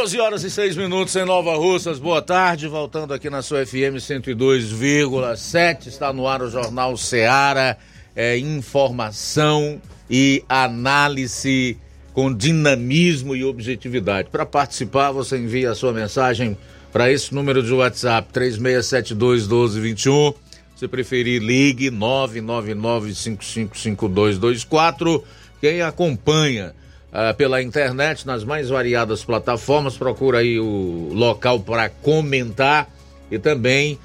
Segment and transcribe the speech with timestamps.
[0.00, 1.98] 12 horas e 6 minutos em Nova Russas.
[1.98, 5.88] Boa tarde, voltando aqui na sua FM 102,7.
[5.88, 7.76] Está no ar o Jornal Seara.
[8.16, 11.76] É, informação e análise
[12.14, 14.30] com dinamismo e objetividade.
[14.30, 16.56] Para participar, você envia a sua mensagem
[16.90, 20.32] para esse número de WhatsApp 3672 1221.
[20.76, 25.22] Se preferir, ligue 999 555224.
[25.60, 26.74] Quem acompanha
[27.12, 29.96] uh, pela internet, nas mais variadas plataformas.
[29.96, 32.90] Procura aí o local para comentar
[33.30, 33.96] e também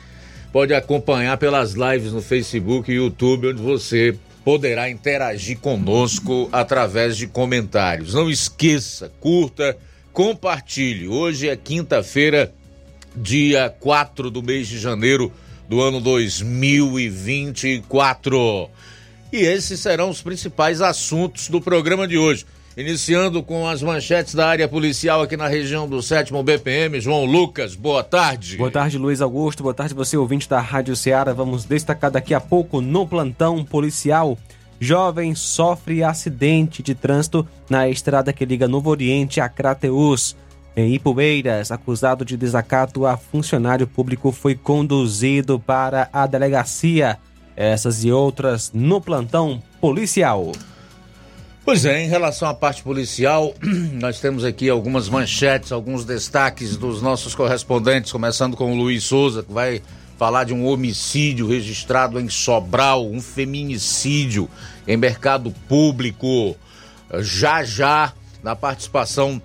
[0.51, 7.27] pode acompanhar pelas lives no Facebook e YouTube, onde você poderá interagir conosco através de
[7.27, 8.13] comentários.
[8.13, 9.77] Não esqueça, curta,
[10.13, 11.07] compartilhe.
[11.07, 12.53] Hoje é quinta-feira,
[13.15, 15.31] dia 4 do mês de janeiro
[15.67, 18.69] do ano 2024.
[19.33, 22.45] E esses serão os principais assuntos do programa de hoje.
[22.77, 26.99] Iniciando com as manchetes da área policial aqui na região do 7 BPM.
[26.99, 28.57] João Lucas, boa tarde.
[28.57, 29.63] Boa tarde, Luiz Augusto.
[29.63, 31.31] Boa tarde, você ouvinte da Rádio Ceará.
[31.31, 34.37] Vamos destacar daqui a pouco no plantão policial.
[34.77, 40.35] Jovem sofre acidente de trânsito na estrada que liga Novo Oriente a Crateus.
[40.75, 47.17] Em Ipueiras, acusado de desacato a funcionário público, foi conduzido para a delegacia.
[47.55, 50.51] Essas e outras no plantão policial.
[51.65, 53.55] Pois é, em relação à parte policial,
[53.99, 59.41] nós temos aqui algumas manchetes, alguns destaques dos nossos correspondentes, começando com o Luiz Souza,
[59.41, 59.81] que vai
[60.15, 64.47] falar de um homicídio registrado em Sobral, um feminicídio
[64.87, 66.55] em mercado público.
[67.21, 69.41] Já já, na participação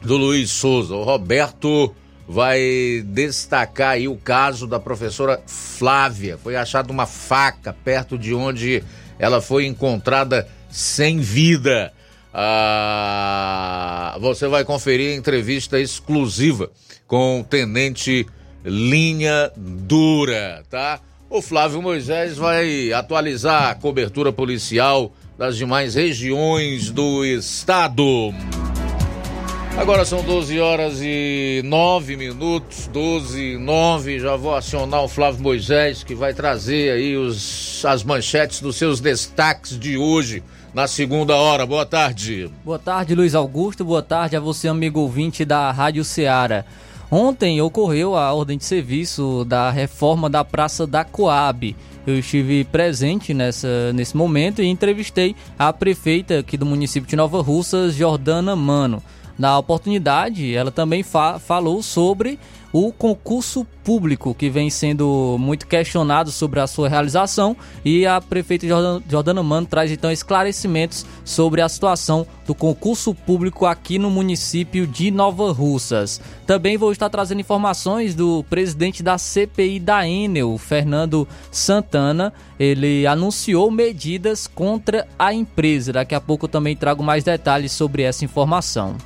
[0.00, 1.94] do Luiz Souza, o Roberto
[2.26, 6.38] vai destacar aí o caso da professora Flávia.
[6.38, 8.82] Foi achada uma faca perto de onde
[9.18, 11.92] ela foi encontrada sem vida.
[12.32, 16.70] Ah, você vai conferir entrevista exclusiva
[17.06, 18.26] com o tenente
[18.64, 21.00] Linha Dura, tá?
[21.30, 28.34] O Flávio Moisés vai atualizar a cobertura policial das demais regiões do estado.
[29.76, 34.18] Agora são 12 horas e 9 minutos, 12 e 9.
[34.18, 38.98] Já vou acionar o Flávio Moisés, que vai trazer aí os, as manchetes dos seus
[38.98, 40.42] destaques de hoje
[40.72, 41.66] na segunda hora.
[41.66, 42.50] Boa tarde.
[42.64, 43.84] Boa tarde, Luiz Augusto.
[43.84, 46.64] Boa tarde a você, amigo ouvinte da Rádio Ceará.
[47.10, 51.74] Ontem ocorreu a ordem de serviço da reforma da Praça da Coab.
[52.06, 57.40] Eu estive presente nessa, nesse momento e entrevistei a prefeita aqui do município de Nova
[57.40, 59.02] Russas, Jordana Mano.
[59.38, 62.38] Na oportunidade, ela também fa falou sobre
[62.72, 68.66] o concurso público, que vem sendo muito questionado sobre a sua realização, e a prefeita
[69.08, 75.10] Jordana Mano traz então esclarecimentos sobre a situação do concurso público aqui no município de
[75.10, 76.20] Nova Russas.
[76.46, 82.32] Também vou estar trazendo informações do presidente da CPI da Enel, Fernando Santana.
[82.58, 85.92] Ele anunciou medidas contra a empresa.
[85.92, 88.96] Daqui a pouco eu também trago mais detalhes sobre essa informação.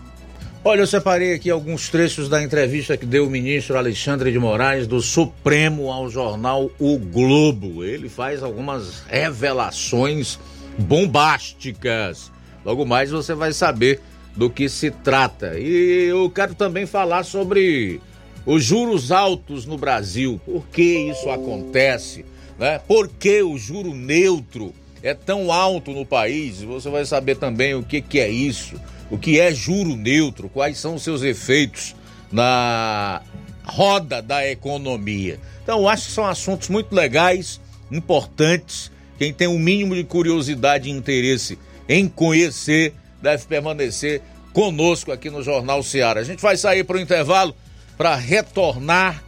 [0.65, 4.87] Olha, eu separei aqui alguns trechos da entrevista que deu o ministro Alexandre de Moraes
[4.87, 7.83] do Supremo ao jornal O Globo.
[7.83, 10.39] Ele faz algumas revelações
[10.79, 12.31] bombásticas.
[12.65, 14.01] Logo mais você vai saber
[14.37, 15.59] do que se trata.
[15.59, 18.01] E eu quero também falar sobre
[18.47, 20.41] os juros altos no Brasil.
[20.47, 22.25] Por que isso acontece?
[22.57, 22.79] Né?
[22.87, 26.63] Por que o juro neutro é tão alto no país?
[26.63, 28.77] Você vai saber também o que, que é isso
[29.13, 31.95] o que é juro neutro, quais são os seus efeitos
[32.33, 33.21] na
[33.63, 35.39] roda da economia.
[35.63, 37.61] Então, acho que são assuntos muito legais,
[37.91, 38.91] importantes.
[39.19, 45.29] Quem tem o um mínimo de curiosidade e interesse em conhecer deve permanecer conosco aqui
[45.29, 46.21] no Jornal Ceará.
[46.21, 47.55] A gente vai sair para o intervalo
[47.99, 49.23] para retornar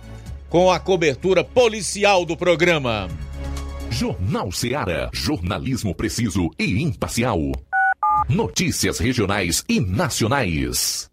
[0.49, 3.07] com a cobertura policial do programa.
[3.91, 7.53] Jornal Ceará, jornalismo preciso e imparcial.
[8.29, 11.11] Notícias regionais e nacionais.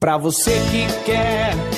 [0.00, 1.77] Para você que quer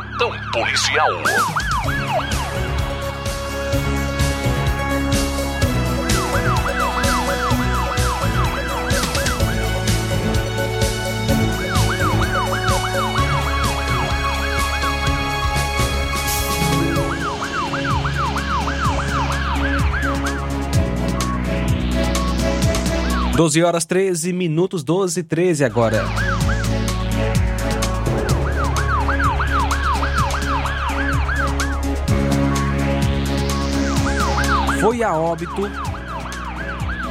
[0.51, 1.09] policial.
[23.35, 26.30] Doze horas 13 minutos, 12 e 13 agora.
[34.81, 35.61] Foi a óbito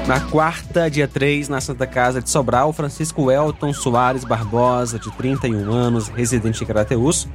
[0.09, 5.71] na quarta, dia 3, na Santa Casa de Sobral, Francisco Elton Soares Barbosa, de 31
[5.71, 7.29] anos, residente em Crateus.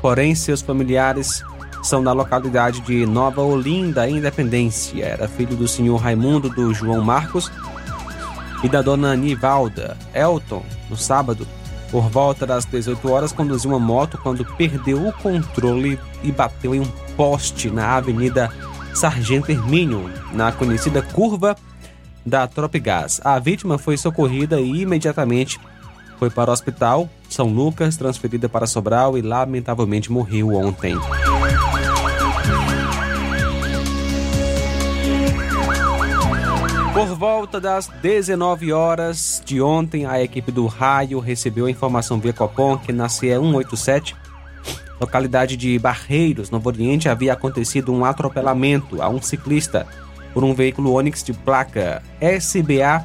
[0.00, 1.42] Porém, seus familiares
[1.82, 5.04] são da localidade de Nova Olinda, Independência.
[5.04, 7.50] Era filho do senhor Raimundo do João Marcos
[8.62, 9.96] e da dona Nivalda.
[10.14, 11.44] Elton, no sábado,
[11.90, 16.80] por volta das 18 horas, conduziu uma moto quando perdeu o controle e bateu em
[16.80, 18.48] um poste na Avenida
[18.94, 21.56] Sargento Hermínio, na conhecida curva
[22.24, 23.20] da Tropigás.
[23.24, 25.58] A vítima foi socorrida e imediatamente
[26.18, 30.96] foi para o hospital São Lucas, transferida para Sobral e lamentavelmente morreu ontem.
[36.92, 42.32] Por volta das 19 horas de ontem, a equipe do Raio recebeu a informação via
[42.34, 44.14] Copom que na CE 187,
[45.02, 49.86] localidade de Barreiros, Novo Oriente, havia acontecido um atropelamento a um ciclista
[50.32, 53.04] por um veículo Onix de placa SBA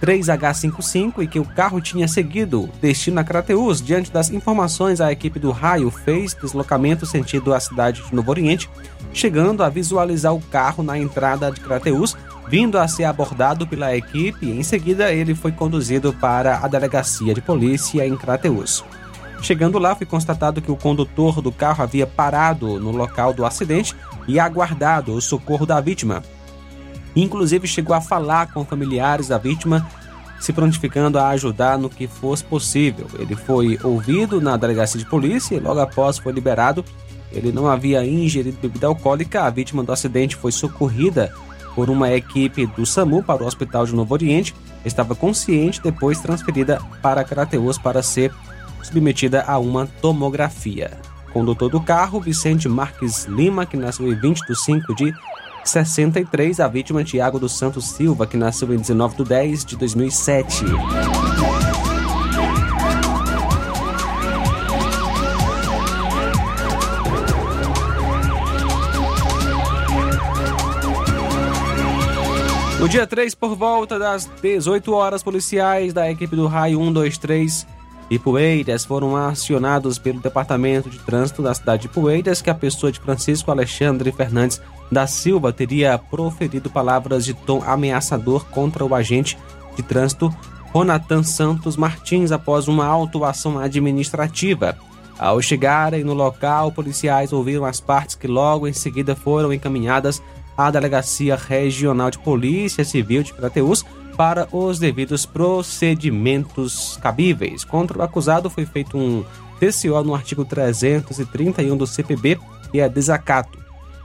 [0.00, 3.82] 3H55 e que o carro tinha seguido destino a Crateus.
[3.82, 8.68] Diante das informações, a equipe do Raio fez deslocamento sentido à cidade de Novo Oriente,
[9.12, 12.16] chegando a visualizar o carro na entrada de Crateus,
[12.48, 14.50] vindo a ser abordado pela equipe.
[14.50, 18.84] Em seguida, ele foi conduzido para a delegacia de polícia em Crateus.
[19.44, 23.94] Chegando lá, foi constatado que o condutor do carro havia parado no local do acidente
[24.26, 26.22] e aguardado o socorro da vítima.
[27.14, 29.86] Inclusive chegou a falar com familiares da vítima,
[30.40, 33.06] se prontificando a ajudar no que fosse possível.
[33.18, 36.82] Ele foi ouvido na delegacia de polícia e logo após foi liberado.
[37.30, 39.42] Ele não havia ingerido bebida alcoólica.
[39.42, 41.30] A vítima do acidente foi socorrida
[41.74, 44.54] por uma equipe do SAMU para o Hospital de Novo Oriente.
[44.86, 48.32] Estava consciente, depois transferida para Crateus para ser
[48.84, 50.92] submetida a uma tomografia.
[51.32, 55.12] Condutor do carro, Vicente Marques Lima, que nasceu em 20 de 5 de
[55.64, 60.64] 63, a vítima Tiago dos Santos Silva, que nasceu em 19 de 10 de 2007.
[72.78, 77.66] No dia 3, por volta das 18 horas, policiais da equipe do Raio 123
[78.14, 82.92] e Poeiras foram acionados pelo Departamento de Trânsito da cidade de Poeiras que a pessoa
[82.92, 89.36] de Francisco Alexandre Fernandes da Silva teria proferido palavras de tom ameaçador contra o agente
[89.74, 90.32] de trânsito
[90.72, 94.76] Ronatan Santos Martins após uma autuação administrativa.
[95.18, 100.22] Ao chegarem no local, policiais ouviram as partes que logo em seguida foram encaminhadas
[100.56, 103.84] à Delegacia Regional de Polícia Civil de Crateús
[104.16, 107.64] para os devidos procedimentos cabíveis.
[107.64, 109.24] Contra o acusado foi feito um
[109.58, 112.38] TCO no artigo 331 do CPB
[112.72, 113.58] e é desacato.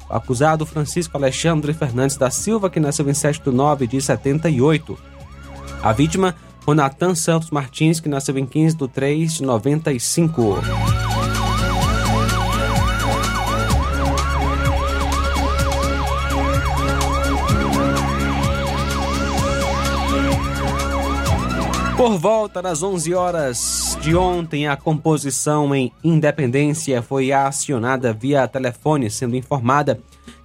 [0.10, 4.98] O acusado Francisco Alexandre Fernandes da Silva, que nasceu em 7 de 9 de 78.
[5.84, 6.36] A vítima,
[6.66, 11.09] Ronatan Santos Martins, que nasceu em 15 de 3 de 95.
[22.00, 29.12] Por volta das 11 horas de ontem, a composição em Independência foi acionada via telefone,
[29.12, 30.00] sendo informada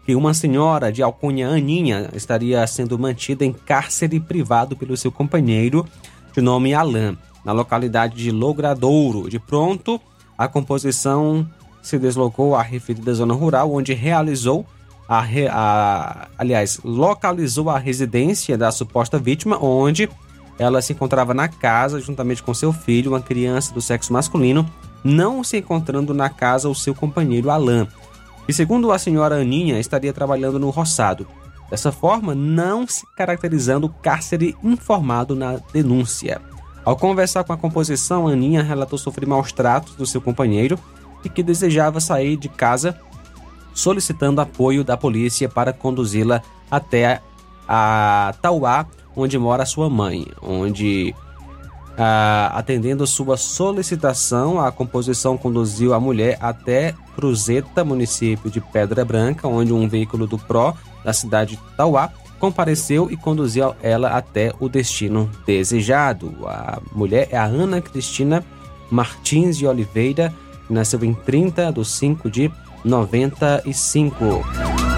[0.04, 5.86] que uma senhora de alcunha Aninha estaria sendo mantida em cárcere privado pelo seu companheiro,
[6.32, 9.30] de nome Alain, na localidade de Logradouro.
[9.30, 10.00] De pronto,
[10.36, 11.48] a composição
[11.80, 14.66] se deslocou à referida zona rural, onde realizou
[15.08, 20.10] a, a, aliás, localizou a residência da suposta vítima, onde
[20.58, 24.68] ela se encontrava na casa juntamente com seu filho, uma criança do sexo masculino,
[25.02, 27.86] não se encontrando na casa o seu companheiro Alain.
[28.48, 31.26] E segundo a senhora Aninha, estaria trabalhando no roçado.
[31.70, 36.40] Dessa forma, não se caracterizando o cárcere informado na denúncia.
[36.84, 40.78] Ao conversar com a composição, Aninha relatou sofrer maus tratos do seu companheiro
[41.24, 42.98] e que desejava sair de casa,
[43.72, 47.22] solicitando apoio da polícia para conduzi-la até
[47.66, 51.14] a Tauá, onde mora sua mãe, onde
[51.96, 59.46] ah, atendendo sua solicitação, a composição conduziu a mulher até Cruzeta, município de Pedra Branca,
[59.46, 64.68] onde um veículo do PRO da cidade de Tauá compareceu e conduziu ela até o
[64.68, 66.34] destino desejado.
[66.46, 68.44] A mulher é a Ana Cristina
[68.90, 70.34] Martins de Oliveira,
[70.68, 72.50] nasceu em 30 de 5 de
[72.84, 74.93] 95.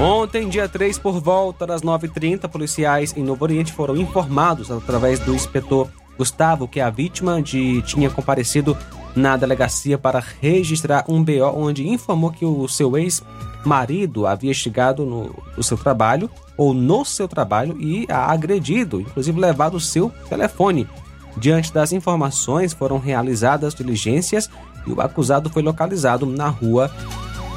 [0.00, 5.34] Ontem, dia 3, por volta das 9h30, policiais em Novo Oriente foram informados através do
[5.34, 8.76] inspetor Gustavo que a vítima de, tinha comparecido
[9.14, 15.34] na delegacia para registrar um BO onde informou que o seu ex-marido havia chegado no,
[15.56, 20.88] no seu trabalho ou no seu trabalho e a agredido, inclusive levado o seu telefone.
[21.36, 24.50] Diante das informações, foram realizadas diligências
[24.86, 26.90] e o acusado foi localizado na rua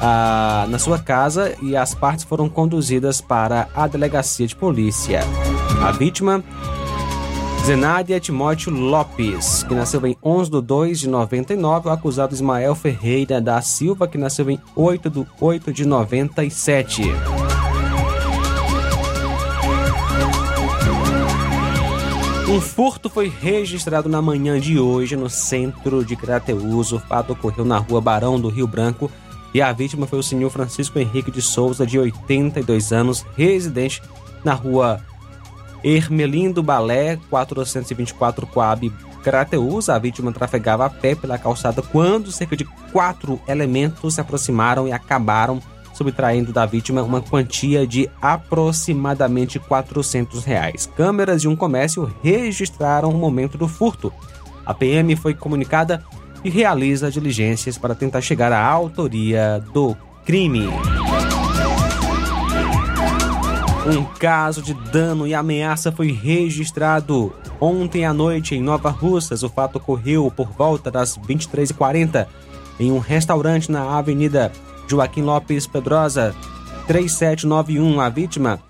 [0.00, 5.20] ah, na sua casa e as partes foram conduzidas para a delegacia de polícia.
[5.82, 6.42] A vítima,
[7.64, 13.40] Zenádia Timóteo Lopes, que nasceu em 11 de 2 de 99, o acusado Ismael Ferreira
[13.40, 17.02] da Silva, que nasceu em 8 de 8 de 97.
[22.48, 26.92] Um furto foi registrado na manhã de hoje no centro de Crateus.
[26.92, 29.10] O fato ocorreu na rua Barão do Rio Branco,
[29.58, 34.00] e a vítima foi o senhor Francisco Henrique de Souza, de 82 anos, residente
[34.44, 35.00] na rua
[35.82, 38.88] Ermelindo Balé, 424 Coab,
[39.20, 39.88] Crateus.
[39.88, 44.92] A vítima trafegava a pé pela calçada quando cerca de quatro elementos se aproximaram e
[44.92, 45.60] acabaram
[45.92, 50.88] subtraindo da vítima uma quantia de aproximadamente 400 reais.
[50.96, 54.12] Câmeras de um comércio registraram o momento do furto.
[54.64, 56.04] A PM foi comunicada
[56.44, 60.68] e realiza diligências para tentar chegar à autoria do crime.
[63.86, 69.42] Um caso de dano e ameaça foi registrado ontem à noite em Nova Russas.
[69.42, 72.26] O fato ocorreu por volta das 23h40
[72.78, 74.52] em um restaurante na Avenida
[74.86, 76.34] Joaquim Lopes Pedrosa,
[76.86, 78.00] 3791.
[78.00, 78.60] A vítima,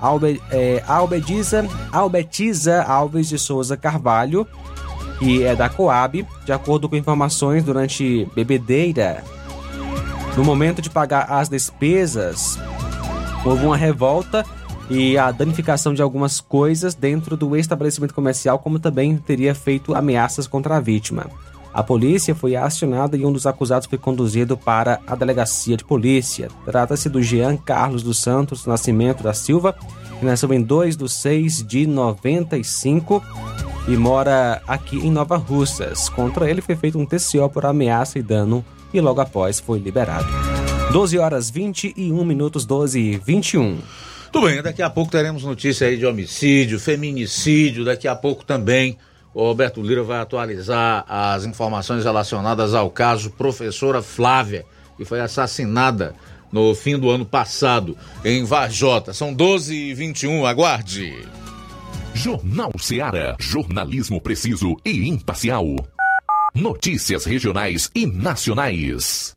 [0.00, 4.46] Albe, é, Albediza, Albetiza Alves de Souza Carvalho,
[5.18, 9.22] que é da Coab, de acordo com informações durante bebedeira.
[10.36, 12.58] No momento de pagar as despesas,
[13.44, 14.44] houve uma revolta
[14.90, 20.46] e a danificação de algumas coisas dentro do estabelecimento comercial, como também teria feito ameaças
[20.46, 21.26] contra a vítima.
[21.72, 26.48] A polícia foi acionada e um dos acusados foi conduzido para a delegacia de polícia.
[26.64, 29.76] Trata-se do Jean Carlos dos Santos Nascimento da Silva,
[30.18, 33.22] que nasceu em 2 de 6 de 95
[33.88, 36.08] e mora aqui em Nova Russas.
[36.08, 40.26] Contra ele foi feito um TCO por ameaça e dano e logo após foi liberado.
[40.92, 43.78] 12 horas 21 minutos, 12 e 21.
[44.32, 48.98] Tudo bem, daqui a pouco teremos notícia aí de homicídio, feminicídio, daqui a pouco também
[49.36, 54.64] o Roberto Lira vai atualizar as informações relacionadas ao caso professora Flávia,
[54.96, 56.14] que foi assassinada
[56.56, 59.12] no fim do ano passado em Varjota.
[59.12, 61.14] São 12 e 21 aguarde.
[62.14, 63.36] Jornal Seara.
[63.38, 65.66] Jornalismo preciso e imparcial.
[66.54, 69.36] Notícias regionais e nacionais.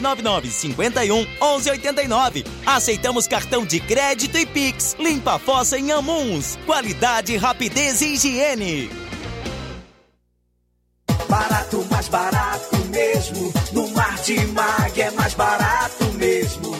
[0.00, 2.44] 51 1189.
[2.64, 4.96] Aceitamos cartão de crédito e Pix.
[4.98, 6.58] Limpa a fossa em Amuns.
[6.66, 8.90] Qualidade, rapidez e higiene.
[11.28, 13.52] Barato, mais barato mesmo.
[13.72, 16.76] No Martimag é mais barato mesmo.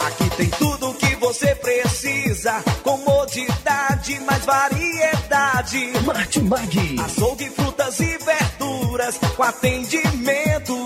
[0.00, 2.62] Aqui tem tudo o que você precisa.
[2.82, 5.92] Comodidade, mais variedade.
[6.04, 7.00] Martimag.
[7.04, 9.18] Açougue, frutas e verduras.
[9.36, 10.85] Com atendimento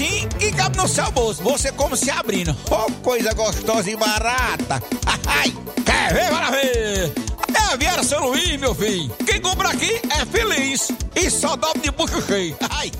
[0.01, 1.43] precinho e cabe no seu bolso.
[1.43, 2.55] Você como se abrindo.
[2.69, 4.81] Oh, coisa gostosa e barata.
[5.27, 5.53] Ai,
[5.85, 6.29] quer ver?
[6.29, 7.11] Bora ver.
[7.53, 9.11] É a Viera São Luís, meu filho.
[9.25, 10.91] Quem compra aqui é feliz.
[11.15, 12.55] E só dobra de bucho cheio.
[12.69, 12.91] Ai.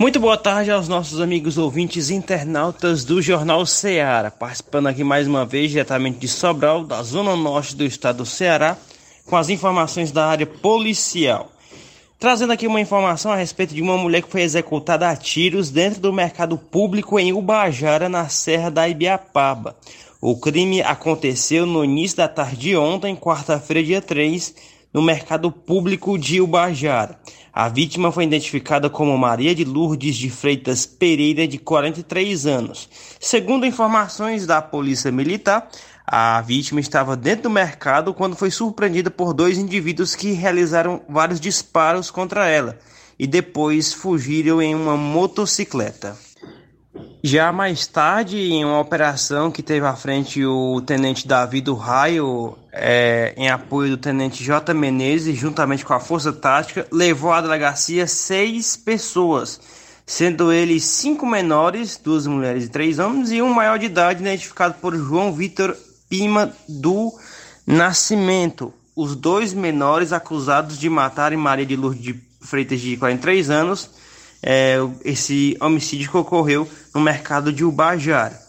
[0.00, 5.44] Muito boa tarde aos nossos amigos ouvintes internautas do Jornal Ceará, participando aqui mais uma
[5.44, 8.78] vez diretamente de Sobral, da zona norte do estado do Ceará,
[9.26, 11.52] com as informações da área policial.
[12.18, 16.00] Trazendo aqui uma informação a respeito de uma mulher que foi executada a tiros dentro
[16.00, 19.76] do mercado público em Ubajara, na Serra da Ibiapaba.
[20.18, 24.54] O crime aconteceu no início da tarde de ontem, quarta-feira, dia 3,
[24.94, 27.18] no mercado público de Ubajara.
[27.52, 32.88] A vítima foi identificada como Maria de Lourdes de Freitas Pereira, de 43 anos.
[33.18, 35.68] Segundo informações da Polícia Militar,
[36.06, 41.40] a vítima estava dentro do mercado quando foi surpreendida por dois indivíduos que realizaram vários
[41.40, 42.78] disparos contra ela
[43.18, 46.16] e depois fugiram em uma motocicleta.
[47.22, 52.56] Já mais tarde, em uma operação que teve à frente o tenente Davi do Raio,
[52.72, 54.74] é, em apoio do tenente J.
[54.74, 59.60] Menezes, juntamente com a Força Tática, levou à delegacia seis pessoas,
[60.04, 64.74] sendo eles cinco menores, duas mulheres e três homens, e um maior de idade, identificado
[64.80, 65.76] por João Vitor
[66.08, 67.12] Pima do
[67.66, 68.72] Nascimento.
[68.96, 73.99] Os dois menores acusados de matarem Maria de Lourdes de Freitas, de 43 anos,
[74.42, 78.40] é, esse homicídio que ocorreu no mercado de Ubajara.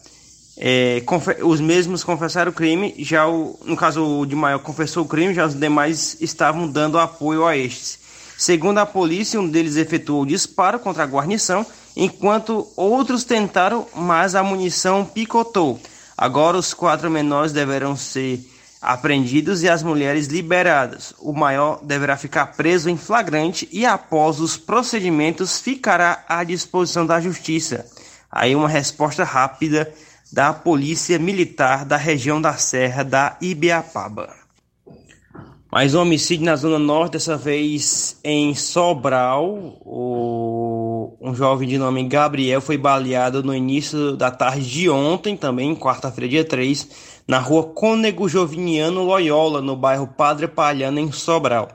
[0.58, 1.02] É,
[1.44, 5.34] os mesmos confessaram o crime, já o, no caso o de maior confessou o crime,
[5.34, 8.00] já os demais estavam dando apoio a estes.
[8.38, 14.36] Segundo a polícia, um deles efetuou o disparo contra a guarnição, enquanto outros tentaram, mas
[14.36, 15.80] a munição picotou.
[16.18, 18.40] Agora os quatro menores deverão ser
[18.82, 21.14] apreendidos e as mulheres liberadas.
[21.20, 27.22] O maior deverá ficar preso em flagrante e após os procedimentos ficará à disposição da
[27.22, 27.86] justiça.
[28.32, 29.94] Aí uma resposta rápida
[30.32, 34.42] da Polícia Militar da região da Serra da Ibiapaba.
[35.72, 39.80] Mais um homicídio na Zona Norte, dessa vez em Sobral.
[39.86, 41.16] O...
[41.22, 46.28] Um jovem de nome Gabriel foi baleado no início da tarde de ontem, também, quarta-feira,
[46.28, 46.90] dia 3,
[47.28, 51.70] na rua Cônego Joviniano Loyola, no bairro Padre Palhano, em Sobral.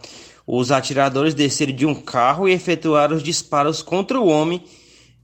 [0.47, 4.63] Os atiradores desceram de um carro e efetuaram os disparos contra o homem.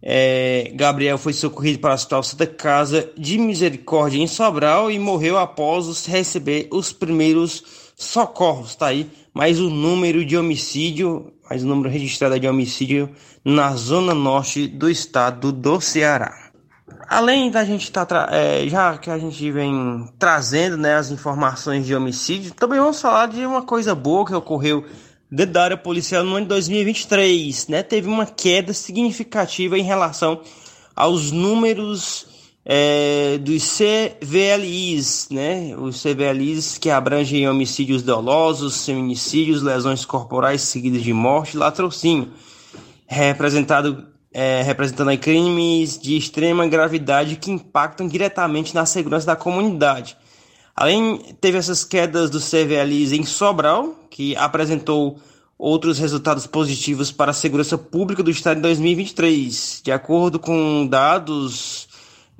[0.02, 0.72] É...
[0.74, 6.06] Gabriel foi socorrido para a Hospital Santa Casa de Misericórdia, em Sobral, e morreu após
[6.06, 7.62] receber os primeiros
[7.96, 13.10] socorros, tá aí mais o número de homicídio, mais o número registrado de homicídio
[13.44, 16.41] na zona norte do estado do Ceará.
[17.08, 21.86] Além da gente estar, tá é, já que a gente vem trazendo né, as informações
[21.86, 24.84] de homicídio, também vamos falar de uma coisa boa que ocorreu
[25.30, 27.82] dentro da área policial no ano de 2023, né?
[27.82, 30.42] Teve uma queda significativa em relação
[30.94, 32.26] aos números
[32.64, 35.74] é, dos CVLIs, né?
[35.76, 42.28] Os CVLIs que abrangem homicídios dolosos, feminicídios, lesões corporais seguidas de morte, latrocínio,
[43.06, 50.16] representado é, representando crimes de extrema gravidade que impactam diretamente na segurança da comunidade.
[50.74, 55.18] Além, teve essas quedas dos CVLIs em Sobral, que apresentou
[55.58, 59.82] outros resultados positivos para a segurança pública do estado em 2023.
[59.84, 61.88] De acordo com dados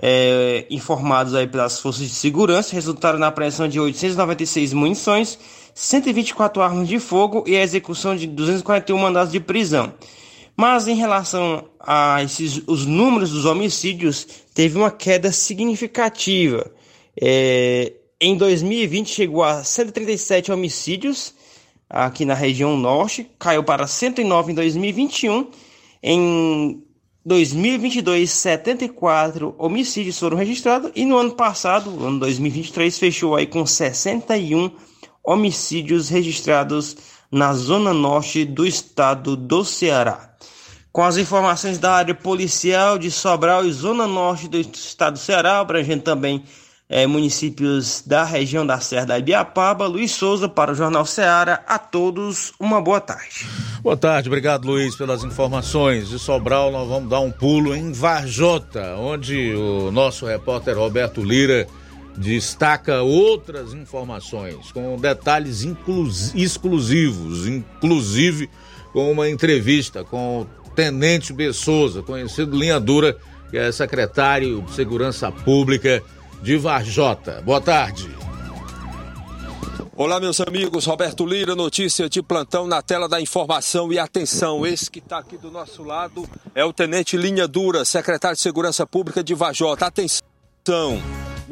[0.01, 5.39] é, informados aí pelas forças de segurança resultaram na apreensão de 896 munições,
[5.75, 9.93] 124 armas de fogo e a execução de 241 mandados de prisão.
[10.57, 16.71] Mas em relação a esses, os números dos homicídios, teve uma queda significativa.
[17.21, 21.35] É, em 2020 chegou a 137 homicídios
[21.89, 25.51] aqui na região norte, caiu para 109 em 2021.
[26.03, 26.83] Em
[27.25, 34.71] 2022, 74 homicídios foram registrados e no ano passado, ano 2023, fechou aí com 61
[35.23, 36.97] homicídios registrados
[37.31, 40.32] na zona norte do estado do Ceará.
[40.93, 45.59] Com as informações da área policial de Sobral e Zona Norte do estado do Ceará,
[45.59, 46.45] abrangendo também
[46.87, 49.87] é, municípios da região da Serra da Ibiapaba.
[49.87, 51.63] Luiz Souza para o Jornal Ceará.
[51.67, 53.47] A todos, uma boa tarde.
[53.83, 56.11] Boa tarde, obrigado Luiz pelas informações.
[56.11, 61.67] De Sobral, nós vamos dar um pulo em Varjota, onde o nosso repórter Roberto Lira
[62.19, 65.67] destaca outras informações com detalhes
[66.35, 68.51] exclusivos, inclusive
[68.93, 73.17] com uma entrevista com o Tenente Bessosa, conhecido Linha Dura,
[73.51, 76.03] que é secretário de Segurança Pública
[76.43, 77.41] de Varjota.
[77.43, 78.11] Boa tarde.
[79.95, 80.87] Olá, meus amigos.
[80.87, 83.93] Roberto Lira, notícia de plantão na tela da informação.
[83.93, 88.35] E atenção, esse que está aqui do nosso lado é o Tenente Linha Dura, secretário
[88.35, 89.87] de Segurança Pública de Varjota.
[89.87, 91.01] Atenção.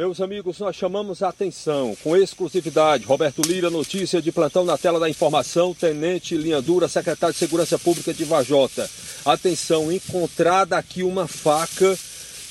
[0.01, 3.05] Meus amigos, nós chamamos a atenção com exclusividade.
[3.05, 5.75] Roberto Lira, notícia de plantão na tela da informação.
[5.75, 8.89] Tenente Linha Dura, secretário de Segurança Pública de Vajota.
[9.27, 11.99] Atenção, encontrada aqui uma faca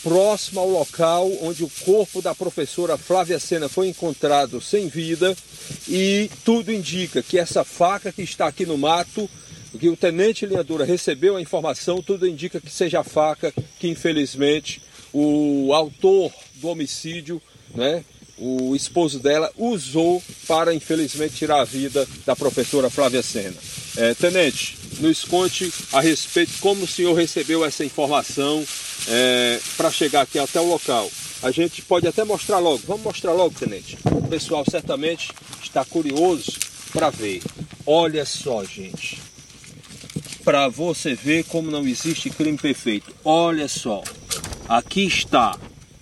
[0.03, 5.35] próximo ao local onde o corpo da professora Flávia Sena foi encontrado sem vida
[5.87, 9.27] e tudo indica que essa faca que está aqui no mato,
[9.79, 14.83] que o tenente Linhadura recebeu a informação, tudo indica que seja a faca que infelizmente
[15.11, 17.41] o autor do homicídio,
[17.73, 18.03] né,
[18.39, 23.55] o esposo dela, usou para infelizmente tirar a vida da professora Flávia Sena.
[23.97, 28.65] É, tenente, nos conte a respeito como o senhor recebeu essa informação
[29.07, 31.09] é, para chegar aqui até o local.
[31.41, 32.81] A gente pode até mostrar logo.
[32.85, 33.97] Vamos mostrar logo, tenente.
[34.05, 36.51] O pessoal certamente está curioso
[36.91, 37.41] para ver.
[37.85, 39.21] Olha só, gente.
[40.43, 43.13] Para você ver como não existe crime perfeito.
[43.23, 44.03] Olha só.
[44.67, 45.57] Aqui está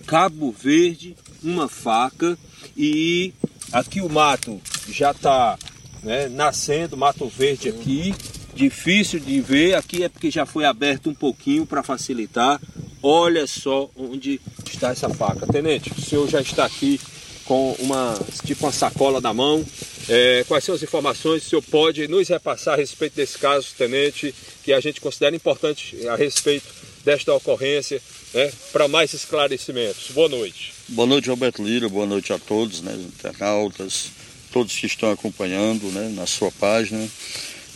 [0.08, 2.36] Cabo Verde, uma faca
[2.74, 3.32] e
[3.70, 5.58] aqui o mato já está
[6.02, 8.14] né, nascendo, mato verde aqui
[8.54, 9.74] difícil de ver.
[9.74, 12.60] Aqui é porque já foi aberto um pouquinho para facilitar.
[13.02, 15.46] Olha só onde está essa faca.
[15.46, 16.98] Tenente, o senhor já está aqui
[17.44, 19.64] com uma tipo uma sacola na mão.
[20.08, 21.46] É, quais são as informações?
[21.46, 26.06] O senhor pode nos repassar a respeito desse caso, tenente, que a gente considera importante
[26.08, 26.66] a respeito
[27.04, 28.02] desta ocorrência,
[28.34, 30.10] né, para mais esclarecimentos.
[30.10, 30.72] Boa noite.
[30.88, 31.88] Boa noite, Roberto Lira.
[31.88, 34.10] Boa noite a todos, né, internautas,
[34.52, 37.08] todos que estão acompanhando né, na sua página.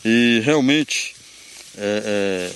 [0.05, 1.15] E realmente,
[1.77, 2.53] é, é,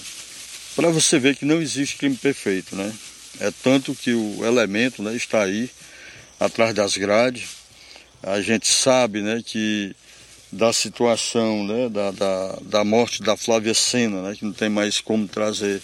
[0.74, 2.92] para você ver que não existe crime perfeito, né?
[3.38, 5.70] É tanto que o elemento né, está aí,
[6.40, 7.48] atrás das grades.
[8.22, 9.94] A gente sabe né, que
[10.50, 15.00] da situação né, da, da, da morte da Flávia Sena, né, que não tem mais
[15.00, 15.82] como trazer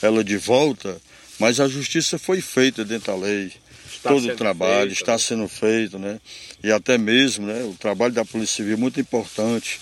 [0.00, 1.00] ela de volta,
[1.42, 3.50] mas a justiça foi feita dentro da lei.
[3.92, 5.18] Está Todo o trabalho feito, está né?
[5.18, 6.20] sendo feito, né?
[6.62, 9.80] E até mesmo né, o trabalho da Polícia Civil é muito importante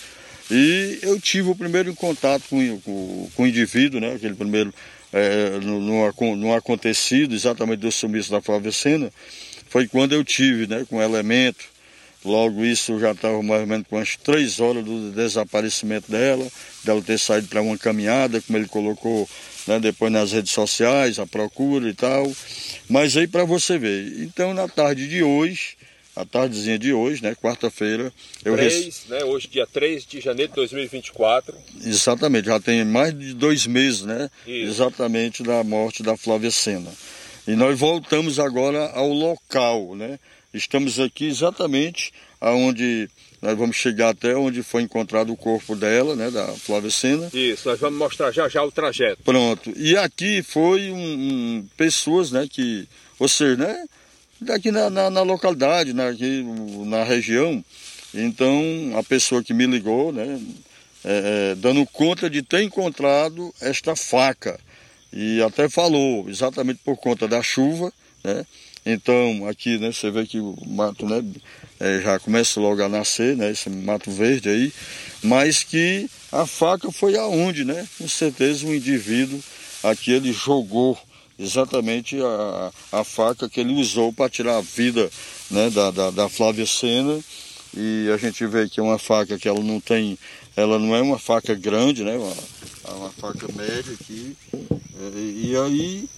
[0.50, 4.72] e eu tive o primeiro contato com, com, com o indivíduo, né, aquele primeiro,
[5.12, 9.12] é, no, no, no, acontecido exatamente do sumiço da Flávia Sena,
[9.68, 11.66] foi quando eu tive né, com o elemento.
[12.24, 16.46] Logo isso já estava mais ou menos com as três horas do desaparecimento dela,
[16.82, 19.28] dela ter saído para uma caminhada, como ele colocou
[19.66, 22.30] né, depois nas redes sociais, a procura e tal.
[22.88, 24.22] Mas aí para você ver.
[24.22, 25.76] Então na tarde de hoje,
[26.14, 28.12] a tardezinha de hoje, né, quarta-feira.
[28.44, 31.56] Eu 3, né, hoje dia 3 de janeiro de 2024.
[31.84, 34.30] Exatamente, já tem mais de dois meses, né?
[34.46, 34.70] Isso.
[34.70, 36.90] Exatamente da morte da Flávia Sena.
[37.46, 40.18] E nós voltamos agora ao local, né?
[40.52, 43.08] Estamos aqui exatamente aonde
[43.42, 47.30] nós vamos chegar até onde foi encontrado o corpo dela, né, da Flávia Sena.
[47.32, 49.22] Isso, nós vamos mostrar já já o trajeto.
[49.22, 49.72] Pronto.
[49.76, 52.86] E aqui foi um, um pessoas, né, que,
[53.18, 53.84] ou seja, né,
[54.40, 56.44] daqui na, na, na localidade, na, aqui,
[56.86, 57.64] na região.
[58.12, 58.62] Então,
[58.96, 60.40] a pessoa que me ligou, né,
[61.04, 64.60] é, é, dando conta de ter encontrado esta faca.
[65.12, 68.44] E até falou, exatamente por conta da chuva, né?
[68.84, 71.22] Então, aqui, né, você vê que o mato, né,
[71.80, 74.72] é, já começa logo a nascer, né, esse mato verde aí,
[75.22, 77.88] mas que a faca foi aonde, né?
[77.98, 79.40] Com certeza um indivíduo
[79.82, 80.98] aqui ele jogou
[81.38, 85.10] exatamente a, a faca que ele usou para tirar a vida
[85.50, 87.18] né, da, da, da, Flávia Sena.
[87.74, 90.18] E a gente vê que é uma faca que ela não tem,
[90.56, 92.16] ela não é uma faca grande, né?
[92.16, 92.34] Uma,
[92.88, 94.36] é uma faca média aqui.
[95.16, 96.08] E, e aí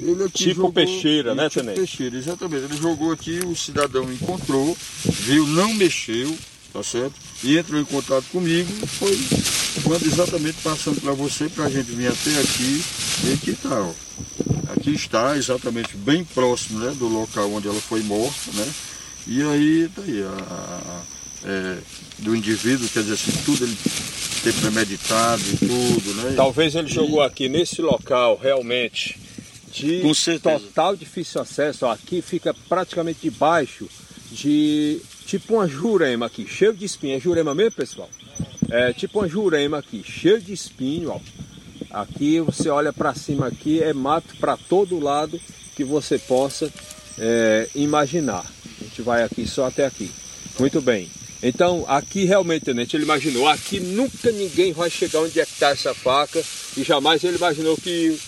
[0.00, 1.80] ele aqui tipo jogou, peixeira, né, tipo Tenente?
[1.80, 2.64] Peixeira, exatamente.
[2.64, 6.36] Ele jogou aqui, o cidadão encontrou, viu, não mexeu,
[6.72, 7.14] tá certo?
[7.42, 9.16] E entrou em contato comigo, foi
[9.82, 12.84] quando exatamente passando para você, para a gente vir até aqui,
[13.24, 13.94] e que tal?
[14.76, 18.68] Aqui está exatamente bem próximo né, do local onde ela foi morta, né?
[19.26, 21.02] E aí, tá aí, a, a,
[21.44, 21.78] é,
[22.18, 23.76] do indivíduo, quer dizer assim, tudo ele
[24.42, 26.34] ter premeditado e tudo, né?
[26.36, 29.27] Talvez ele jogou aqui nesse local realmente
[29.78, 31.86] de total difícil acesso.
[31.86, 33.88] Ó, Aqui fica praticamente debaixo
[34.30, 37.16] de tipo uma jurema aqui, cheio de espinho.
[37.16, 38.08] É jurema mesmo, pessoal?
[38.70, 41.20] É tipo uma jurema aqui, cheio de espinho, ó.
[41.90, 45.40] Aqui você olha para cima aqui, é mato para todo lado
[45.74, 46.70] que você possa
[47.18, 48.44] é, imaginar.
[48.80, 50.10] A gente vai aqui só até aqui.
[50.58, 51.08] Muito bem.
[51.42, 55.70] Então, aqui realmente, tenente, ele imaginou, aqui nunca ninguém vai chegar onde é que está
[55.70, 56.42] essa faca
[56.76, 58.18] e jamais ele imaginou que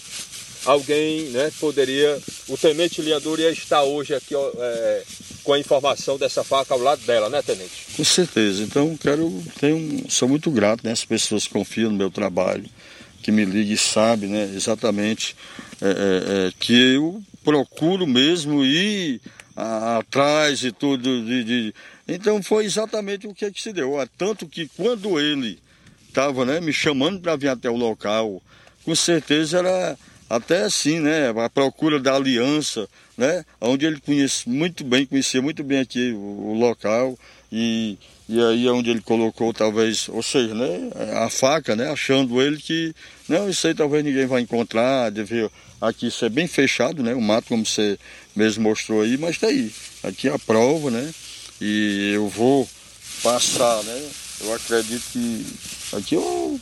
[0.64, 2.18] alguém né, poderia,
[2.48, 5.02] o tenente Linhador ia estar hoje aqui é,
[5.42, 7.70] com a informação dessa faca ao lado dela, né, tenente?
[7.96, 8.62] Com certeza.
[8.62, 10.92] Então, quero, tenho, sou muito grato, né?
[10.92, 12.64] As pessoas confiam no meu trabalho,
[13.22, 14.50] que me ligam e sabem, né?
[14.54, 15.34] Exatamente
[15.80, 19.20] é, é, é, que eu procuro mesmo ir
[19.56, 21.24] atrás e tudo.
[21.24, 21.74] De, de-
[22.08, 23.92] Então, foi exatamente o que, é que se deu.
[24.16, 25.58] Tanto que quando ele
[26.08, 28.42] estava né, me chamando para vir até o local,
[28.84, 29.98] com certeza era
[30.30, 31.30] até assim, né?
[31.44, 32.88] A procura da aliança,
[33.18, 33.44] né?
[33.60, 37.18] Onde ele conhece muito bem, conhecia muito bem aqui o, o local
[37.50, 40.90] e, e aí é onde ele colocou talvez, ou seja, né?
[41.16, 41.90] A faca, né?
[41.90, 42.94] Achando ele que,
[43.28, 47.12] não, isso aí talvez ninguém vai encontrar, deve aqui isso é bem fechado, né?
[47.12, 47.98] O mato, como você
[48.36, 49.72] mesmo mostrou aí, mas tá aí.
[50.04, 51.12] Aqui é a prova, né?
[51.60, 52.68] E eu vou
[53.20, 54.08] passar, né?
[54.42, 55.44] Eu acredito que
[55.92, 56.60] aqui eu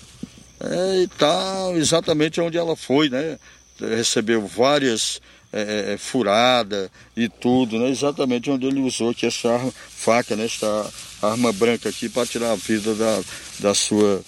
[0.60, 3.38] é, e tá exatamente onde ela foi, né?
[3.80, 5.20] Recebeu várias
[5.52, 7.88] é, é, furadas e tudo, né?
[7.88, 10.44] Exatamente onde ele usou aqui essa arma, faca, né?
[10.44, 13.22] Essa arma branca aqui para tirar a vida da,
[13.60, 14.22] da sua,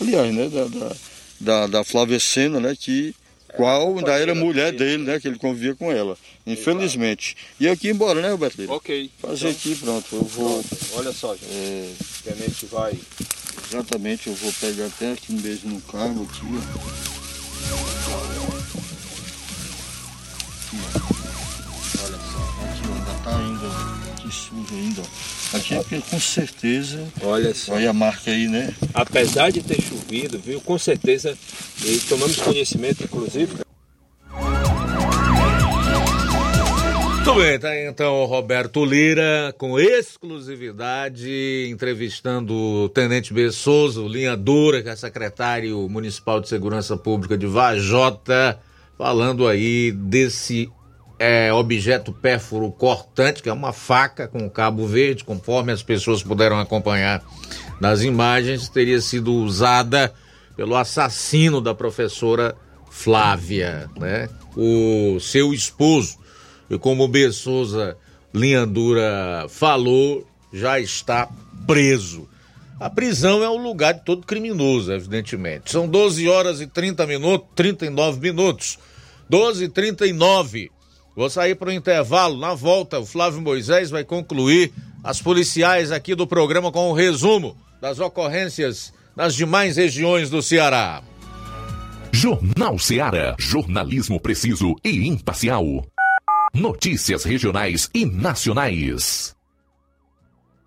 [0.00, 0.48] aliás, né?
[0.48, 0.96] Da, da,
[1.40, 2.76] da, da Flavecena, né?
[2.78, 3.14] Que
[3.56, 5.18] qual ainda era mulher dele, né?
[5.18, 6.16] Que ele convivia com ela,
[6.46, 7.36] infelizmente.
[7.58, 8.58] E aqui embora, né, Roberto?
[8.58, 8.72] Lira?
[8.72, 9.10] Ok.
[9.18, 10.14] Fazer aqui, pronto.
[10.14, 10.62] Eu vou.
[10.92, 11.46] Olha só, gente.
[11.50, 11.92] É,
[12.22, 12.92] tenente vai.
[13.72, 16.44] exatamente, eu vou pegar até aqui mesmo no carro aqui,
[20.84, 22.04] ó.
[22.04, 25.02] Olha só, aqui ó, ainda tá ainda, que sujo ainda.
[25.02, 25.56] ó.
[25.56, 27.06] Aqui é porque com certeza.
[27.22, 27.74] Olha só.
[27.74, 28.74] Olha a marca aí, né?
[28.92, 30.60] Apesar de ter chovido, viu?
[30.60, 31.36] Com certeza,
[31.84, 33.66] e tomamos conhecimento, inclusive.
[37.26, 43.50] Muito bem, tá aí então o Roberto Lira com exclusividade entrevistando o Tenente B.
[43.50, 48.60] Souza, o Linha Dura, que é secretário municipal de Segurança Pública de Vajota,
[48.98, 50.70] falando aí desse
[51.18, 56.58] é, objeto pérfuro cortante, que é uma faca com cabo verde, conforme as pessoas puderam
[56.58, 57.22] acompanhar
[57.80, 60.12] nas imagens, teria sido usada
[60.56, 62.56] pelo assassino da professora
[62.90, 64.28] Flávia, né?
[64.56, 66.16] O seu esposo.
[66.70, 67.30] E como o B.
[69.50, 71.28] Falou, já está
[71.66, 72.26] preso.
[72.78, 75.72] A prisão é o lugar de todo criminoso, evidentemente.
[75.72, 78.78] São 12 horas e 30 minutos, 39 minutos.
[79.30, 80.70] 12 e 39.
[81.16, 82.38] Vou sair para o intervalo.
[82.38, 87.56] Na volta, o Flávio Moisés vai concluir as policiais aqui do programa com o resumo
[87.80, 91.02] das ocorrências nas demais regiões do Ceará.
[92.12, 93.34] Jornal Seara.
[93.38, 95.64] Jornalismo preciso e imparcial.
[96.54, 99.35] Notícias regionais e nacionais.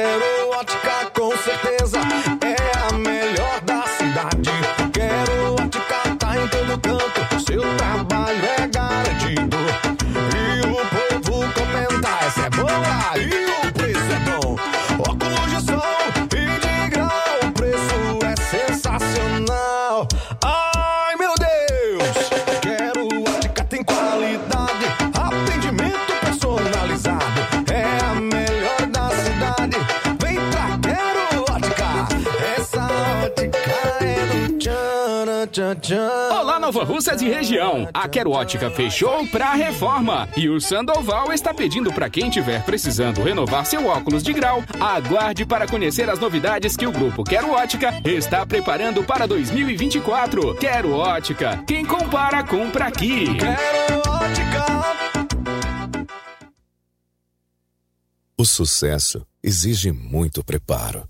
[0.00, 1.98] Quero Ótica com certeza
[2.40, 4.50] é a melhor da cidade.
[4.94, 9.58] Quero Ótica tá em todo canto, seu trabalho é garantido.
[10.34, 13.59] E o povo comenta, essa é boa e o
[36.30, 37.88] Olá, Nova Russas e região.
[37.94, 40.28] A Quero Ótica fechou pra reforma.
[40.36, 45.46] E o Sandoval está pedindo para quem tiver precisando renovar seu óculos de grau, aguarde
[45.46, 50.56] para conhecer as novidades que o grupo Quero Ótica está preparando para 2024.
[50.56, 51.62] Quero Ótica.
[51.66, 53.36] Quem compara, compra aqui.
[53.36, 54.80] Quero Ótica.
[58.36, 61.09] O sucesso exige muito preparo.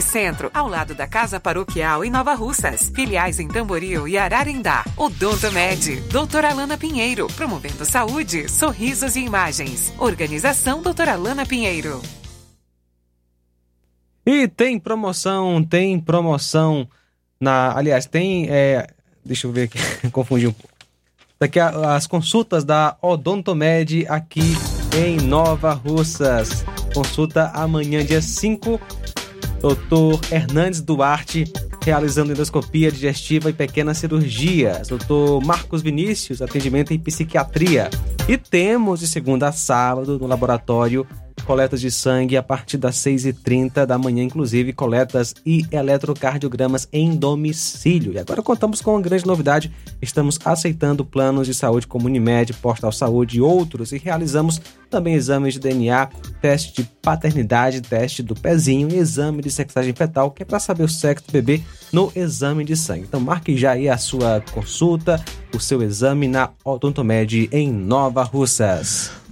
[0.00, 2.90] Centro, ao lado da Casa Paroquial em Nova Russas.
[2.94, 4.84] Filiais em Tamboril e Ararindá.
[4.96, 9.92] Odonto Med, doutora Alana Pinheiro, promovendo saúde, sorrisos e imagens.
[9.98, 12.00] Organização doutora Alana Pinheiro.
[14.26, 16.88] E tem promoção, tem promoção
[17.40, 17.76] na.
[17.76, 18.48] Aliás, tem.
[18.50, 18.88] É,
[19.24, 19.78] deixa eu ver aqui,
[20.10, 20.74] confundi um pouco.
[21.38, 24.56] Daqui a, as consultas da Odontomed aqui
[24.96, 26.64] em Nova Russas.
[26.94, 28.80] Consulta amanhã, dia 5
[29.60, 31.44] Doutor Hernandes Duarte,
[31.82, 34.88] realizando endoscopia digestiva e pequenas cirurgias.
[34.88, 37.90] Doutor Marcos Vinícius, atendimento em psiquiatria.
[38.28, 41.06] E temos de segunda a sábado no laboratório
[41.46, 48.12] coletas de sangue a partir das 6h30 da manhã, inclusive coletas e eletrocardiogramas em domicílio.
[48.12, 49.72] E agora contamos com uma grande novidade:
[50.02, 55.54] estamos aceitando planos de saúde como Unimed, Postal Saúde e outros, e realizamos também exames
[55.54, 56.08] de DNA,
[56.40, 60.84] teste de paternidade, teste do pezinho e exame de sexagem fetal, que é para saber
[60.84, 63.04] o sexo do bebê no exame de sangue.
[63.08, 65.22] Então marque já aí a sua consulta,
[65.54, 69.25] o seu exame na Odontomed em Nova Russas.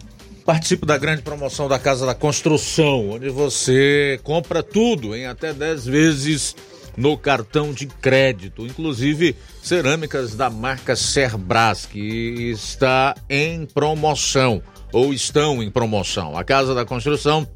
[0.45, 5.87] Participe da grande promoção da Casa da Construção, onde você compra tudo em até 10
[5.87, 6.55] vezes
[6.99, 15.63] no cartão de crédito, inclusive cerâmicas da marca Cerbras, que está em promoção ou estão
[15.63, 16.37] em promoção.
[16.37, 17.49] A Casa da Construção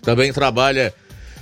[0.00, 0.94] também trabalha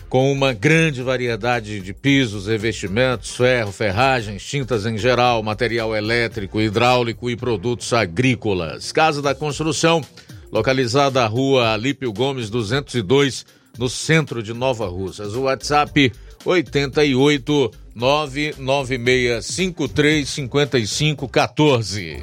[0.09, 7.31] com uma grande variedade de pisos, revestimentos, ferro, ferragens, tintas em geral, material elétrico, hidráulico
[7.31, 8.91] e produtos agrícolas.
[8.91, 10.03] Casa da Construção
[10.51, 13.47] localizada a rua Alípio Gomes 202,
[13.79, 15.35] no centro de Nova Russas.
[15.35, 16.13] O WhatsApp
[16.45, 22.21] 88 99653 5514.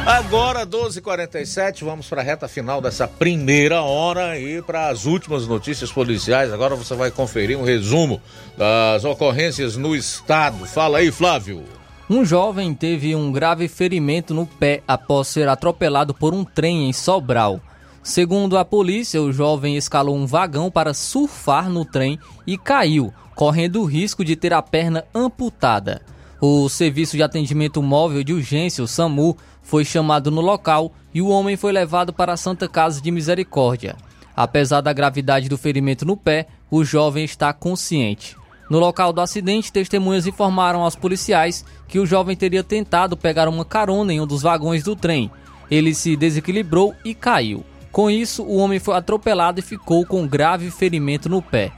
[0.04, 5.92] Agora, 12h47, vamos para a reta final dessa primeira hora e para as últimas notícias
[5.92, 6.52] policiais.
[6.52, 8.20] Agora você vai conferir um resumo
[8.56, 10.66] das ocorrências no estado.
[10.66, 11.64] Fala aí, Flávio.
[12.10, 16.92] Um jovem teve um grave ferimento no pé após ser atropelado por um trem em
[16.92, 17.60] Sobral.
[18.02, 23.80] Segundo a polícia, o jovem escalou um vagão para surfar no trem e caiu, correndo
[23.80, 26.02] o risco de ter a perna amputada.
[26.46, 31.28] O Serviço de Atendimento Móvel de Urgência, o SAMU, foi chamado no local e o
[31.28, 33.96] homem foi levado para a Santa Casa de Misericórdia.
[34.36, 38.36] Apesar da gravidade do ferimento no pé, o jovem está consciente.
[38.68, 43.64] No local do acidente, testemunhas informaram aos policiais que o jovem teria tentado pegar uma
[43.64, 45.30] carona em um dos vagões do trem.
[45.70, 47.64] Ele se desequilibrou e caiu.
[47.90, 51.72] Com isso, o homem foi atropelado e ficou com grave ferimento no pé.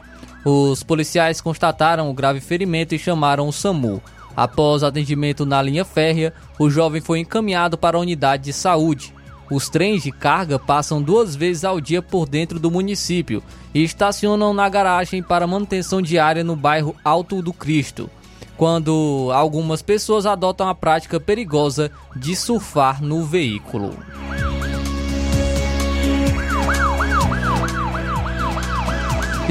[0.44, 4.02] Os policiais constataram o grave ferimento e chamaram o SAMU.
[4.36, 9.14] Após atendimento na linha férrea, o jovem foi encaminhado para a unidade de saúde.
[9.50, 14.52] Os trens de carga passam duas vezes ao dia por dentro do município e estacionam
[14.52, 18.10] na garagem para manutenção diária no bairro Alto do Cristo,
[18.56, 23.96] quando algumas pessoas adotam a prática perigosa de surfar no veículo.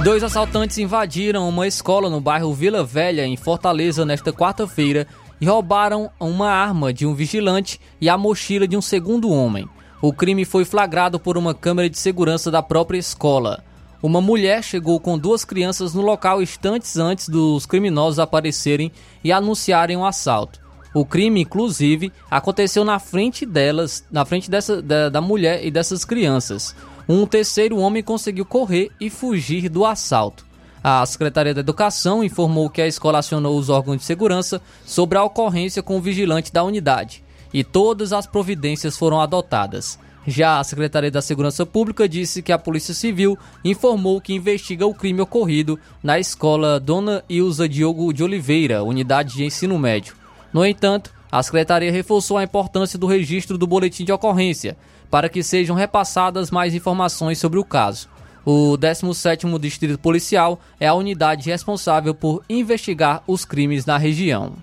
[0.06, 5.08] Dois assaltantes invadiram uma escola no bairro Vila Velha, em Fortaleza, nesta quarta-feira
[5.42, 9.68] e roubaram uma arma de um vigilante e a mochila de um segundo homem.
[10.00, 13.64] O crime foi flagrado por uma câmera de segurança da própria escola.
[14.00, 18.92] Uma mulher chegou com duas crianças no local instantes antes dos criminosos aparecerem
[19.24, 20.60] e anunciarem o um assalto.
[20.94, 26.06] O crime, inclusive, aconteceu na frente delas, na frente dessa, da, da mulher e dessas
[26.06, 26.76] crianças
[27.08, 30.46] um terceiro homem conseguiu correr e fugir do assalto.
[30.84, 35.24] A Secretaria da Educação informou que a escola acionou os órgãos de segurança sobre a
[35.24, 39.98] ocorrência com o vigilante da unidade e todas as providências foram adotadas.
[40.28, 44.94] Já a Secretaria da Segurança Pública disse que a Polícia Civil informou que investiga o
[44.94, 50.16] crime ocorrido na escola Dona Ilza Diogo de Oliveira, unidade de ensino médio.
[50.52, 54.76] No entanto, a Secretaria reforçou a importância do registro do boletim de ocorrência,
[55.10, 58.10] para que sejam repassadas mais informações sobre o caso.
[58.46, 64.54] O 17º Distrito Policial é a unidade responsável por investigar os crimes na região.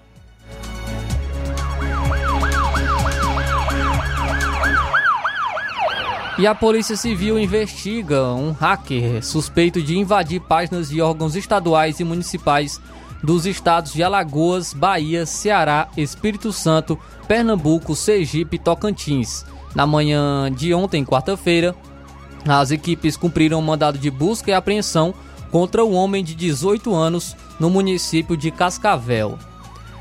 [6.38, 12.04] E a Polícia Civil investiga um hacker suspeito de invadir páginas de órgãos estaduais e
[12.04, 12.80] municipais
[13.22, 19.44] dos estados de Alagoas, Bahia, Ceará, Espírito Santo, Pernambuco, Sergipe e Tocantins.
[19.74, 21.74] Na manhã de ontem, quarta-feira,
[22.46, 25.14] as equipes cumpriram um mandado de busca e apreensão
[25.50, 29.38] contra um homem de 18 anos no município de Cascavel.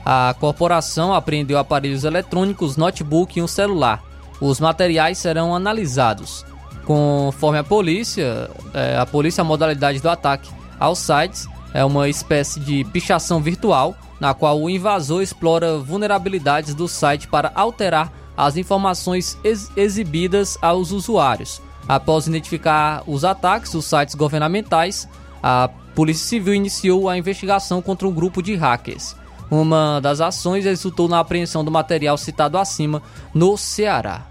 [0.05, 4.01] A corporação apreendeu aparelhos eletrônicos, notebook e um celular.
[4.39, 6.43] Os materiais serão analisados.
[6.85, 10.49] Conforme a polícia, é, a polícia a modalidade do ataque
[10.79, 16.87] aos sites é uma espécie de pichação virtual, na qual o invasor explora vulnerabilidades do
[16.87, 18.11] site para alterar
[18.41, 21.61] as informações ex exibidas aos usuários.
[21.87, 25.07] Após identificar os ataques dos sites governamentais,
[25.43, 29.15] a Polícia Civil iniciou a investigação contra um grupo de hackers.
[29.49, 34.25] Uma das ações resultou na apreensão do material citado acima no Ceará.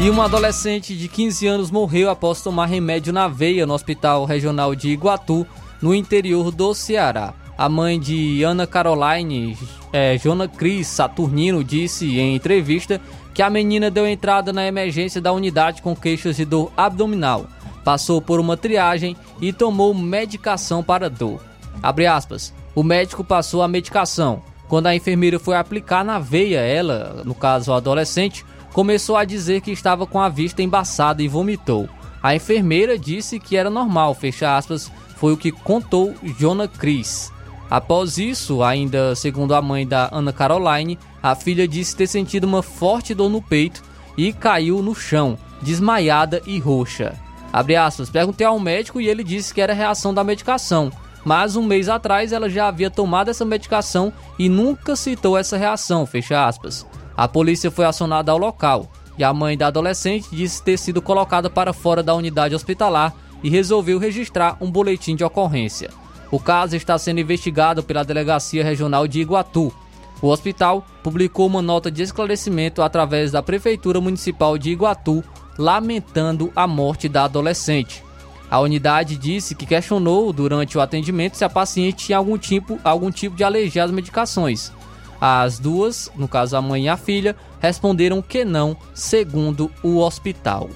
[0.00, 4.74] E uma adolescente de 15 anos morreu após tomar remédio na veia no Hospital Regional
[4.74, 5.46] de Iguatu,
[5.84, 7.34] no interior do Ceará.
[7.58, 9.54] A mãe de Ana Caroline,
[9.92, 12.98] é, Jona Cris Saturnino, disse em entrevista
[13.34, 17.46] que a menina deu entrada na emergência da unidade com queixas de dor abdominal,
[17.84, 21.38] passou por uma triagem e tomou medicação para dor.
[22.10, 22.54] Aspas.
[22.74, 24.42] O médico passou a medicação.
[24.66, 29.60] Quando a enfermeira foi aplicar na veia, ela, no caso a adolescente, começou a dizer
[29.60, 31.90] que estava com a vista embaçada e vomitou.
[32.22, 37.32] A enfermeira disse que era normal, fecha aspas, foi o que contou Jonah Cris.
[37.70, 42.62] Após isso, ainda segundo a mãe da Ana Caroline, a filha disse ter sentido uma
[42.62, 43.82] forte dor no peito
[44.16, 47.14] e caiu no chão, desmaiada e roxa.
[47.52, 50.92] Abre aspas, perguntei ao médico e ele disse que era reação da medicação,
[51.24, 56.04] mas um mês atrás ela já havia tomado essa medicação e nunca citou essa reação,
[56.04, 56.86] fecha aspas.
[57.16, 61.48] A polícia foi acionada ao local e a mãe da adolescente disse ter sido colocada
[61.48, 63.14] para fora da unidade hospitalar
[63.44, 65.90] e resolveu registrar um boletim de ocorrência.
[66.30, 69.72] O caso está sendo investigado pela Delegacia Regional de Iguatu.
[70.22, 75.22] O hospital publicou uma nota de esclarecimento através da Prefeitura Municipal de Iguatu,
[75.58, 78.02] lamentando a morte da adolescente.
[78.50, 83.10] A unidade disse que questionou durante o atendimento se a paciente tinha algum tipo, algum
[83.10, 84.72] tipo de alergia às medicações.
[85.20, 90.68] As duas, no caso a mãe e a filha, responderam que não, segundo o hospital.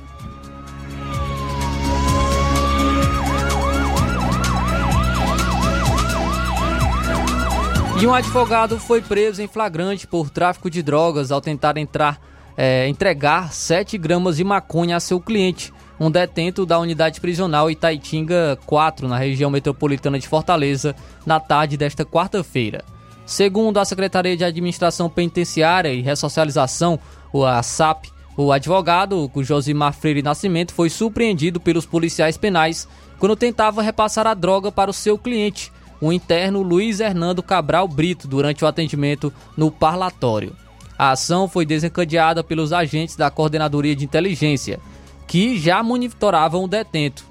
[8.01, 12.20] E um advogado foi preso em flagrante por tráfico de drogas ao tentar entrar,
[12.57, 18.57] é, entregar 7 gramas de maconha a seu cliente, um detento da unidade prisional Itaitinga
[18.66, 20.94] 4, na região metropolitana de Fortaleza,
[21.26, 22.84] na tarde desta quarta-feira.
[23.26, 27.01] Segundo a Secretaria de Administração Penitenciária e Ressocialização,
[27.32, 32.86] o ASAP, o advogado, o Josimar Freire Nascimento, foi surpreendido pelos policiais penais
[33.18, 38.28] quando tentava repassar a droga para o seu cliente, o interno Luiz Hernando Cabral Brito
[38.28, 40.55] durante o atendimento no parlatório.
[40.99, 44.80] A ação foi desencadeada pelos agentes da Coordenadoria de Inteligência,
[45.26, 47.24] que já monitoravam o detento,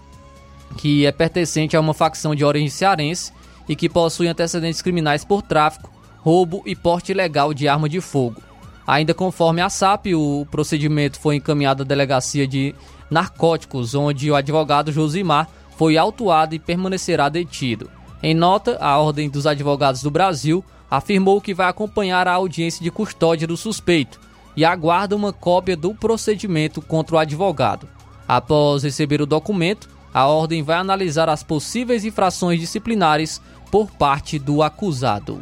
[0.78, 3.34] que é pertencente a uma facção de origem cearense
[3.68, 8.41] e que possui antecedentes criminais por tráfico, roubo e porte ilegal de arma de fogo.
[8.86, 12.74] Ainda conforme a SAP, o procedimento foi encaminhado à delegacia de
[13.09, 17.97] narcóticos, onde o advogado Josimar foi autuado e permanecerá detido.
[18.22, 22.89] Em nota, a Ordem dos Advogados do Brasil afirmou que vai acompanhar a audiência de
[22.89, 24.20] custódia do suspeito
[24.55, 27.88] e aguarda uma cópia do procedimento contra o advogado.
[28.28, 33.39] Após receber o documento, a Ordem vai analisar as possíveis infrações disciplinares
[33.70, 35.39] por parte do acusado.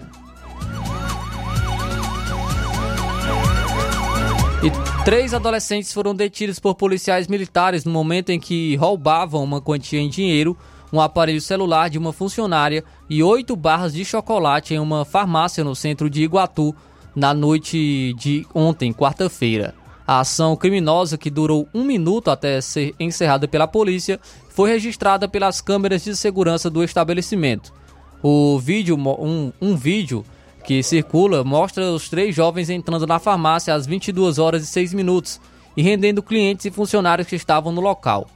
[4.62, 10.00] E três adolescentes foram detidos por policiais militares no momento em que roubavam uma quantia
[10.00, 10.58] em dinheiro
[10.96, 15.76] um aparelho celular de uma funcionária e oito barras de chocolate em uma farmácia no
[15.76, 16.74] centro de Iguatu
[17.14, 19.76] na noite de ontem, quarta-feira.
[20.08, 24.20] A ação criminosa, que durou um minuto até ser encerrada pela polícia,
[24.50, 27.74] foi registrada pelas câmeras de segurança do estabelecimento.
[28.22, 30.24] O vídeo, um, um vídeo
[30.64, 35.42] que circula mostra os três jovens entrando na farmácia às 22 horas e 6 minutos
[35.76, 38.28] e rendendo clientes e funcionários que estavam no local.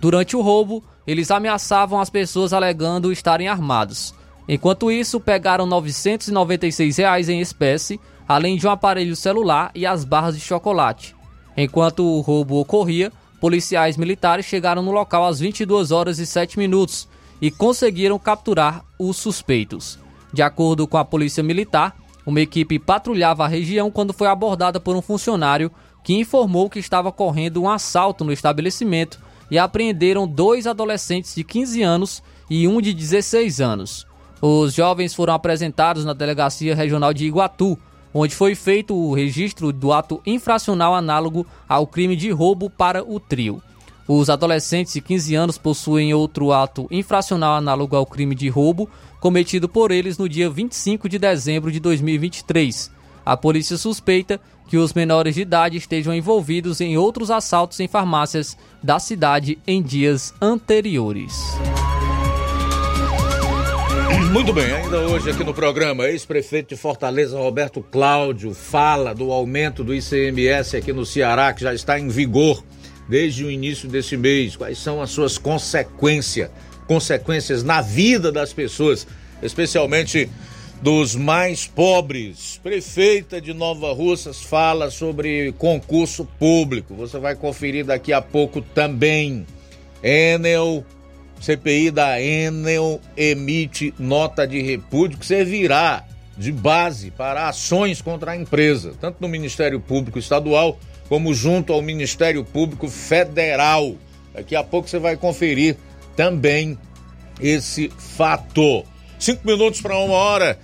[0.00, 4.14] Durante o roubo, eles ameaçavam as pessoas alegando estarem armados.
[4.48, 10.36] Enquanto isso, pegaram 996 reais em espécie, além de um aparelho celular e as barras
[10.36, 11.16] de chocolate.
[11.56, 17.08] Enquanto o roubo ocorria, policiais militares chegaram no local às 22 horas e 7 minutos
[17.42, 19.98] e conseguiram capturar os suspeitos.
[20.32, 24.94] De acordo com a polícia militar, uma equipe patrulhava a região quando foi abordada por
[24.94, 25.70] um funcionário
[26.04, 29.18] que informou que estava correndo um assalto no estabelecimento
[29.50, 34.06] e apreenderam dois adolescentes de 15 anos e um de 16 anos.
[34.40, 37.78] Os jovens foram apresentados na Delegacia Regional de Iguatu,
[38.14, 43.18] onde foi feito o registro do ato infracional análogo ao crime de roubo para o
[43.18, 43.62] trio.
[44.06, 48.88] Os adolescentes de 15 anos possuem outro ato infracional análogo ao crime de roubo
[49.20, 52.90] cometido por eles no dia 25 de dezembro de 2023.
[53.26, 58.56] A polícia suspeita que os menores de idade estejam envolvidos em outros assaltos em farmácias
[58.82, 61.32] da cidade em dias anteriores.
[64.30, 69.82] Muito bem, ainda hoje aqui no programa, ex-prefeito de Fortaleza, Roberto Cláudio, fala do aumento
[69.82, 72.62] do ICMS aqui no Ceará, que já está em vigor
[73.08, 74.54] desde o início desse mês.
[74.54, 76.50] Quais são as suas consequências,
[76.86, 79.06] consequências na vida das pessoas,
[79.42, 80.28] especialmente
[80.80, 82.60] dos mais pobres.
[82.62, 86.94] Prefeita de Nova Russas fala sobre concurso público.
[86.94, 89.46] Você vai conferir daqui a pouco também.
[90.02, 90.84] Enel,
[91.40, 96.04] CPI da Enel emite nota de repúdio que servirá
[96.36, 101.82] de base para ações contra a empresa, tanto no Ministério Público Estadual como junto ao
[101.82, 103.96] Ministério Público Federal.
[104.32, 105.76] Daqui a pouco você vai conferir
[106.14, 106.78] também
[107.40, 108.84] esse fato.
[109.18, 110.58] Cinco minutos para uma hora.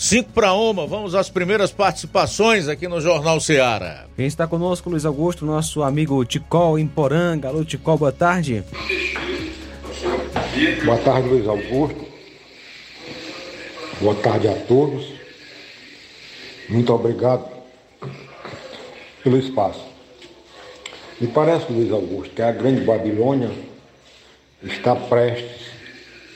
[0.00, 4.06] 5 para uma, vamos às primeiras participações aqui no Jornal Seara.
[4.16, 7.48] Quem está conosco, Luiz Augusto, nosso amigo Ticol em Poranga.
[7.48, 8.64] Alô, Ticol, boa tarde.
[10.86, 12.06] Boa tarde, Luiz Augusto.
[14.00, 15.06] Boa tarde a todos.
[16.70, 17.44] Muito obrigado
[19.22, 19.84] pelo espaço.
[21.20, 23.50] Me parece, Luiz Augusto, que a grande Babilônia
[24.62, 25.66] está prestes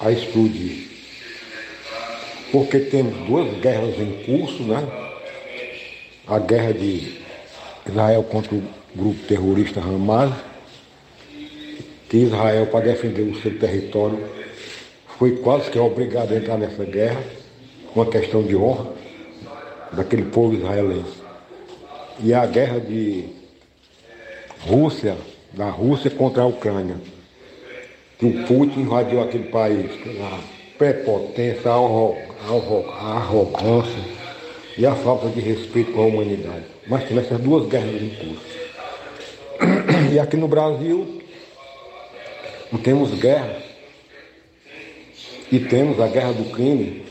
[0.00, 0.93] a explodir
[2.54, 4.86] porque temos duas guerras em curso, né?
[6.24, 7.20] A guerra de
[7.84, 8.62] Israel contra o
[8.94, 10.32] grupo terrorista Hamas,
[12.08, 14.20] que Israel, para defender o seu território,
[15.18, 17.20] foi quase que obrigado a entrar nessa guerra,
[17.92, 18.86] uma questão de honra
[19.90, 21.24] daquele povo israelense.
[22.20, 23.30] E a guerra de
[24.60, 25.16] Rússia,
[25.52, 26.98] da Rússia contra a Ucrânia,
[28.16, 29.90] que o Putin invadiu aquele país,
[30.20, 31.70] a prepotência,
[33.00, 34.04] arrogância
[34.76, 36.64] e a falta de respeito com a humanidade.
[36.86, 38.54] Mas tem essas duas guerras em curso.
[40.12, 41.22] E aqui no Brasil,
[42.70, 43.56] não temos guerra.
[45.50, 47.04] E temos a guerra do crime,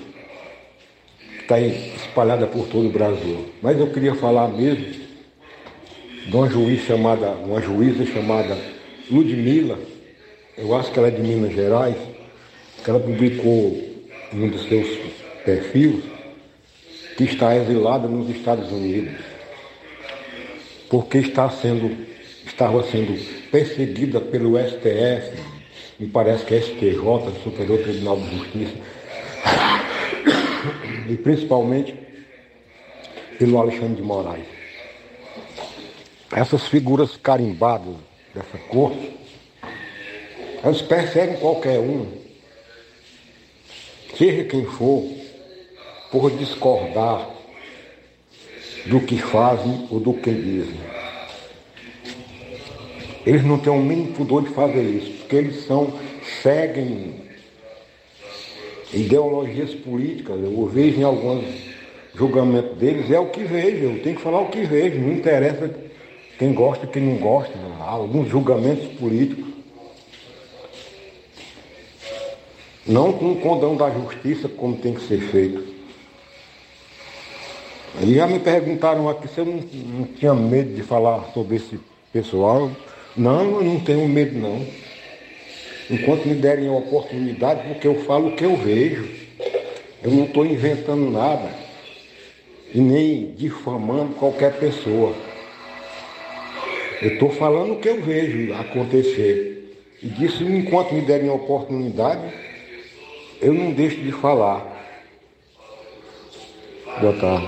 [1.17, 3.45] que está espalhada por todo o Brasil.
[3.61, 4.85] Mas eu queria falar mesmo
[6.27, 8.57] de uma juiz chamada, uma juíza chamada
[9.11, 9.77] Ludmilla,
[10.57, 11.95] eu acho que ela é de Minas Gerais,
[12.89, 13.79] ela publicou
[14.33, 14.87] em um dos seus
[15.45, 16.03] perfis
[17.17, 19.13] que está exilada nos Estados Unidos,
[20.89, 21.95] porque está sendo,
[22.45, 23.13] estava sendo
[23.51, 25.37] perseguida pelo STF,
[25.99, 28.73] me parece que é STJ, Superior Tribunal de Justiça,
[31.09, 31.95] e principalmente
[33.37, 34.45] pelo Alexandre de Moraes.
[36.31, 37.93] Essas figuras carimbadas
[38.33, 39.11] dessa corte,
[40.63, 42.22] elas perseguem qualquer um,
[44.17, 45.03] seja quem for,
[46.11, 47.29] por discordar
[48.85, 50.79] do que fazem ou do que dizem.
[53.25, 55.93] Eles não têm o mínimo pudor de fazer isso, porque eles são,
[56.41, 57.15] seguem
[58.93, 60.39] ideologias políticas.
[60.41, 61.45] Eu vejo em alguns
[62.13, 65.73] julgamentos deles, é o que vejo, eu tenho que falar o que vejo, não interessa
[66.37, 69.52] quem gosta, quem não gosta, há alguns julgamentos políticos.
[72.85, 75.73] Não com o condão da justiça como tem que ser feito.
[78.01, 81.79] E já me perguntaram aqui se eu não, não tinha medo de falar sobre esse
[82.11, 82.69] pessoal.
[83.15, 84.65] Não, eu não tenho medo não.
[85.89, 89.07] Enquanto me derem a oportunidade, porque eu falo o que eu vejo.
[90.03, 91.49] Eu não estou inventando nada.
[92.73, 95.13] E nem difamando qualquer pessoa.
[97.01, 99.77] Eu estou falando o que eu vejo acontecer.
[100.01, 102.42] E disso, enquanto me derem a oportunidade,
[103.43, 104.65] eu não deixo de falar.
[106.99, 107.47] Boa tarde.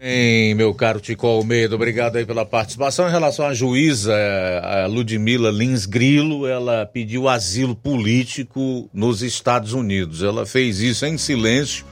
[0.00, 3.08] Bem, meu caro Tico Almeida, obrigado aí pela participação.
[3.08, 4.14] Em relação à juíza,
[4.62, 10.22] a Ludmila Lins Grilo, ela pediu asilo político nos Estados Unidos.
[10.22, 11.84] Ela fez isso em silêncio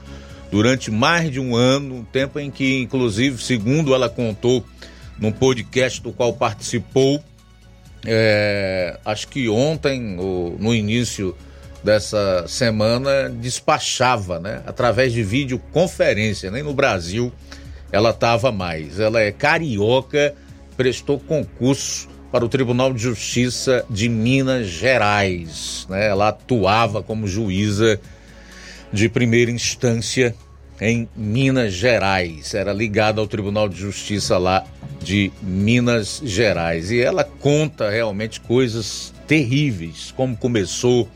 [0.49, 4.63] durante mais de um ano, tempo em que, inclusive, segundo ela contou
[5.19, 7.21] num podcast do qual participou,
[8.05, 11.35] é, acho que ontem, ou no início
[11.87, 17.31] dessa semana, despachava, né, através de videoconferência, nem no Brasil
[17.93, 18.99] ela estava mais.
[18.99, 20.35] Ela é carioca,
[20.75, 25.87] prestou concurso para o Tribunal de Justiça de Minas Gerais.
[25.89, 26.07] Né?
[26.07, 27.97] Ela atuava como juíza
[28.91, 30.35] de primeira instância
[30.81, 32.53] em Minas Gerais.
[32.53, 34.65] Era ligada ao Tribunal de Justiça lá
[35.01, 36.91] de Minas Gerais.
[36.91, 41.09] E ela conta realmente coisas terríveis, como começou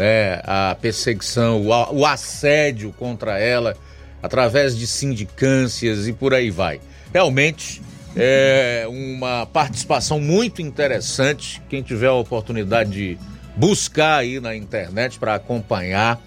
[0.00, 3.76] né, a perseguição, o, assédio contra ela
[4.22, 6.80] através de sindicâncias e por aí vai.
[7.12, 7.82] Realmente
[8.16, 11.60] é uma participação muito interessante.
[11.68, 13.18] Quem tiver a oportunidade de
[13.54, 16.18] buscar aí na internet para acompanhar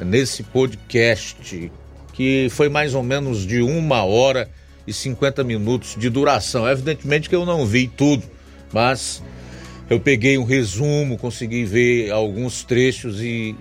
[0.00, 1.70] nesse podcast,
[2.12, 4.50] que foi mais ou menos de uma hora
[4.84, 6.68] e 50 minutos de duração.
[6.68, 8.24] Evidentemente que eu não vi tudo,
[8.72, 9.22] mas
[9.92, 13.54] eu peguei um resumo, consegui ver alguns trechos e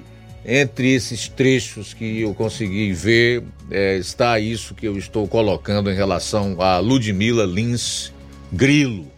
[0.45, 5.93] entre esses trechos que eu consegui ver, é, está isso que eu estou colocando em
[5.93, 8.13] relação a Ludmila Lins
[8.49, 9.11] Grilo,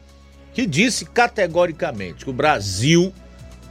[0.55, 3.13] que disse categoricamente que o Brasil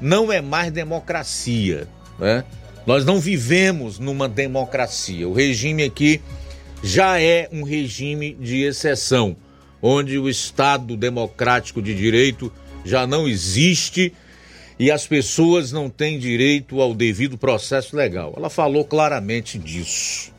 [0.01, 1.89] não é mais democracia.
[2.21, 2.45] Né?
[2.87, 5.29] Nós não vivemos numa democracia.
[5.29, 6.21] O regime aqui
[6.81, 9.37] já é um regime de exceção,
[9.83, 12.53] onde o Estado democrático de direito
[12.85, 14.13] já não existe
[14.79, 18.35] e as pessoas não têm direito ao devido processo legal.
[18.37, 20.33] Ela falou claramente disso.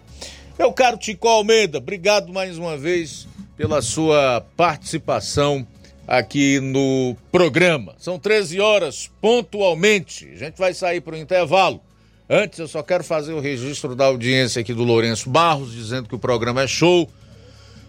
[0.58, 5.66] Meu caro Tico Almeida, obrigado mais uma vez pela sua participação
[6.08, 7.96] aqui no programa.
[7.98, 10.30] São 13 horas pontualmente.
[10.34, 11.82] A gente vai sair para o intervalo.
[12.30, 16.16] Antes, eu só quero fazer o registro da audiência aqui do Lourenço Barros, dizendo que
[16.16, 17.10] o programa é show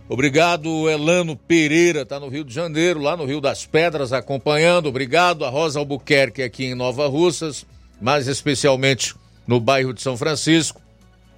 [0.06, 4.86] Obrigado, Elano Pereira, está no Rio de Janeiro, lá no Rio das Pedras, acompanhando.
[4.86, 7.64] Obrigado a Rosa Albuquerque aqui em Nova Russas,
[8.00, 9.14] mais especialmente
[9.46, 10.80] no bairro de São Francisco.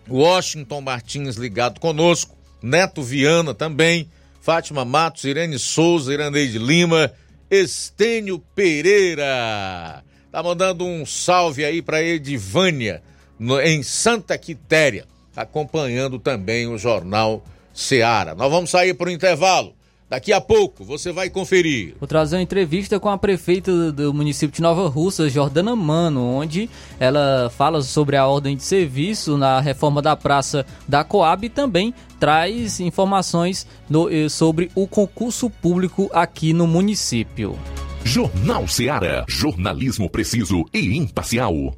[0.08, 4.08] Washington Martins ligado conosco, Neto Viana também,
[4.40, 7.12] Fátima Matos, Irene Souza, Iraneide Lima,
[7.48, 10.02] Estênio Pereira.
[10.32, 13.00] Tá mandando um salve aí para Edivânia,
[13.38, 15.04] no, em Santa Quitéria,
[15.36, 17.44] acompanhando também o jornal
[17.76, 18.34] Seara.
[18.34, 19.74] Nós vamos sair para o intervalo.
[20.08, 21.96] Daqui a pouco você vai conferir.
[21.98, 26.70] Vou trazer uma entrevista com a prefeita do município de Nova Russa, Jordana Mano, onde
[27.00, 31.92] ela fala sobre a ordem de serviço na reforma da praça da Coab e também
[32.20, 37.58] traz informações no, eh, sobre o concurso público aqui no município.
[38.04, 39.24] Jornal Seara.
[39.28, 41.74] Jornalismo preciso e imparcial.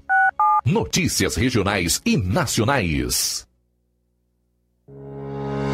[0.66, 3.47] Notícias regionais e nacionais.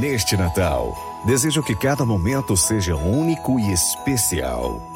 [0.00, 0.94] Neste Natal,
[1.26, 4.95] desejo que cada momento seja único e especial.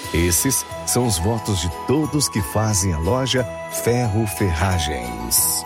[0.13, 5.63] Esses são os votos de todos que fazem a loja Ferro Ferragens.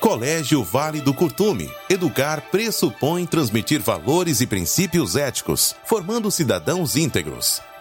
[0.00, 1.70] Colégio Vale do Curtume.
[1.88, 7.62] Educar pressupõe transmitir valores e princípios éticos, formando cidadãos íntegros.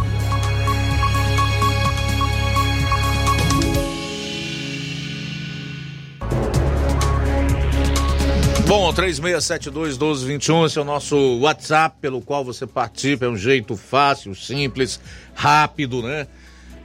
[8.67, 13.23] Bom, 3672-1221, esse é o nosso WhatsApp pelo qual você participa.
[13.23, 14.99] É um jeito fácil, simples,
[15.33, 16.27] rápido, né?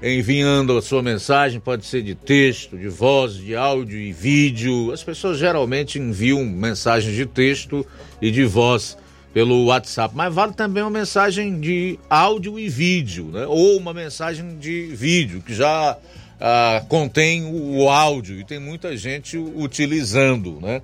[0.03, 4.93] Enviando a sua mensagem, pode ser de texto, de voz, de áudio e vídeo.
[4.93, 7.87] As pessoas geralmente enviam mensagens de texto
[8.21, 8.97] e de voz
[9.35, 13.45] pelo WhatsApp, mas vale também uma mensagem de áudio e vídeo, né?
[13.47, 15.99] Ou uma mensagem de vídeo que já
[16.41, 20.81] ah, contém o áudio e tem muita gente utilizando, né?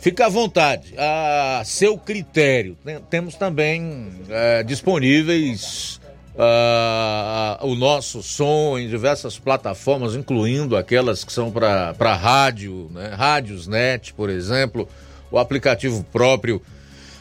[0.00, 2.76] Fica à vontade, a seu critério.
[3.10, 6.00] Temos também é, disponíveis
[6.34, 13.14] uh, o nosso som em diversas plataformas, incluindo aquelas que são para rádio, né?
[13.16, 14.88] Rádios Net, por exemplo,
[15.30, 16.60] o aplicativo próprio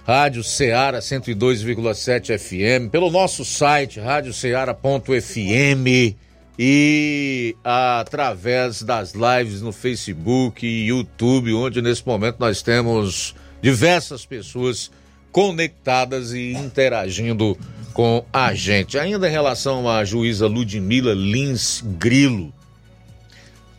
[0.06, 6.18] Rádio Ceará 102,7 FM, pelo nosso site radioceara.fm
[6.60, 14.92] e através das lives no Facebook e YouTube, onde nesse momento nós temos diversas pessoas
[15.32, 17.58] conectadas e interagindo
[17.94, 18.98] com a gente.
[18.98, 22.54] Ainda em relação à juíza Ludmila Lins Grilo,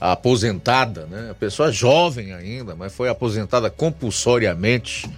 [0.01, 1.35] aposentada, né?
[1.39, 5.09] Pessoa jovem ainda, mas foi aposentada compulsoriamente.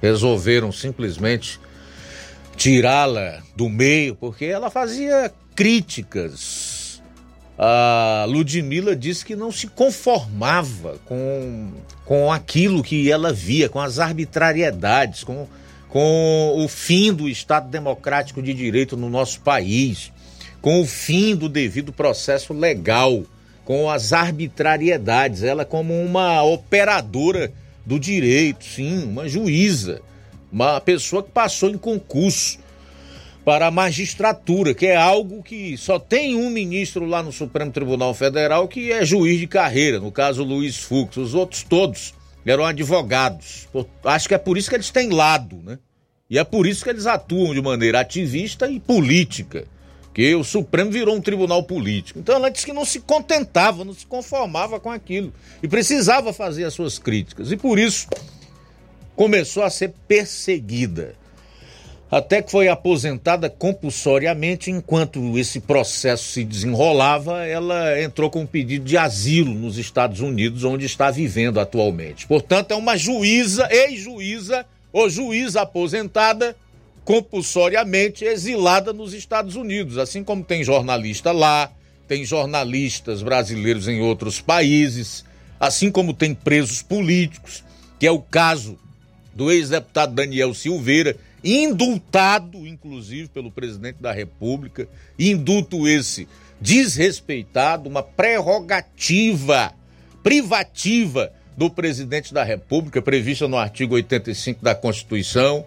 [0.00, 1.60] Resolveram simplesmente
[2.56, 6.82] tirá-la do meio porque ela fazia críticas
[7.64, 11.70] a Ludmilla disse que não se conformava com,
[12.04, 15.46] com aquilo que ela via, com as arbitrariedades, com,
[15.92, 20.10] com o fim do Estado Democrático de Direito no nosso país,
[20.62, 23.24] com o fim do devido processo legal,
[23.62, 25.42] com as arbitrariedades.
[25.42, 27.52] Ela, como uma operadora
[27.84, 30.00] do direito, sim, uma juíza,
[30.50, 32.58] uma pessoa que passou em concurso
[33.44, 38.14] para a magistratura, que é algo que só tem um ministro lá no Supremo Tribunal
[38.14, 41.18] Federal que é juiz de carreira, no caso Luiz Fux.
[41.18, 42.14] Os outros todos
[42.50, 43.68] eram advogados.
[44.04, 45.78] Acho que é por isso que eles têm lado, né?
[46.28, 49.66] E é por isso que eles atuam de maneira ativista e política.
[50.14, 52.18] Que o Supremo virou um tribunal político.
[52.18, 55.32] Então ela disse que não se contentava, não se conformava com aquilo.
[55.62, 57.52] E precisava fazer as suas críticas.
[57.52, 58.08] E por isso
[59.14, 61.14] começou a ser perseguida
[62.12, 64.70] até que foi aposentada compulsoriamente.
[64.70, 70.62] Enquanto esse processo se desenrolava, ela entrou com um pedido de asilo nos Estados Unidos,
[70.62, 72.26] onde está vivendo atualmente.
[72.26, 76.54] Portanto, é uma juíza, ex-juíza ou juíza aposentada
[77.02, 81.72] compulsoriamente exilada nos Estados Unidos, assim como tem jornalista lá,
[82.06, 85.24] tem jornalistas brasileiros em outros países,
[85.58, 87.64] assim como tem presos políticos,
[87.98, 88.78] que é o caso
[89.34, 94.88] do ex-deputado Daniel Silveira, indultado, inclusive, pelo presidente da República,
[95.18, 96.28] indulto esse
[96.60, 99.74] desrespeitado, uma prerrogativa
[100.22, 105.66] privativa do presidente da República, prevista no artigo 85 da Constituição.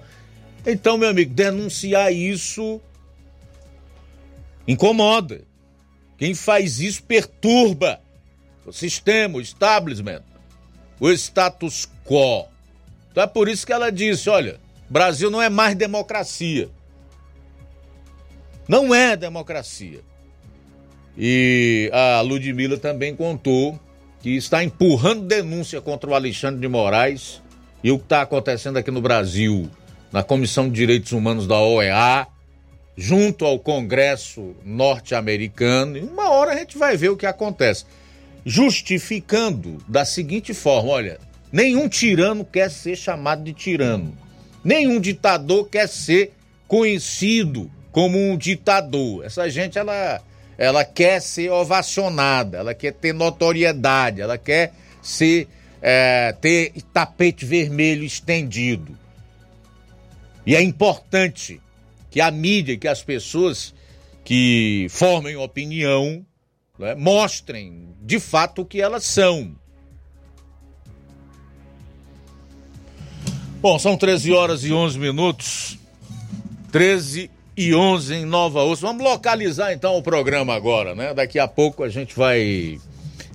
[0.65, 2.81] Então, meu amigo, denunciar isso
[4.67, 5.41] incomoda.
[6.17, 7.99] Quem faz isso perturba
[8.65, 10.23] o sistema, o establishment,
[10.99, 12.47] o status quo.
[13.11, 14.59] Então é por isso que ela disse: olha,
[14.89, 16.69] Brasil não é mais democracia.
[18.67, 20.01] Não é democracia.
[21.17, 23.79] E a Ludmilla também contou
[24.21, 27.41] que está empurrando denúncia contra o Alexandre de Moraes
[27.83, 29.69] e o que está acontecendo aqui no Brasil,
[30.11, 32.27] na Comissão de Direitos Humanos da OEA,
[32.97, 35.97] junto ao Congresso norte-americano.
[35.97, 37.85] E uma hora a gente vai ver o que acontece.
[38.43, 41.19] Justificando da seguinte forma: olha,
[41.51, 44.17] nenhum tirano quer ser chamado de tirano,
[44.65, 46.33] nenhum ditador quer ser
[46.67, 49.23] conhecido como um ditador.
[49.23, 50.21] Essa gente, ela,
[50.57, 55.47] ela quer ser ovacionada, ela quer ter notoriedade, ela quer ser,
[55.81, 58.97] é, ter tapete vermelho estendido.
[60.45, 61.61] E é importante
[62.09, 63.73] que a mídia, que as pessoas
[64.23, 66.25] que formem opinião
[66.77, 69.55] né, mostrem de fato o que elas são.
[73.65, 75.79] Bom, são 13 horas e 11 minutos.
[76.71, 78.83] 13 e 11 em Nova Osso.
[78.83, 81.15] Vamos localizar então o programa agora, né?
[81.15, 82.79] Daqui a pouco a gente vai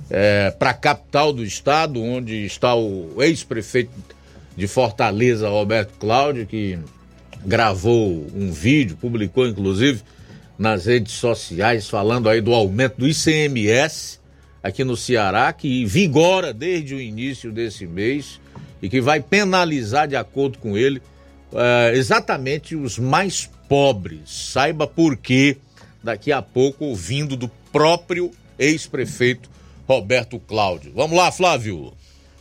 [0.09, 3.91] é, para a capital do estado, onde está o ex-prefeito
[4.57, 6.79] de Fortaleza, Roberto Cláudio, que
[7.45, 10.01] gravou um vídeo, publicou inclusive
[10.57, 14.21] nas redes sociais, falando aí do aumento do ICMS
[14.63, 18.39] aqui no Ceará, que vigora desde o início desse mês
[18.83, 21.03] e que vai penalizar, de acordo com ele,
[21.53, 24.21] é, exatamente os mais pobres.
[24.53, 25.57] Saiba por quê
[26.03, 29.51] daqui a pouco, ouvindo do próprio ex-prefeito
[29.87, 30.93] Roberto Cláudio.
[30.95, 31.93] Vamos lá, Flávio.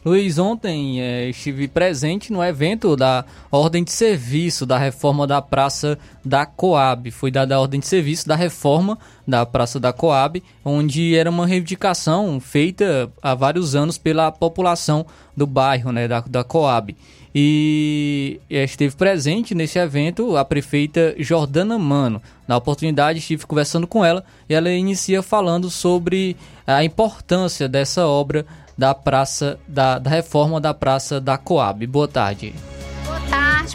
[0.04, 6.00] Luiz, ontem é, estive presente no evento da ordem de serviço da reforma da Praça
[6.24, 7.12] da Coab.
[7.12, 8.98] Foi dada a ordem de serviço da reforma
[9.28, 15.46] da Praça da Coab, onde era uma reivindicação feita há vários anos pela população do
[15.46, 16.96] bairro, né, da, da Coab.
[17.36, 22.22] E esteve presente nesse evento a prefeita Jordana Mano.
[22.48, 28.46] Na oportunidade, estive conversando com ela e ela inicia falando sobre a importância dessa obra
[28.80, 31.86] da praça da, da reforma da praça da Coab.
[31.86, 32.56] Boa tarde.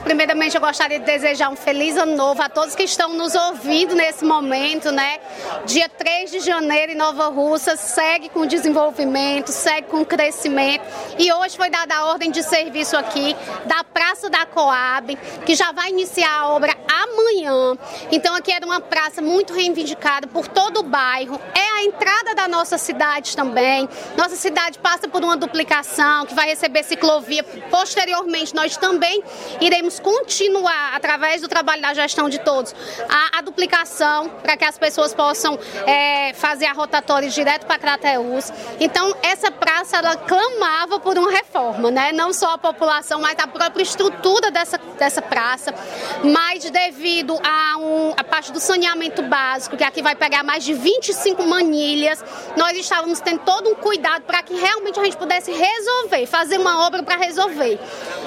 [0.00, 3.94] Primeiramente, eu gostaria de desejar um feliz ano novo a todos que estão nos ouvindo
[3.94, 5.18] nesse momento, né?
[5.66, 10.84] Dia 3 de janeiro em Nova Russa segue com desenvolvimento, segue com crescimento.
[11.18, 13.36] E hoje foi dada a ordem de serviço aqui
[13.66, 15.16] da Praça da Coab,
[15.46, 17.76] que já vai iniciar a obra amanhã.
[18.10, 21.40] Então, aqui era uma praça muito reivindicada por todo o bairro.
[21.54, 23.88] É a entrada da nossa cidade também.
[24.16, 27.44] Nossa cidade passa por uma duplicação que vai receber ciclovia.
[27.70, 29.22] Posteriormente, nós também
[29.60, 32.74] iremos iremos continuar, através do trabalho da gestão de todos,
[33.08, 38.50] a, a duplicação para que as pessoas possam é, fazer a rotatória direto para Crateus.
[38.80, 42.12] Então, essa praça, ela clamava por uma reforma, né?
[42.12, 45.74] Não só a população, mas a própria estrutura dessa, dessa praça.
[46.22, 50.72] Mas devido a, um, a parte do saneamento básico, que aqui vai pegar mais de
[50.72, 52.24] 25 manilhas,
[52.56, 56.86] nós estávamos tendo todo um cuidado para que realmente a gente pudesse resolver, fazer uma
[56.86, 57.78] obra para resolver.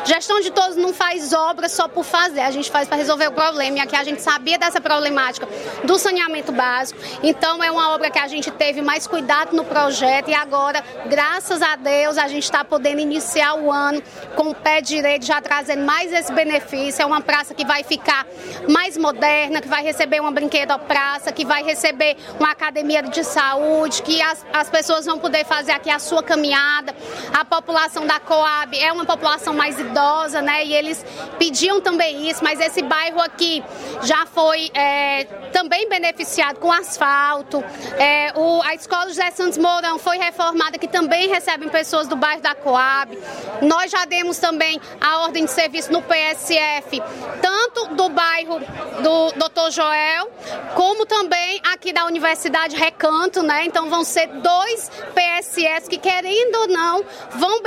[0.05, 3.27] Gestão de todos não faz obra obra só por fazer, a gente faz para resolver
[3.27, 3.77] o problema.
[3.77, 5.47] E aqui a gente sabia dessa problemática
[5.83, 6.99] do saneamento básico.
[7.23, 11.61] Então é uma obra que a gente teve mais cuidado no projeto e agora, graças
[11.61, 14.01] a Deus, a gente está podendo iniciar o ano
[14.35, 17.01] com o pé direito, já trazendo mais esse benefício.
[17.01, 18.25] É uma praça que vai ficar
[18.67, 24.01] mais moderna, que vai receber uma brinquedo praça, que vai receber uma academia de saúde,
[24.01, 26.95] que as, as pessoas vão poder fazer aqui a sua caminhada.
[27.33, 30.65] A população da Coab é uma população mais idosa, né?
[30.65, 31.05] E eles
[31.37, 33.63] pediam também isso, mas esse bairro aqui
[34.03, 37.63] já foi é, também beneficiado com asfalto.
[37.97, 42.41] É, o, a escola José Santos Mourão foi reformada, que também recebem pessoas do bairro
[42.41, 43.17] da Coab.
[43.61, 47.01] Nós já demos também a ordem de serviço no PSF,
[47.41, 49.71] tanto do bairro do Dr.
[49.71, 50.29] Joel,
[50.75, 53.65] como também aqui da Universidade Recanto, né?
[53.65, 57.61] Então vão ser dois PSS que, querendo ou não, vão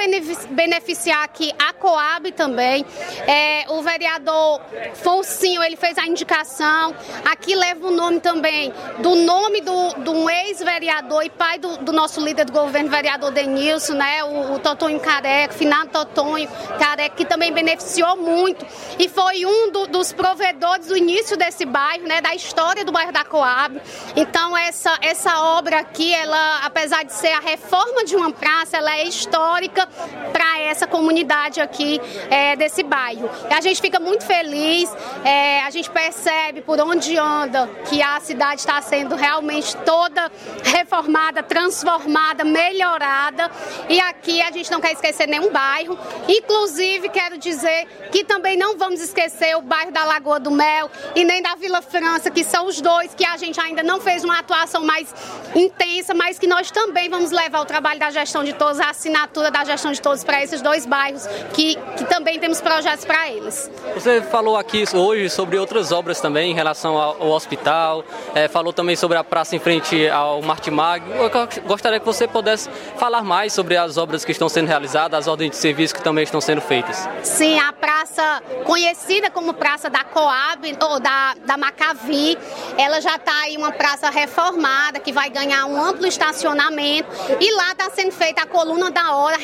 [0.50, 2.84] beneficiar aqui a Coab também.
[3.26, 4.60] É, o vereador
[4.94, 6.94] Foncinho, ele fez a indicação.
[7.24, 11.92] Aqui leva o nome também do nome do, do um ex-vereador e pai do, do,
[11.92, 14.24] nosso líder do governo, vereador Denilson, né?
[14.24, 16.48] O, o Totonho Careca, finado Totonho
[16.78, 18.66] Careca, que também beneficiou muito
[18.98, 22.20] e foi um do, dos provedores do início desse bairro, né?
[22.20, 23.80] Da história do bairro da Coab.
[24.16, 28.96] Então, essa, essa obra aqui, ela, apesar de ser a reforma de uma praça ela
[28.96, 29.86] é histórica
[30.32, 32.00] para essa comunidade aqui
[32.30, 33.28] é, desse bairro.
[33.48, 34.90] A gente fica muito feliz,
[35.24, 40.30] é, a gente percebe por onde anda que a cidade está sendo realmente toda
[40.62, 43.50] reformada, transformada, melhorada.
[43.88, 45.98] E aqui a gente não quer esquecer nenhum bairro.
[46.28, 51.24] Inclusive, quero dizer que também não vamos esquecer o bairro da Lagoa do Mel e
[51.24, 54.38] nem da Vila França, que são os dois que a gente ainda não fez uma
[54.38, 55.14] atuação mais
[55.54, 59.50] intensa, mas que nós também vamos levar o trabalho da gestão de todos, a assinatura
[59.50, 63.70] da gestão de todos para esses dois bairros, que, que também temos projetos para eles.
[63.94, 68.04] Você falou aqui hoje sobre outras obras também em relação ao, ao hospital,
[68.34, 71.04] é, falou também sobre a praça em frente ao Martimag.
[71.10, 71.30] Eu
[71.66, 75.50] gostaria que você pudesse falar mais sobre as obras que estão sendo realizadas, as ordens
[75.50, 77.08] de serviço que também estão sendo feitas.
[77.22, 82.38] Sim, a praça conhecida como Praça da Coab, ou da, da Macavi,
[82.78, 87.08] ela já está aí uma praça reformada que vai ganhar um amplo estacionamento
[87.38, 89.36] e lá está sendo feita a coluna da hora,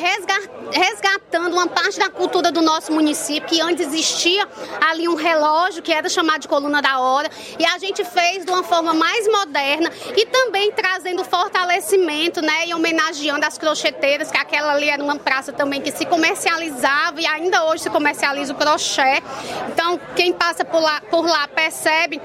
[0.73, 4.49] resgatando uma parte da cultura do nosso município, que antes existia
[4.81, 8.51] ali um relógio que era chamado de coluna da hora, e a gente fez de
[8.51, 14.73] uma forma mais moderna e também trazendo fortalecimento, né, e homenageando as crocheteiras, que aquela
[14.73, 19.23] ali era uma praça também que se comercializava e ainda hoje se comercializa o crochê.
[19.69, 22.21] Então, quem passa por lá, por lá percebe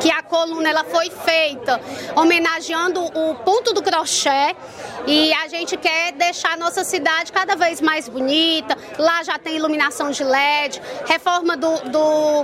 [0.00, 1.80] que a coluna ela foi feita
[2.16, 4.54] homenageando o ponto do crochê
[5.06, 8.76] e a gente quer deixar a nossa cidade cada vez mais bonita.
[8.98, 10.59] Lá já tem iluminação de LED,
[11.06, 12.42] reforma do, do,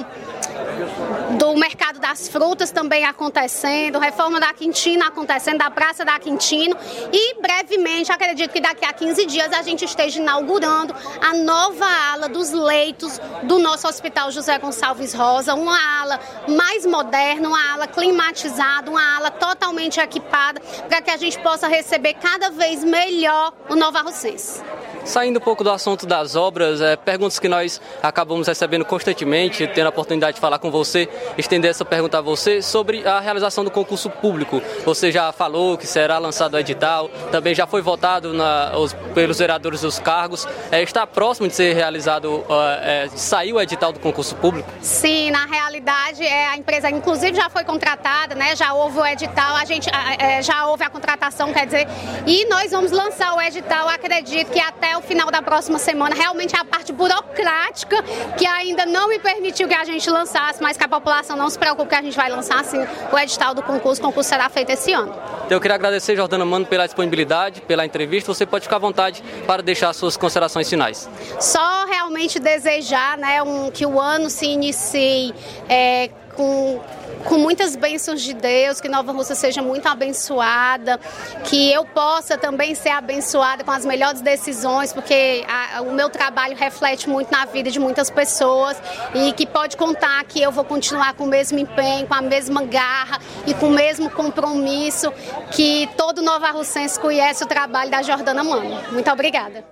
[1.38, 6.76] do mercado das frutas também acontecendo, reforma da Quintina acontecendo, da Praça da Quintino.
[7.12, 12.28] E brevemente, acredito que daqui a 15 dias a gente esteja inaugurando a nova ala
[12.28, 18.90] dos leitos do nosso Hospital José Gonçalves Rosa, uma ala mais moderna, uma ala climatizada,
[18.90, 23.98] uma ala totalmente equipada, para que a gente possa receber cada vez melhor o Nova
[23.98, 24.62] Arrocense.
[25.06, 29.86] Saindo um pouco do assunto das obras, é, perguntas que nós acabamos recebendo constantemente, tendo
[29.86, 31.08] a oportunidade de falar com você,
[31.38, 34.60] estender essa pergunta a você sobre a realização do concurso público.
[34.84, 39.38] Você já falou que será lançado o edital, também já foi votado na, os, pelos
[39.38, 40.44] vereadores dos cargos.
[40.72, 42.44] É, está próximo de ser realizado, uh,
[42.82, 44.68] é, saiu o edital do concurso público?
[44.80, 48.56] Sim, na realidade, é, a empresa inclusive já foi contratada, né?
[48.56, 49.88] já houve o edital, a gente
[50.18, 51.86] é, já houve a contratação, quer dizer,
[52.26, 56.14] e nós vamos lançar o edital, acredito que até o final da próxima semana.
[56.14, 58.02] Realmente é a parte burocrática
[58.36, 61.58] que ainda não me permitiu que a gente lançasse, mas que a população não se
[61.58, 62.78] preocupe que a gente vai lançar sim
[63.12, 64.00] o edital do concurso.
[64.00, 65.12] O concurso será feito esse ano.
[65.44, 68.32] Então, eu queria agradecer, Jordana Mano, pela disponibilidade, pela entrevista.
[68.32, 71.08] Você pode ficar à vontade para deixar suas considerações finais.
[71.40, 75.34] Só realmente desejar né, um, que o ano se inicie
[75.68, 76.80] é, com
[77.24, 81.00] com muitas bênçãos de Deus, que Nova Rússia seja muito abençoada,
[81.44, 86.56] que eu possa também ser abençoada com as melhores decisões, porque a, o meu trabalho
[86.56, 88.76] reflete muito na vida de muitas pessoas
[89.14, 92.62] e que pode contar que eu vou continuar com o mesmo empenho, com a mesma
[92.62, 95.12] garra e com o mesmo compromisso
[95.50, 98.78] que todo Nova Russense conhece o trabalho da Jordana Mano.
[98.92, 99.64] Muito obrigada.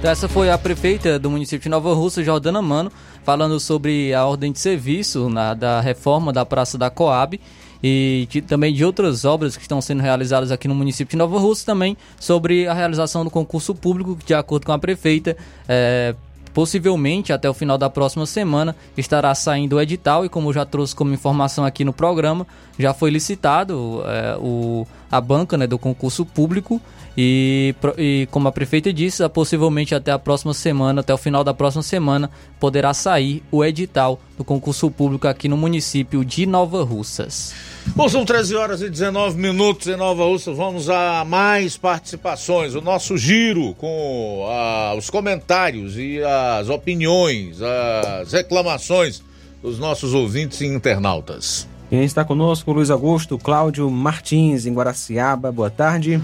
[0.00, 2.90] Então, essa foi a prefeita do município de Nova Russa, Jordana Mano,
[3.24, 7.40] falando sobre a ordem de serviço na, da reforma da Praça da Coab
[7.82, 11.38] e de, também de outras obras que estão sendo realizadas aqui no município de Nova
[11.38, 15.36] Russa, também sobre a realização do concurso público, que, de acordo com a prefeita,
[15.68, 16.14] é,
[16.52, 20.94] possivelmente até o final da próxima semana estará saindo o edital e como já trouxe
[20.94, 22.46] como informação aqui no programa,
[22.78, 26.80] já foi licitado é, o, a banca né, do concurso público
[27.16, 31.52] e, e, como a prefeita disse, possivelmente até a próxima semana, até o final da
[31.52, 37.52] próxima semana, poderá sair o edital do concurso público aqui no município de Nova Russas.
[37.88, 40.52] Bom, são 13 horas e 19 minutos em Nova Russa.
[40.52, 42.74] Vamos a mais participações.
[42.74, 49.22] O nosso giro com ah, os comentários e as opiniões, as reclamações
[49.62, 51.69] dos nossos ouvintes e internautas.
[51.90, 55.50] Quem está conosco, Luiz Augusto, Cláudio Martins, em Guaraciaba.
[55.50, 56.22] Boa tarde.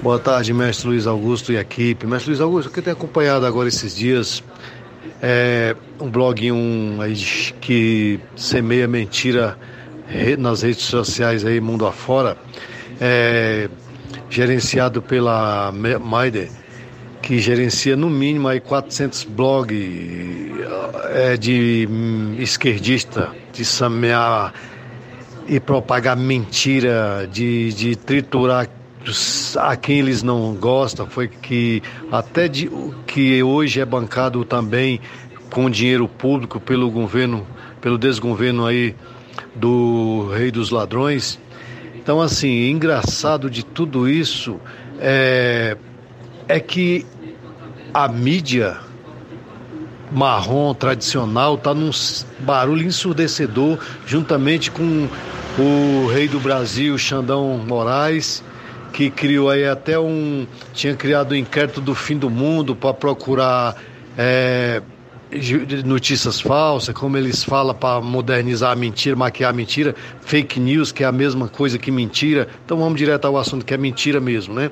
[0.00, 2.06] Boa tarde, mestre Luiz Augusto e equipe.
[2.06, 4.44] Mestre Luiz Augusto, o que tenho acompanhado agora esses dias
[5.20, 6.98] é um blog um,
[7.60, 9.58] que semeia mentira
[10.38, 12.36] nas redes sociais aí, mundo afora,
[13.00, 13.68] é,
[14.30, 16.48] gerenciado pela Maider,
[17.24, 19.74] que gerencia no mínimo aí 400 blogs
[21.14, 24.52] é, de hum, esquerdista, de samear
[25.48, 28.68] e propagar mentira, de, de triturar
[29.58, 31.06] a quem eles não gostam.
[31.06, 31.82] Foi que
[32.12, 32.70] até de,
[33.06, 35.00] que hoje é bancado também
[35.50, 37.46] com dinheiro público pelo governo,
[37.80, 38.94] pelo desgoverno aí
[39.54, 41.38] do rei dos ladrões,
[41.96, 44.60] Então, assim, engraçado de tudo isso
[45.00, 45.74] é,
[46.46, 47.06] é que
[47.94, 48.76] a mídia
[50.10, 51.90] marrom tradicional está num
[52.40, 55.08] barulho ensurdecedor, juntamente com
[55.56, 58.42] o rei do Brasil, Xandão Moraes,
[58.92, 60.46] que criou aí até um.
[60.72, 63.76] tinha criado o um inquérito do fim do mundo para procurar
[64.18, 64.82] é,
[65.84, 71.02] notícias falsas, como eles falam para modernizar a mentira, maquiar a mentira, fake news, que
[71.04, 72.48] é a mesma coisa que mentira.
[72.64, 74.70] Então vamos direto ao assunto que é mentira mesmo, né?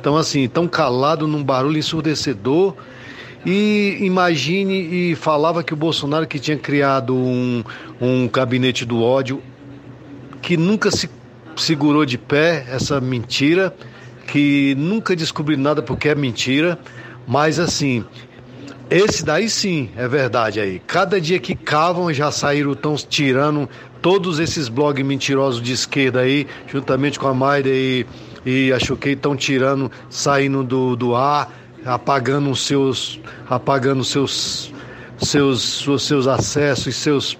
[0.00, 2.74] Então, assim, tão calado num barulho ensurdecedor.
[3.44, 7.62] E imagine, e falava que o Bolsonaro que tinha criado um,
[8.00, 9.42] um gabinete do ódio
[10.42, 11.08] que nunca se
[11.56, 13.74] segurou de pé essa mentira,
[14.26, 16.78] que nunca descobriu nada porque é mentira,
[17.26, 18.04] mas assim,
[18.90, 20.80] esse daí sim é verdade aí.
[20.86, 23.68] Cada dia que cavam já saíram, estão tirando
[24.00, 28.06] todos esses blogs mentirosos de esquerda aí, juntamente com a Mayra e
[28.44, 31.52] e a Choquei estão tirando, saindo do, do ar,
[31.84, 34.72] apagando os seus, apagando seus,
[35.18, 37.38] seus, seus, seus acessos e, seus,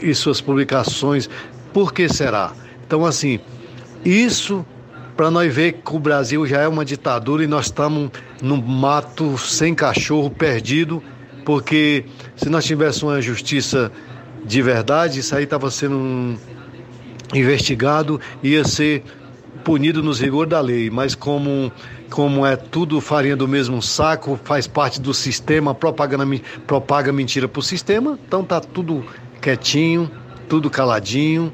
[0.00, 1.28] e suas publicações.
[1.72, 2.52] Por que será?
[2.86, 3.40] Então, assim,
[4.04, 4.64] isso
[5.16, 9.36] para nós ver que o Brasil já é uma ditadura e nós estamos no mato
[9.36, 11.02] sem cachorro, perdido,
[11.44, 13.92] porque se nós tivéssemos uma justiça
[14.44, 16.38] de verdade, isso aí estava sendo
[17.34, 19.04] investigado, ia ser
[19.64, 21.72] punido nos rigor da lei, mas como,
[22.10, 26.24] como é tudo farinha do mesmo saco, faz parte do sistema, propaganda,
[26.66, 29.04] propaga mentira para o sistema, então tá tudo
[29.40, 30.10] quietinho,
[30.48, 31.52] tudo caladinho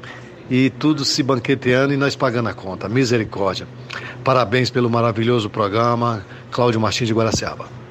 [0.49, 2.87] e tudo se banqueteando e nós pagando a conta.
[2.87, 3.67] Misericórdia.
[4.23, 7.86] Parabéns pelo maravilhoso programa, Cláudio Martins de Guaraciaba.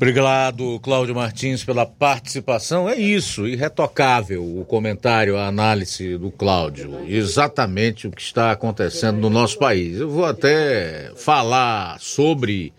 [0.00, 2.88] Obrigado, Cláudio Martins, pela participação.
[2.88, 7.04] É isso, irretocável o comentário, a análise do Cláudio.
[7.06, 10.00] Exatamente o que está acontecendo no nosso país.
[10.00, 12.72] Eu vou até falar sobre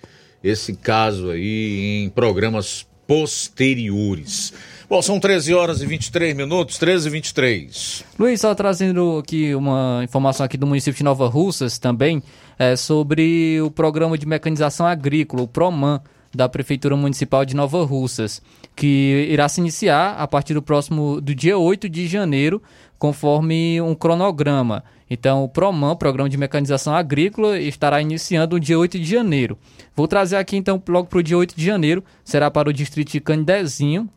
[0.44, 4.52] esse caso aí em programas posteriores.
[4.90, 8.04] Bom, são 13 horas e 23 minutos, 13 e 23.
[8.18, 12.24] Luiz, só trazendo aqui uma informação aqui do município de Nova Russas também,
[12.58, 16.02] é, sobre o programa de mecanização agrícola, o PROMAN
[16.34, 18.42] da Prefeitura Municipal de Nova Russas,
[18.76, 22.62] que irá se iniciar a partir do próximo do dia 8 de janeiro,
[22.98, 24.84] conforme um cronograma.
[25.10, 29.58] Então, o PROMAN, Programa de Mecanização Agrícola, estará iniciando no dia 8 de janeiro.
[29.94, 33.12] Vou trazer aqui, então, logo para o dia 8 de janeiro, será para o distrito
[33.12, 34.10] de Candezinho,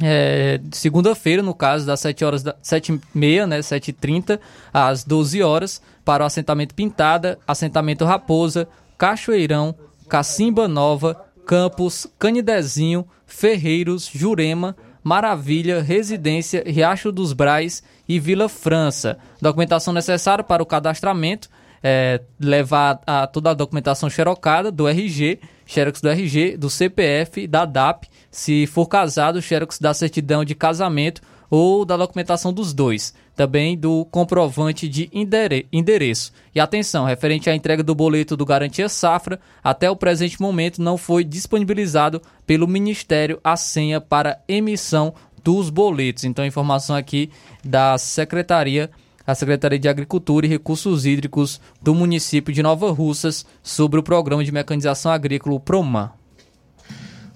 [0.00, 4.38] é, segunda-feira, no caso, das 7 horas, da, 7 e meia, né, 7h30,
[4.72, 9.74] às 12 horas, para o assentamento Pintada, assentamento Raposa, Cachoeirão,
[10.08, 19.16] Cacimba Nova, Campos, Canidezinho, Ferreiros, Jurema, Maravilha, Residência, Riacho dos Brais e Vila França.
[19.40, 21.48] Documentação necessária para o cadastramento,
[21.82, 27.64] é, levar a, toda a documentação xerocada do RG, xerox do RG, do CPF, da
[27.64, 33.78] DAP, se for casado, xerox da certidão de casamento ou da documentação dos dois, também
[33.78, 36.32] do comprovante de endereço.
[36.52, 40.98] E atenção, referente à entrega do boleto do Garantia Safra, até o presente momento não
[40.98, 46.24] foi disponibilizado pelo Ministério a senha para emissão dos boletos.
[46.24, 47.30] Então, informação aqui
[47.64, 48.90] da Secretaria
[49.24, 54.42] a Secretaria de Agricultura e Recursos Hídricos do município de Nova Russas sobre o programa
[54.42, 56.10] de mecanização agrícola PROMAN.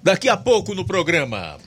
[0.02, 1.58] Daqui a pouco no programa.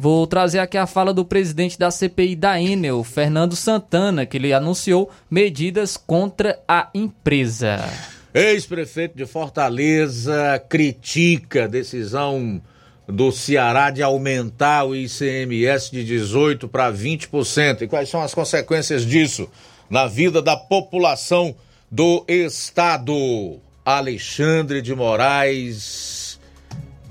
[0.00, 4.52] Vou trazer aqui a fala do presidente da CPI da Enel, Fernando Santana, que ele
[4.52, 7.84] anunciou medidas contra a empresa.
[8.32, 12.62] Ex-prefeito de Fortaleza critica a decisão
[13.08, 17.82] do Ceará de aumentar o ICMS de 18% para 20%.
[17.82, 19.50] E quais são as consequências disso
[19.90, 21.56] na vida da população
[21.90, 23.58] do estado?
[23.84, 26.27] Alexandre de Moraes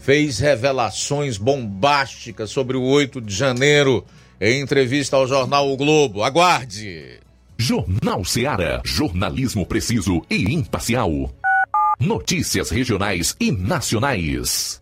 [0.07, 4.05] fez revelações bombásticas sobre o 8 de janeiro
[4.39, 6.23] em entrevista ao jornal O Globo.
[6.23, 7.19] Aguarde!
[7.57, 8.81] Jornal Seara.
[8.85, 11.11] Jornalismo preciso e imparcial.
[11.99, 14.81] Notícias regionais e nacionais.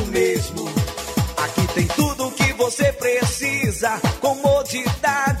[1.81, 3.99] tem tudo o que você precisa.
[4.19, 5.40] Comodidade,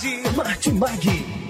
[0.00, 1.49] De mais variedade.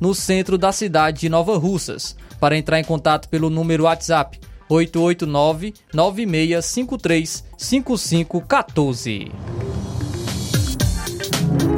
[0.00, 2.16] no centro da cidade de Nova Russas.
[2.40, 4.38] Para entrar em contato pelo número WhatsApp
[4.68, 9.32] 889 9653 5514.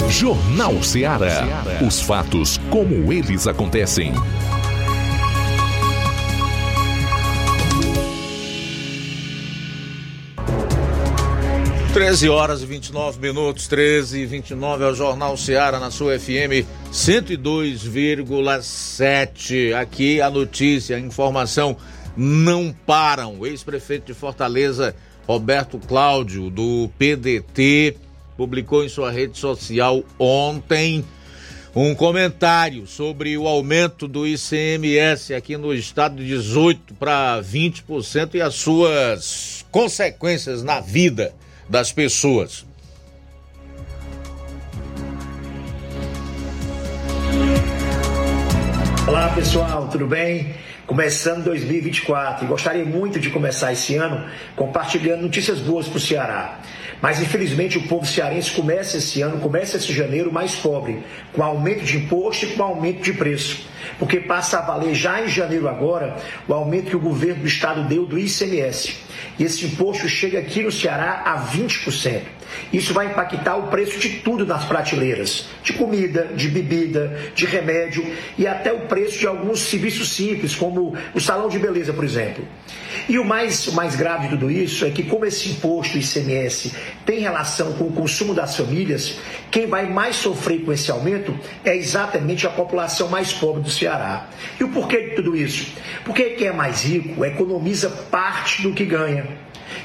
[0.09, 1.47] Jornal Ceará.
[1.87, 4.13] Os fatos como eles acontecem.
[11.93, 16.65] 13 horas e 29 minutos, 13 e 29 é o Jornal Seara na sua FM
[16.93, 19.75] 102,7.
[19.75, 21.77] Aqui a notícia, a informação
[22.17, 23.41] não param.
[23.41, 24.95] O ex-prefeito de Fortaleza,
[25.27, 27.97] Roberto Cláudio, do PDT,
[28.37, 31.05] publicou em sua rede social ontem
[31.75, 38.41] um comentário sobre o aumento do ICMS aqui no estado de 18 para 20% e
[38.41, 41.35] as suas consequências na vida
[41.71, 42.67] das pessoas.
[49.07, 50.53] Olá pessoal, tudo bem?
[50.85, 56.59] Começando 2024 e gostaria muito de começar esse ano compartilhando notícias boas para o Ceará.
[57.01, 61.03] Mas infelizmente o povo cearense começa esse ano, começa esse janeiro mais pobre,
[61.33, 63.67] com aumento de imposto e com aumento de preço.
[63.99, 66.17] Porque passa a valer já em janeiro agora
[66.47, 68.97] o aumento que o governo do estado deu do ICMS.
[69.39, 72.40] E esse imposto chega aqui no Ceará a 20%.
[72.73, 78.07] Isso vai impactar o preço de tudo nas prateleiras, de comida, de bebida, de remédio
[78.39, 82.45] e até o preço de alguns serviços simples, como o salão de beleza, por exemplo.
[83.09, 86.73] E o mais, o mais grave de tudo isso é que, como esse imposto ICMS
[87.05, 89.17] tem relação com o consumo das famílias,
[89.51, 94.29] quem vai mais sofrer com esse aumento é exatamente a população mais pobre do Ceará.
[94.59, 95.73] E o porquê de tudo isso?
[96.05, 99.27] Porque quem é mais rico economiza parte do que ganha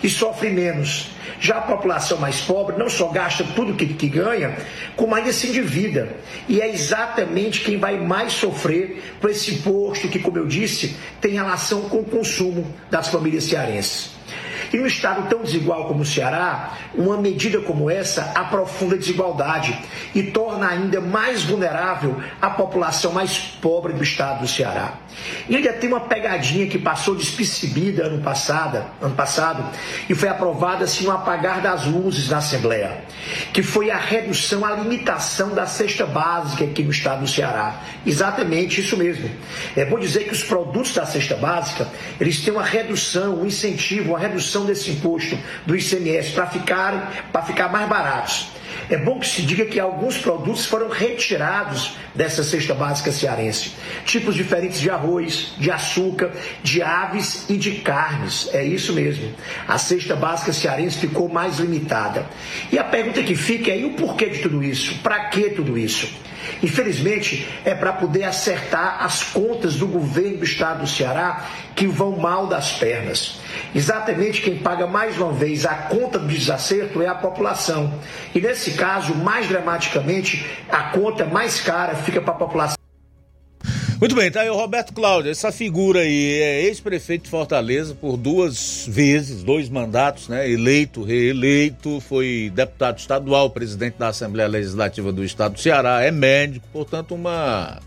[0.03, 1.14] e sofre menos.
[1.39, 4.57] Já a população mais pobre não só gasta tudo que, que ganha,
[4.95, 6.15] como ainda se endivida.
[6.47, 11.33] E é exatamente quem vai mais sofrer com esse imposto que, como eu disse, tem
[11.33, 14.15] relação com o consumo das famílias cearenses.
[14.73, 19.77] E num estado tão desigual como o Ceará, uma medida como essa aprofunda a desigualdade
[20.13, 24.93] e torna ainda mais vulnerável a população mais pobre do estado do Ceará.
[25.47, 29.63] E ainda tem uma pegadinha que passou despercebida ano passado, ano passado
[30.09, 33.03] e foi aprovada assim um apagar das luzes na Assembleia,
[33.53, 37.81] que foi a redução, a limitação da cesta básica aqui no estado do Ceará.
[38.05, 39.29] Exatamente isso mesmo.
[39.75, 41.87] É bom dizer que os produtos da cesta básica,
[42.19, 47.69] eles têm uma redução, um incentivo, uma redução desse imposto do ICMS para ficar, ficar
[47.69, 48.47] mais baratos.
[48.89, 53.73] É bom que se diga que alguns produtos foram retirados dessa cesta básica cearense.
[54.05, 56.31] Tipos diferentes de arroz, de açúcar,
[56.63, 58.49] de aves e de carnes.
[58.53, 59.33] É isso mesmo.
[59.67, 62.25] A cesta básica cearense ficou mais limitada.
[62.71, 64.95] E a pergunta que fica é: e o porquê de tudo isso?
[64.99, 66.24] Para que tudo isso?
[66.61, 71.45] Infelizmente, é para poder acertar as contas do governo do estado do Ceará
[71.75, 73.39] que vão mal das pernas.
[73.73, 77.93] Exatamente quem paga mais uma vez a conta do desacerto é a população.
[78.33, 82.74] E nesse caso, mais dramaticamente, a conta mais cara fica para a população.
[83.97, 88.17] Muito bem, tá aí o Roberto Cláudio, essa figura aí é ex-prefeito de Fortaleza por
[88.17, 90.51] duas vezes, dois mandatos, né?
[90.51, 96.67] Eleito, reeleito, foi deputado estadual, presidente da Assembleia Legislativa do Estado do Ceará, é médico,
[96.73, 97.79] portanto, uma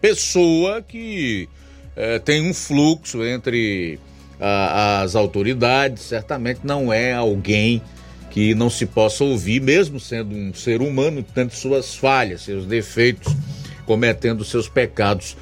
[0.00, 1.46] pessoa que
[1.94, 4.00] é, tem um fluxo entre
[4.40, 7.82] a, as autoridades, certamente não é alguém
[8.30, 13.36] que não se possa ouvir, mesmo sendo um ser humano, tendo suas falhas, seus defeitos,
[13.84, 15.36] cometendo seus pecados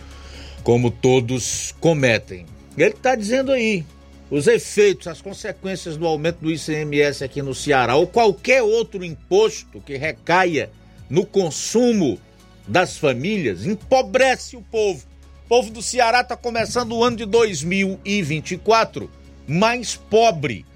[0.68, 2.44] como todos cometem.
[2.76, 3.86] Ele está dizendo aí
[4.30, 9.80] os efeitos, as consequências do aumento do ICMS aqui no Ceará ou qualquer outro imposto
[9.80, 10.70] que recaia
[11.08, 12.20] no consumo
[12.66, 15.06] das famílias empobrece o povo.
[15.46, 19.10] O povo do Ceará está começando o ano de 2024
[19.46, 20.66] mais pobre.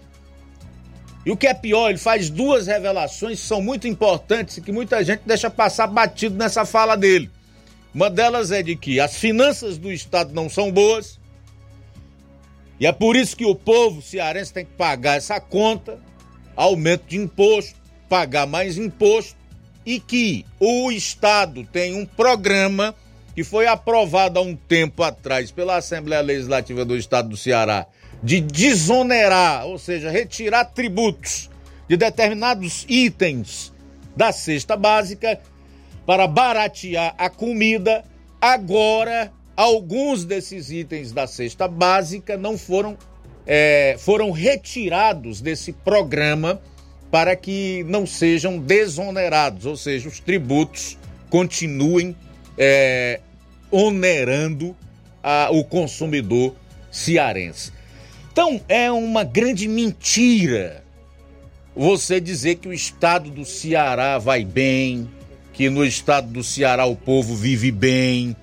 [1.26, 4.72] E o que é pior, ele faz duas revelações que são muito importantes e que
[4.72, 7.30] muita gente deixa passar batido nessa fala dele.
[7.94, 11.20] Uma delas é de que as finanças do Estado não são boas,
[12.80, 16.00] e é por isso que o povo cearense tem que pagar essa conta,
[16.56, 17.78] aumento de imposto,
[18.08, 19.36] pagar mais imposto,
[19.84, 22.94] e que o Estado tem um programa
[23.34, 27.86] que foi aprovado há um tempo atrás pela Assembleia Legislativa do Estado do Ceará
[28.22, 31.50] de desonerar, ou seja, retirar tributos
[31.88, 33.72] de determinados itens
[34.16, 35.40] da cesta básica
[36.06, 38.04] para baratear a comida.
[38.40, 42.96] Agora, alguns desses itens da cesta básica não foram,
[43.46, 46.60] é, foram retirados desse programa
[47.10, 50.98] para que não sejam desonerados, ou seja, os tributos
[51.28, 52.16] continuem
[52.56, 53.20] é,
[53.70, 54.74] onerando
[55.22, 56.54] a, o consumidor
[56.90, 57.72] cearense.
[58.32, 60.82] Então, é uma grande mentira
[61.76, 65.08] você dizer que o estado do Ceará vai bem,
[65.52, 68.34] que no estado do Ceará o povo vive bem,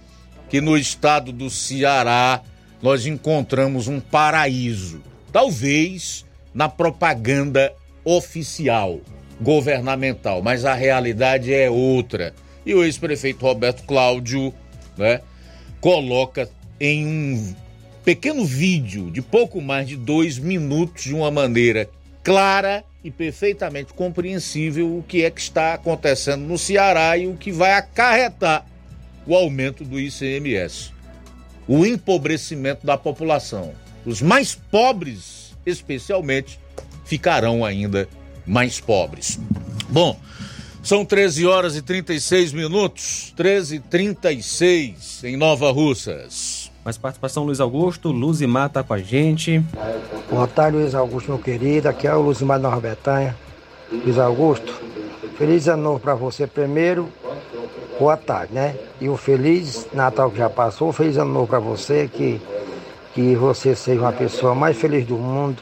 [0.49, 2.41] que no estado do Ceará
[2.81, 5.01] nós encontramos um paraíso.
[5.31, 7.73] Talvez na propaganda
[8.03, 8.99] oficial,
[9.39, 12.33] governamental, mas a realidade é outra.
[12.65, 14.53] E o ex-prefeito Roberto Cláudio,
[14.97, 15.21] né,
[15.79, 16.49] coloca
[16.79, 17.55] em um
[18.03, 21.89] pequeno vídeo de pouco mais de dois minutos, de uma maneira
[22.23, 27.51] clara e perfeitamente compreensível o que é que está acontecendo no Ceará e o que
[27.51, 28.65] vai acarretar
[29.25, 30.91] o aumento do ICMS,
[31.67, 33.73] o empobrecimento da população.
[34.05, 36.59] Os mais pobres, especialmente,
[37.05, 38.09] ficarão ainda
[38.45, 39.39] mais pobres.
[39.89, 40.19] Bom,
[40.81, 46.58] são 13 horas e 36 minutos, 13 e 36 em Nova Russas.
[46.89, 48.11] Mais participação, Luiz Augusto.
[48.11, 49.63] Luzimar está com a gente.
[50.27, 51.87] Boa tarde, Luiz Augusto, meu querido.
[51.87, 53.35] Aqui é o Luzimar da Nova Bretanha.
[53.91, 54.73] Luiz Augusto,
[55.37, 57.07] feliz ano novo para você primeiro,
[57.99, 58.75] boa tarde, né?
[58.99, 62.41] E um feliz Natal que já passou, feliz ano novo para você, que,
[63.13, 65.61] que você seja uma pessoa mais feliz do mundo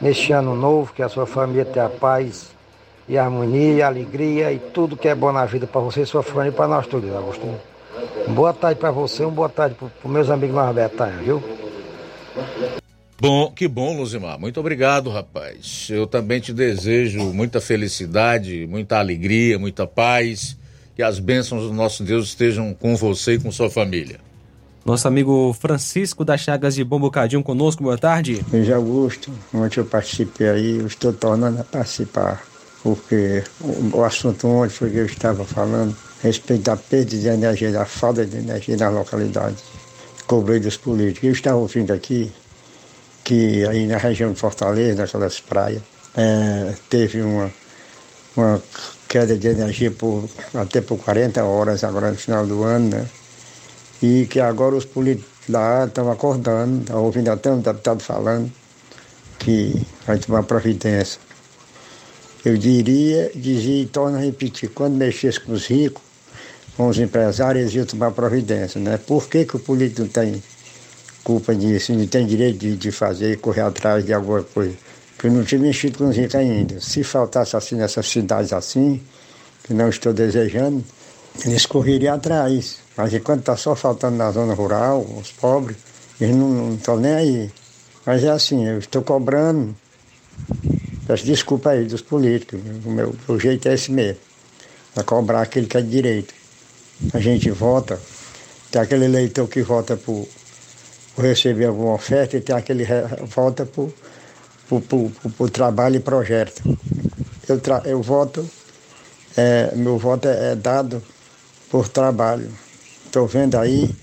[0.00, 2.52] neste ano novo, que a sua família tenha paz
[3.06, 6.52] e harmonia, alegria e tudo que é bom na vida para você, sua família e
[6.52, 7.60] para nós todos, Agostinho.
[8.28, 11.42] Boa tarde para você, uma boa tarde para os meus amigos norbertanos, viu?
[13.18, 14.38] Bom, que bom, Luzimar.
[14.38, 15.88] Muito obrigado, rapaz.
[15.90, 20.56] Eu também te desejo muita felicidade, muita alegria, muita paz.
[20.94, 24.18] Que as bênçãos do nosso Deus estejam com você e com sua família.
[24.84, 28.40] Nosso amigo Francisco das Chagas de Bom Bocadinho conosco, boa tarde.
[28.52, 32.42] Luiz Augusto, ontem eu participei aí, eu estou tornando a participar,
[32.82, 37.72] porque o, o assunto ontem foi que eu estava falando respeito da perda de energia,
[37.72, 39.56] da falta de energia na localidade,
[40.26, 41.24] cobrei dos políticos.
[41.24, 42.32] Eu estava ouvindo aqui
[43.24, 45.82] que aí na região de Fortaleza, naquelas praias,
[46.16, 47.50] é, teve uma,
[48.36, 48.62] uma
[49.08, 53.06] queda de energia por, até por 40 horas agora no final do ano, né?
[54.02, 58.50] E que agora os políticos lá estão acordando, estão ouvindo até um deputado falando
[59.38, 59.74] que
[60.06, 61.20] vai tomar providência.
[62.44, 66.02] Eu diria, dizia e torno a repetir, quando mexesse com os ricos,
[66.76, 68.98] com os empresários, eles iam tomar providência, né?
[68.98, 70.42] Por que, que o político não tem
[71.24, 74.74] culpa disso, não tem direito de, de fazer e correr atrás de alguma coisa?
[75.16, 76.78] Porque não tinha mexido com os ricos ainda.
[76.80, 79.00] Se faltasse assim nessas cidades assim,
[79.64, 80.84] que não estou desejando,
[81.44, 82.78] eles correriam atrás.
[82.94, 85.78] Mas enquanto está só faltando na zona rural, os pobres,
[86.20, 87.50] eles não estão nem aí.
[88.04, 89.74] Mas é assim, eu estou cobrando.
[91.06, 92.60] Peço desculpa aí dos políticos.
[92.84, 94.20] O meu o jeito é esse mesmo.
[94.94, 96.34] É cobrar aquele que é direito.
[97.12, 98.00] A gente vota,
[98.70, 100.26] tem aquele eleitor que vota por,
[101.14, 102.92] por receber alguma oferta e tem aquele que
[103.26, 103.92] vota por,
[104.68, 106.62] por, por, por, trabalho e projeto.
[107.48, 108.48] Eu, tra, eu voto,
[109.36, 111.02] é, meu voto é, é dado
[111.70, 112.50] por trabalho.
[113.04, 113.94] Estou vendo aí,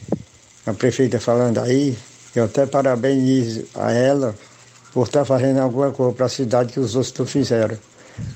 [0.65, 1.97] a prefeita falando aí,
[2.35, 4.35] eu até parabenizo a ela
[4.93, 7.77] por estar tá fazendo alguma coisa para a cidade que os outros não fizeram.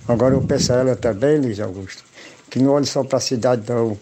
[0.07, 2.03] Agora eu peço a ela também, Luiz Augusto,
[2.49, 3.97] que não olhe só para a cidade não,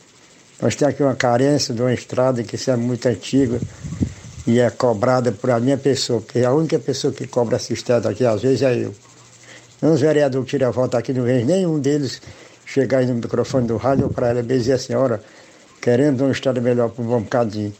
[0.61, 3.59] nós temos aqui uma carência de uma estrada que é muito antiga
[4.47, 8.09] e é cobrada por a minha pessoa, porque a única pessoa que cobra essa estrada
[8.09, 8.95] aqui às vezes é eu.
[9.81, 12.21] Os vereadores tiram a volta aqui não vejo nenhum deles
[12.65, 15.21] chegar aí no microfone do rádio para ela dizer a senhora,
[15.81, 17.73] querendo uma estrada melhor para um bom bocadinho.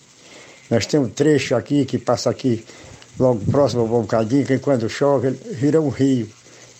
[0.69, 2.65] Nós temos um trecho aqui que passa aqui
[3.18, 6.27] logo próximo ao bom bocadinho, que quando chove vira um rio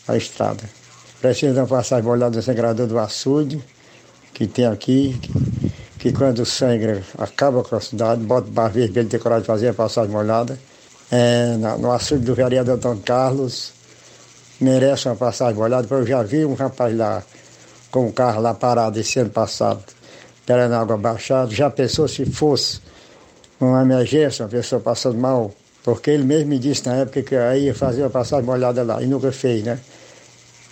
[0.08, 0.64] a estrada.
[1.22, 3.64] Precisa passar molhada no sangrador do açude
[4.36, 5.18] que tem aqui,
[6.06, 9.70] que quando o sangue acaba com a cidade, bota barro vermelho, tem coragem de fazer
[9.70, 10.56] a passagem molhada.
[11.12, 13.74] É, no açude do vereador Dom Carlos,
[14.62, 17.24] merece uma passagem molhada, porque eu já vi um rapaz lá
[17.90, 19.84] com o carro lá parado esse ano passado,
[20.42, 21.50] esperando a água baixada.
[21.50, 22.82] Já pensou se fosse
[23.60, 25.52] uma emergência, uma pessoa passando mal?
[25.84, 29.02] Porque ele mesmo me disse na época que aí ia fazer uma passagem molhada lá,
[29.02, 29.80] e nunca fez, né?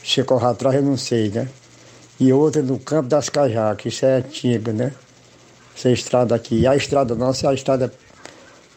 [0.05, 1.47] Se correr atrás, eu não sei, né?
[2.19, 3.31] E outra no Campo das
[3.79, 4.93] que isso é antigo, né?
[5.75, 6.65] Essa estrada aqui.
[6.67, 7.91] A estrada nossa é a estrada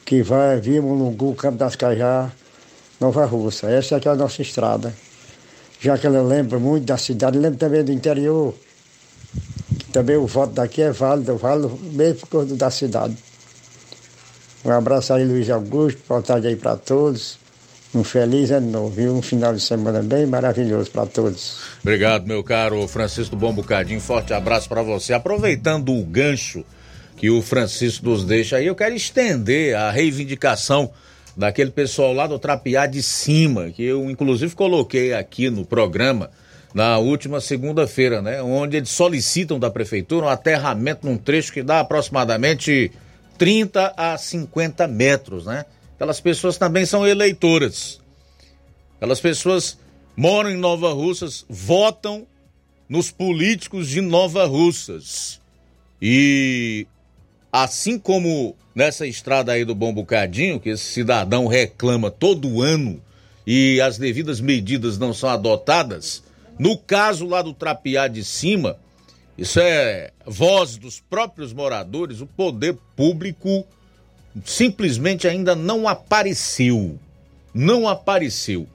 [0.05, 2.31] que vai via Mulungu, Campo das Cajá,
[3.01, 3.69] Nova Russa.
[3.69, 4.95] Essa é a nossa estrada.
[5.81, 8.55] Já que ela lembra muito da cidade, lembra também do interior.
[9.93, 13.17] Também o voto daqui é válido, válido mesmo por causa da cidade.
[14.65, 17.39] Um abraço aí, Luiz Augusto, boa tarde aí para todos.
[17.95, 19.15] Um feliz ano novo, viu?
[19.15, 21.59] Um final de semana bem maravilhoso para todos.
[21.83, 24.01] Obrigado, meu caro Francisco Bom Bocadinho.
[24.01, 25.15] Forte abraço para você.
[25.15, 26.65] Aproveitando o gancho
[27.17, 30.91] que o Francisco nos deixa aí, eu quero estender a reivindicação
[31.37, 36.31] daquele pessoal lá do Trapiá de Cima, que eu inclusive coloquei aqui no programa
[36.75, 38.43] na última segunda-feira, né?
[38.43, 42.93] Onde eles solicitam da prefeitura um aterramento num trecho que dá aproximadamente
[43.39, 45.65] 30 a 50 metros, né?
[45.95, 47.99] Aquelas pessoas também são eleitoras.
[48.97, 49.79] Aquelas pessoas
[50.15, 52.27] moram em Nova Russas, votam
[52.89, 55.41] nos políticos de Nova Russas.
[56.01, 56.87] E
[57.59, 63.01] Assim como nessa estrada aí do Bom Bocadinho, que esse cidadão reclama todo ano
[63.47, 66.23] e as devidas medidas não são adotadas,
[66.59, 68.77] no caso lá do Trapiá de Cima,
[69.39, 73.67] isso é voz dos próprios moradores, o poder público
[74.45, 76.99] simplesmente ainda não apareceu.
[77.55, 78.67] Não apareceu.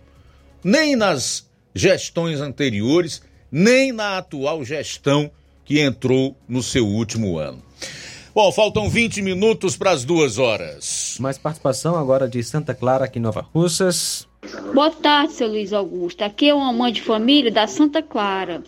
[0.64, 3.22] Nem nas gestões anteriores,
[3.52, 5.30] nem na atual gestão
[5.64, 7.62] que entrou no seu último ano.
[8.34, 11.18] Bom, faltam 20 minutos para as duas horas.
[11.20, 14.26] Mais participação agora de Santa Clara aqui em Nova Russas.
[14.74, 16.22] Boa tarde, seu Luiz Augusto.
[16.22, 18.64] Aqui é uma mãe de família da Santa Clara.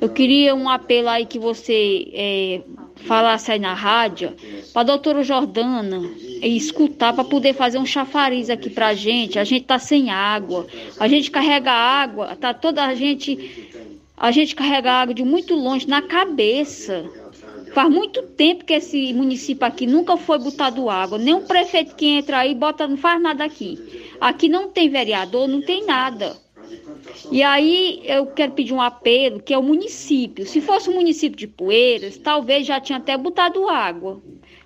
[0.00, 2.60] Eu queria um apelo aí que você é,
[3.08, 4.34] falasse aí na rádio
[4.72, 6.00] para a doutora Jordana
[6.40, 9.36] escutar para poder fazer um chafariz aqui pra gente.
[9.36, 10.64] A gente tá sem água.
[11.00, 13.68] A gente carrega água, tá toda a gente
[14.16, 17.04] a gente carrega água de muito longe na cabeça.
[17.78, 21.16] Faz muito tempo que esse município aqui nunca foi botado água.
[21.16, 23.78] Nem um prefeito que entra aí bota, não faz nada aqui.
[24.20, 26.36] Aqui não tem vereador, não tem nada.
[27.30, 30.44] E aí eu quero pedir um apelo, que é o município.
[30.44, 34.20] Se fosse o município de Poeiras, talvez já tinha até botado água.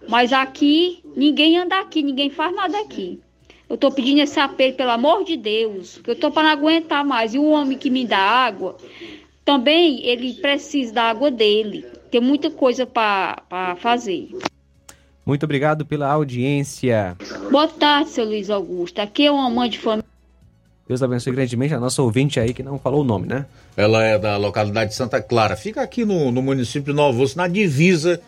[0.09, 3.21] Mas aqui, ninguém anda aqui, ninguém faz nada aqui.
[3.69, 7.05] Eu estou pedindo esse apelo, pelo amor de Deus, que eu estou para não aguentar
[7.05, 7.35] mais.
[7.35, 8.79] E o homem que me dá água,
[9.45, 11.85] também ele precisa da água dele.
[12.13, 14.29] Tem muita coisa para fazer.
[15.25, 17.17] Muito obrigado pela audiência.
[17.51, 19.01] Boa tarde, seu Luiz Augusto.
[19.01, 20.05] Aqui é uma mãe de família.
[20.87, 23.47] Deus abençoe grandemente a nossa ouvinte aí que não falou o nome, né?
[23.75, 25.57] Ela é da localidade de Santa Clara.
[25.57, 28.21] Fica aqui no, no município de Novo Osso, na divisa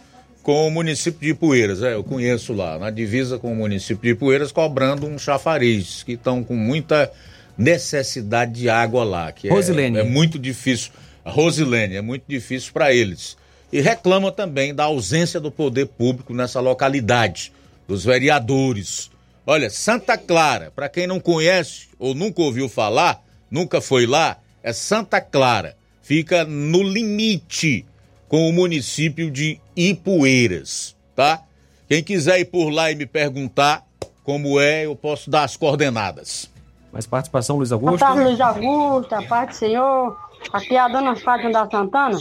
[0.42, 1.82] com o município de Poeiras.
[1.82, 6.12] É, eu conheço lá, na divisa com o município de Poeiras, cobrando um chafariz, que
[6.12, 7.12] estão com muita
[7.58, 9.30] necessidade de água lá.
[9.30, 9.98] Que Rosilene.
[9.98, 10.90] É, é muito difícil.
[11.22, 13.36] Rosilene, é muito difícil para eles.
[13.74, 17.52] E reclama também da ausência do poder público nessa localidade,
[17.88, 19.10] dos vereadores.
[19.44, 23.20] Olha, Santa Clara, para quem não conhece ou nunca ouviu falar,
[23.50, 25.76] nunca foi lá, é Santa Clara.
[26.04, 27.84] Fica no limite
[28.28, 31.42] com o município de Ipueiras, tá?
[31.88, 33.84] Quem quiser ir por lá e me perguntar
[34.22, 36.48] como é, eu posso dar as coordenadas.
[36.92, 37.98] Mais participação, Luiz Augusto?
[37.98, 40.16] Boa tarde, Luiz Augusto, a paz do Senhor.
[40.52, 42.18] Aqui é a dona Fátima da Santana.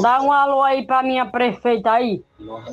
[0.00, 2.22] Dá um alô aí pra minha prefeita aí.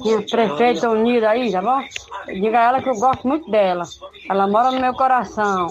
[0.04, 1.82] Minha prefeita unida aí, tá bom?
[2.28, 3.84] Diga a ela que eu gosto muito dela.
[4.30, 5.68] Ela mora no meu coração.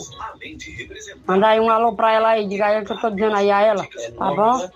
[1.27, 2.47] Manda aí um alô pra ela aí.
[2.47, 3.87] Diga a ela que eu tô dizendo aí a ela,
[4.19, 4.69] tá bom?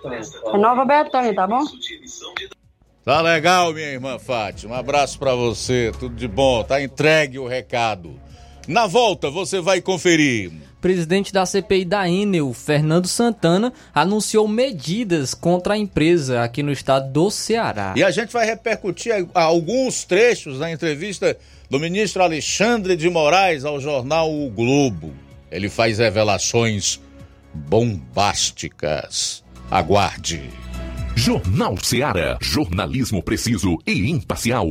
[0.53, 1.63] É Nova Betânia, tá bom?
[3.03, 4.75] Tá legal, minha irmã Fátima.
[4.75, 6.63] Um abraço para você, tudo de bom.
[6.63, 8.19] Tá entregue o recado.
[8.67, 10.51] Na volta você vai conferir.
[10.85, 17.11] Presidente da CPI da Enel, Fernando Santana, anunciou medidas contra a empresa aqui no estado
[17.11, 17.95] do Ceará.
[17.97, 21.35] E a gente vai repercutir alguns trechos da entrevista
[21.71, 25.11] do ministro Alexandre de Moraes ao jornal O Globo.
[25.49, 27.01] Ele faz revelações
[27.51, 29.43] bombásticas.
[29.71, 30.51] Aguarde.
[31.15, 34.67] Jornal Ceará, jornalismo preciso e imparcial.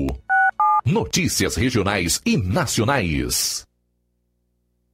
[0.86, 3.66] Notícias regionais e nacionais.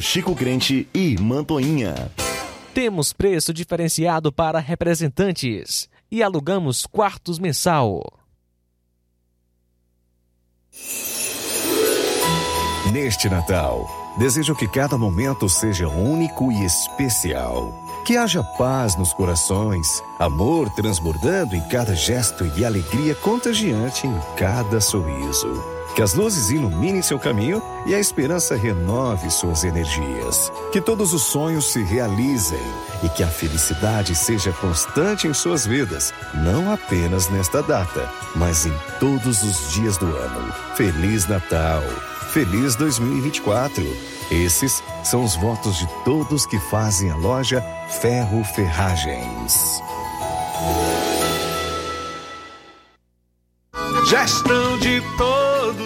[0.00, 2.10] Chico Crente e Mantoinha.
[2.74, 8.02] Temos preço diferenciado para representantes e alugamos quartos mensal.
[12.92, 17.82] Neste Natal, desejo que cada momento seja único e especial.
[18.04, 24.80] Que haja paz nos corações, amor transbordando em cada gesto e alegria contagiante em cada
[24.80, 25.81] sorriso.
[25.94, 30.50] Que as luzes iluminem seu caminho e a esperança renove suas energias.
[30.72, 32.58] Que todos os sonhos se realizem
[33.02, 38.74] e que a felicidade seja constante em suas vidas, não apenas nesta data, mas em
[38.98, 40.52] todos os dias do ano.
[40.76, 41.82] Feliz Natal!
[42.30, 43.84] Feliz 2024!
[44.30, 47.62] Esses são os votos de todos que fazem a loja
[48.00, 49.82] Ferro Ferragens.
[54.06, 55.02] Gestão de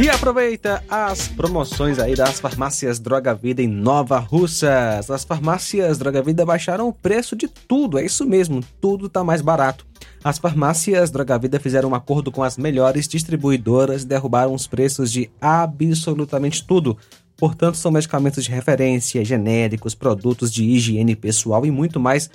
[0.00, 5.10] E aproveita as promoções aí das farmácias Droga Vida em Nova Russas.
[5.10, 9.42] As farmácias Droga Vida baixaram o preço de tudo, é isso mesmo, tudo tá mais
[9.42, 9.84] barato.
[10.22, 15.10] As farmácias Droga Vida fizeram um acordo com as melhores distribuidoras e derrubaram os preços
[15.10, 16.96] de absolutamente tudo.
[17.36, 22.30] Portanto, são medicamentos de referência, genéricos, produtos de higiene pessoal e muito mais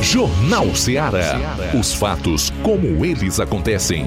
[0.02, 1.38] Jornal Ceará.
[1.78, 4.06] Os fatos como eles acontecem.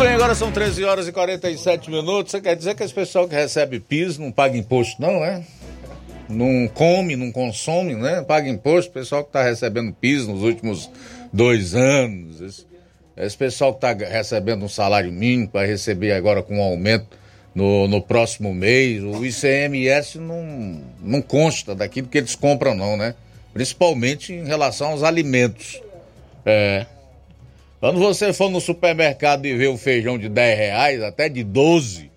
[0.00, 2.32] Bem, agora são 13 horas e 47 minutos.
[2.32, 5.44] Você quer dizer que esse pessoal que recebe PIS não paga imposto, não, é?
[6.26, 8.22] Não come, não consome, né?
[8.22, 8.90] Paga imposto.
[8.90, 10.90] O pessoal que está recebendo PIS nos últimos
[11.30, 12.40] dois anos.
[12.40, 12.66] Esse,
[13.14, 17.18] esse pessoal que está recebendo um salário mínimo para receber agora com um aumento
[17.54, 19.02] no, no próximo mês.
[19.02, 23.14] O ICMS não, não consta daquilo que eles compram, não, né?
[23.52, 25.78] Principalmente em relação aos alimentos.
[26.46, 26.86] É.
[27.80, 32.10] Quando você for no supermercado e ver o feijão de 10 reais, até de 12,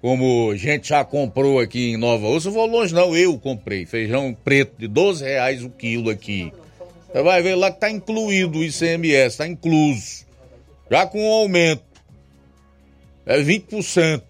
[0.00, 3.86] como a gente já comprou aqui em Nova Ursa, eu vou longe não, eu comprei
[3.86, 6.52] feijão preto de 12 reais o quilo aqui.
[7.06, 10.26] Você vai ver lá que tá incluído o ICMS, tá incluso.
[10.90, 11.84] Já com um aumento.
[13.24, 14.22] É 20%.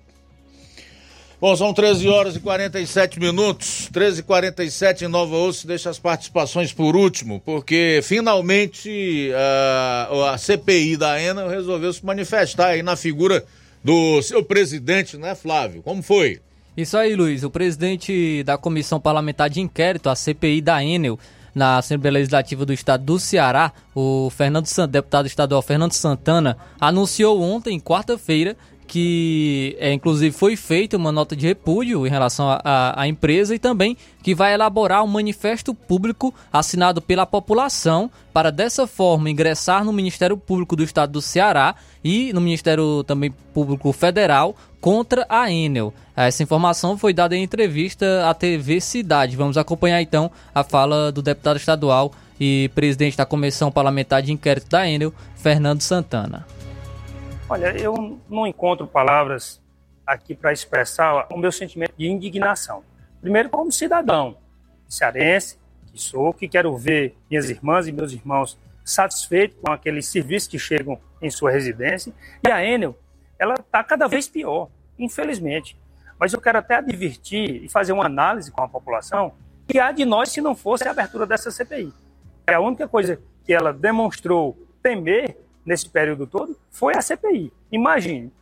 [1.42, 3.88] Bom, são 13 horas e 47 minutos.
[3.92, 5.66] 13 e 47 em Nova Osso.
[5.66, 12.68] Deixa as participações por último, porque finalmente a, a CPI da ENA resolveu se manifestar
[12.68, 13.44] aí na figura
[13.82, 15.82] do seu presidente, né, Flávio?
[15.82, 16.40] Como foi?
[16.76, 17.42] Isso aí, Luiz.
[17.42, 21.18] O presidente da Comissão Parlamentar de Inquérito, a CPI da Enel,
[21.52, 27.80] na Assembleia Legislativa do Estado do Ceará, o Fernando deputado estadual Fernando Santana, anunciou ontem,
[27.80, 28.56] quarta-feira,
[28.92, 33.96] que é, inclusive foi feita uma nota de repúdio em relação à empresa e também
[34.22, 40.36] que vai elaborar um manifesto público assinado pela população para dessa forma ingressar no Ministério
[40.36, 41.74] Público do Estado do Ceará
[42.04, 45.94] e no Ministério também Público Federal contra a Enel.
[46.14, 49.38] Essa informação foi dada em entrevista à TV Cidade.
[49.38, 54.68] Vamos acompanhar então a fala do deputado estadual e presidente da Comissão Parlamentar de Inquérito
[54.68, 56.46] da Enel, Fernando Santana.
[57.52, 59.60] Olha, eu não encontro palavras
[60.06, 62.82] aqui para expressar o meu sentimento de indignação.
[63.20, 64.38] Primeiro, como cidadão
[64.88, 70.48] cearense, que sou, que quero ver minhas irmãs e meus irmãos satisfeitos com aqueles serviços
[70.48, 72.10] que chegam em sua residência.
[72.42, 72.98] E a Enel,
[73.38, 75.76] ela está cada vez pior, infelizmente.
[76.18, 79.34] Mas eu quero até advertir e fazer uma análise com a população
[79.68, 81.92] que há de nós se não fosse a abertura dessa CPI.
[82.46, 87.52] É a única coisa que ela demonstrou temer nesse período todo foi a CPI.
[87.70, 88.32] Imagine,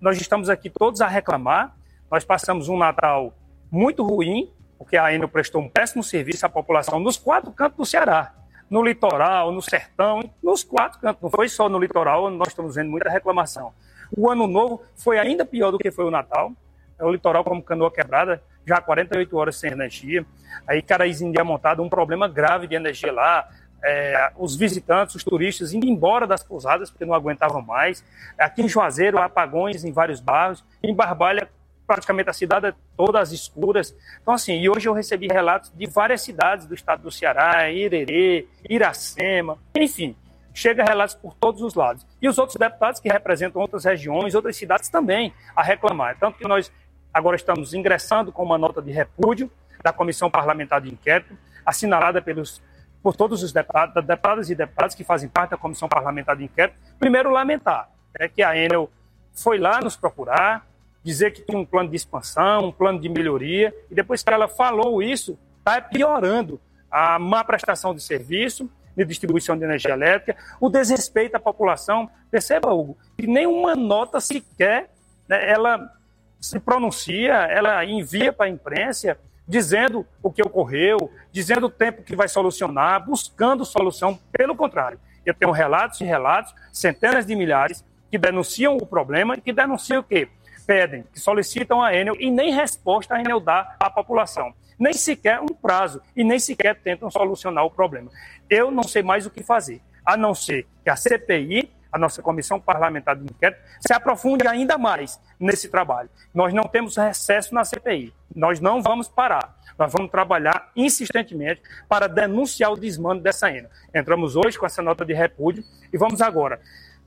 [0.00, 1.74] nós estamos aqui todos a reclamar,
[2.10, 3.34] nós passamos um Natal
[3.70, 7.86] muito ruim, porque a Enel prestou um péssimo serviço à população nos quatro cantos do
[7.86, 8.34] Ceará,
[8.68, 12.74] no litoral, no sertão, nos quatro cantos, não foi só no litoral onde nós estamos
[12.74, 13.72] vendo muita reclamação.
[14.16, 16.52] O ano novo foi ainda pior do que foi o Natal,
[16.98, 20.24] é o litoral como canoa quebrada, já 48 horas sem energia,
[20.66, 23.48] aí Caraízinho montado um problema grave de energia lá,
[23.84, 28.02] é, os visitantes, os turistas indo embora das pousadas porque não aguentavam mais.
[28.38, 30.64] Aqui em Juazeiro, apagões em vários bairros.
[30.82, 31.48] Em Barbalha,
[31.86, 33.94] praticamente a cidade toda às escuras.
[34.22, 38.48] Então, assim, e hoje eu recebi relatos de várias cidades do estado do Ceará, Irerê,
[38.68, 40.16] Iracema, enfim,
[40.54, 42.06] chega relatos por todos os lados.
[42.22, 46.16] E os outros deputados que representam outras regiões, outras cidades também a reclamar.
[46.18, 46.72] Tanto que nós
[47.12, 49.50] agora estamos ingressando com uma nota de repúdio
[49.82, 51.36] da Comissão Parlamentar de Inquérito,
[51.66, 52.62] assinalada pelos
[53.04, 56.78] por todos os deputados, e deputados que fazem parte da Comissão Parlamentar de Inquérito.
[56.98, 58.90] Primeiro, lamentar é que a Enel
[59.34, 60.66] foi lá nos procurar,
[61.02, 64.48] dizer que tinha um plano de expansão, um plano de melhoria, e depois que ela
[64.48, 66.58] falou isso, está piorando
[66.90, 72.08] a má prestação de serviço, de distribuição de energia elétrica, o desrespeito à população.
[72.30, 74.88] Perceba, Hugo, que nenhuma nota sequer
[75.28, 75.92] né, ela
[76.40, 82.16] se pronuncia, ela envia para a imprensa dizendo o que ocorreu, dizendo o tempo que
[82.16, 84.18] vai solucionar, buscando solução.
[84.32, 89.40] Pelo contrário, eu tenho relatos e relatos, centenas de milhares, que denunciam o problema e
[89.40, 90.28] que denunciam o quê?
[90.66, 94.54] Pedem, que solicitam a Enel e nem resposta a Enel dá à população.
[94.78, 98.10] Nem sequer um prazo e nem sequer tentam solucionar o problema.
[98.48, 102.20] Eu não sei mais o que fazer, a não ser que a CPI a nossa
[102.20, 106.10] Comissão Parlamentar de Inquérito, se aprofunde ainda mais nesse trabalho.
[106.34, 109.54] Nós não temos recesso na CPI, nós não vamos parar.
[109.78, 113.70] Nós vamos trabalhar insistentemente para denunciar o desmando dessa ENA.
[113.94, 116.60] Entramos hoje com essa nota de repúdio e vamos agora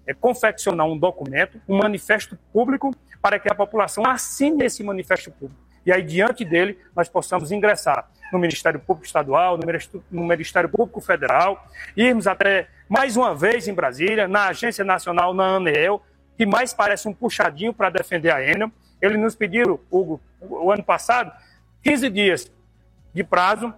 [0.05, 5.61] é, confeccionar um documento, um manifesto público, para que a população assine esse manifesto público.
[5.85, 9.57] E aí, diante dele, nós possamos ingressar no Ministério Público Estadual,
[10.11, 15.55] no Ministério Público Federal, irmos até mais uma vez em Brasília, na Agência Nacional, na
[15.55, 16.01] ANEEL,
[16.37, 18.71] que mais parece um puxadinho para defender a Enel.
[19.01, 21.31] Eles nos pediram, Hugo, o ano passado,
[21.83, 22.51] 15 dias
[23.13, 23.73] de prazo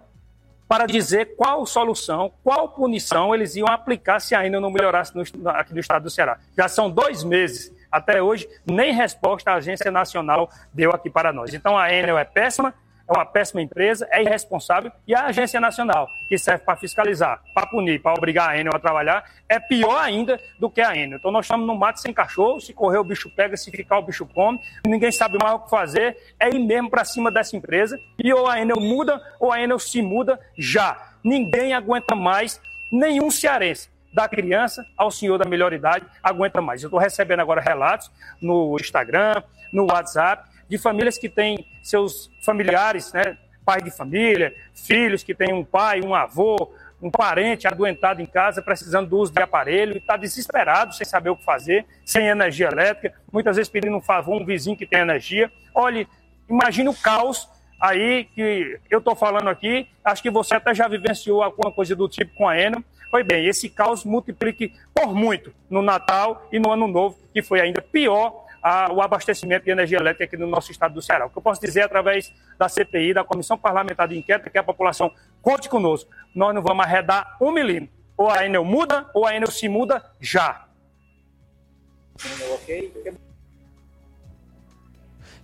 [0.68, 5.50] para dizer qual solução, qual punição eles iam aplicar se a Enel não melhorasse no,
[5.50, 6.38] aqui no estado do Ceará.
[6.56, 11.54] Já são dois meses até hoje, nem resposta a Agência Nacional deu aqui para nós.
[11.54, 12.74] Então a Enel é péssima,
[13.10, 17.66] é uma péssima empresa, é irresponsável, e a Agência Nacional, que serve para fiscalizar, para
[17.66, 21.18] punir, para obrigar a Enel a trabalhar, é pior ainda do que a Enel.
[21.18, 24.04] Então nós estamos no mato sem cachorro, se correr o bicho pega, se ficar o
[24.04, 27.98] bicho come, ninguém sabe mais o que fazer, é ir mesmo para cima dessa empresa,
[28.24, 31.16] e ou a Enel muda, ou a Enel se muda já.
[31.24, 32.62] Ninguém aguenta mais,
[32.92, 36.82] nenhum cearense da criança ao senhor da melhor idade aguenta mais.
[36.82, 38.10] Eu estou recebendo agora relatos
[38.42, 45.24] no Instagram, no WhatsApp, de famílias que têm seus familiares, né, pai de família, filhos
[45.24, 46.72] que têm um pai, um avô,
[47.02, 51.30] um parente adoentado em casa, precisando do uso de aparelho, e está desesperado, sem saber
[51.30, 55.00] o que fazer, sem energia elétrica, muitas vezes pedindo um favor um vizinho que tem
[55.00, 55.52] energia.
[55.74, 56.08] Olhe,
[56.50, 57.48] imagine o caos
[57.80, 62.10] aí que eu estou falando aqui, acho que você até já vivenciou alguma coisa do
[62.10, 62.84] tipo com a Enel.
[63.10, 67.60] Pois bem, esse caos multiplique por muito no Natal e no Ano Novo, que foi
[67.60, 71.26] ainda pior a, o abastecimento de energia elétrica aqui no nosso estado do Ceará.
[71.26, 74.58] O que eu posso dizer através da CPI, da Comissão Parlamentar de Inquérito, é que
[74.58, 75.12] a população
[75.42, 76.10] conte conosco.
[76.34, 77.98] Nós não vamos arredar um milímetro.
[78.18, 80.66] Ou a Enel muda, ou a Enel se muda já.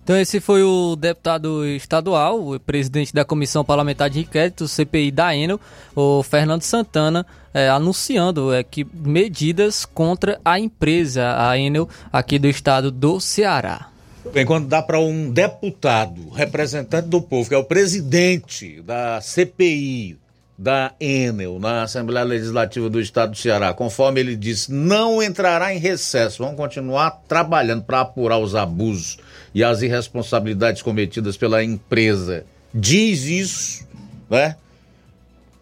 [0.06, 5.34] Então esse foi o deputado estadual, o presidente da Comissão Parlamentar de Inquérito, CPI da
[5.36, 5.60] Enel,
[5.96, 12.46] o Fernando Santana, é, anunciando é, que medidas contra a empresa, a Enel, aqui do
[12.46, 13.88] estado do Ceará.
[14.32, 20.20] Bem, quando dá para um deputado, representante do povo, que é o presidente da CPI
[20.56, 25.78] da Enel na Assembleia Legislativa do Estado do Ceará, conforme ele disse, não entrará em
[25.78, 29.18] recesso, vão continuar trabalhando para apurar os abusos
[29.56, 32.44] e as irresponsabilidades cometidas pela empresa.
[32.74, 33.88] Diz isso,
[34.28, 34.54] né?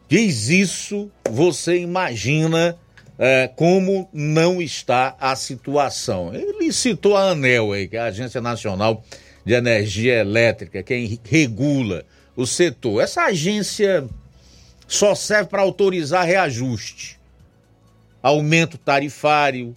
[0.09, 2.77] Diz isso, você imagina
[3.17, 6.35] é, como não está a situação.
[6.35, 9.05] Ele citou a ANEL aí, que é a Agência Nacional
[9.45, 12.05] de Energia Elétrica, quem regula
[12.35, 13.01] o setor.
[13.01, 14.09] Essa agência
[14.89, 17.17] só serve para autorizar reajuste,
[18.21, 19.77] aumento tarifário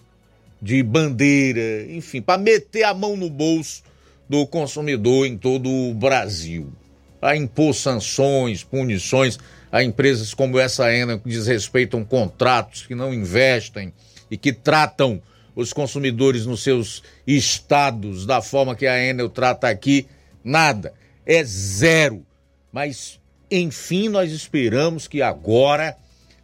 [0.60, 3.86] de bandeira, enfim, para meter a mão no bolso
[4.28, 6.72] do consumidor em todo o Brasil,
[7.20, 9.38] para impor sanções, punições
[9.70, 13.92] a empresas como essa ENA que desrespeitam contratos, que não investem
[14.30, 15.20] e que tratam
[15.54, 20.06] os consumidores nos seus estados da forma que a Enel trata aqui,
[20.44, 20.94] nada,
[21.26, 22.24] é zero.
[22.72, 23.18] Mas
[23.50, 25.96] enfim, nós esperamos que agora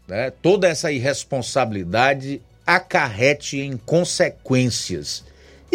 [0.09, 5.25] né, toda essa irresponsabilidade acarrete em consequências.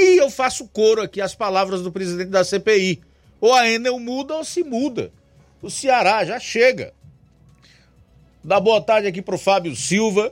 [0.01, 3.01] E eu faço coro aqui às palavras do presidente da CPI.
[3.41, 5.11] Ou a Enel muda ou se muda.
[5.61, 6.93] O Ceará já chega.
[8.41, 10.31] Dá boa tarde aqui pro Fábio Silva.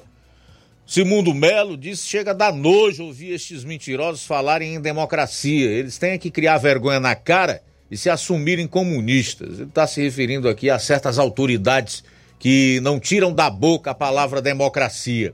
[0.85, 5.69] Simundo Melo disse: chega da nojo ouvir estes mentirosos falarem em democracia.
[5.69, 7.61] Eles têm que criar vergonha na cara
[7.91, 9.59] e se assumirem comunistas.
[9.59, 12.05] Ele está se referindo aqui a certas autoridades
[12.39, 15.33] que não tiram da boca a palavra democracia.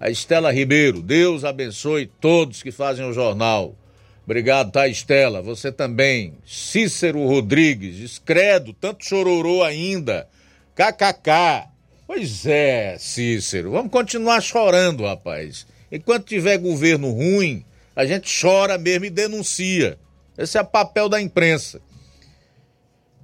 [0.00, 3.76] A Estela Ribeiro, Deus abençoe todos que fazem o jornal.
[4.24, 5.42] Obrigado, tá, Estela?
[5.42, 6.38] Você também.
[6.46, 10.26] Cícero Rodrigues, escredo, tanto chororô ainda.
[10.74, 11.68] KKK.
[12.06, 13.72] Pois é, Cícero.
[13.72, 15.66] Vamos continuar chorando, rapaz.
[15.92, 17.62] Enquanto tiver governo ruim,
[17.94, 19.98] a gente chora mesmo e denuncia.
[20.38, 21.78] Esse é o papel da imprensa.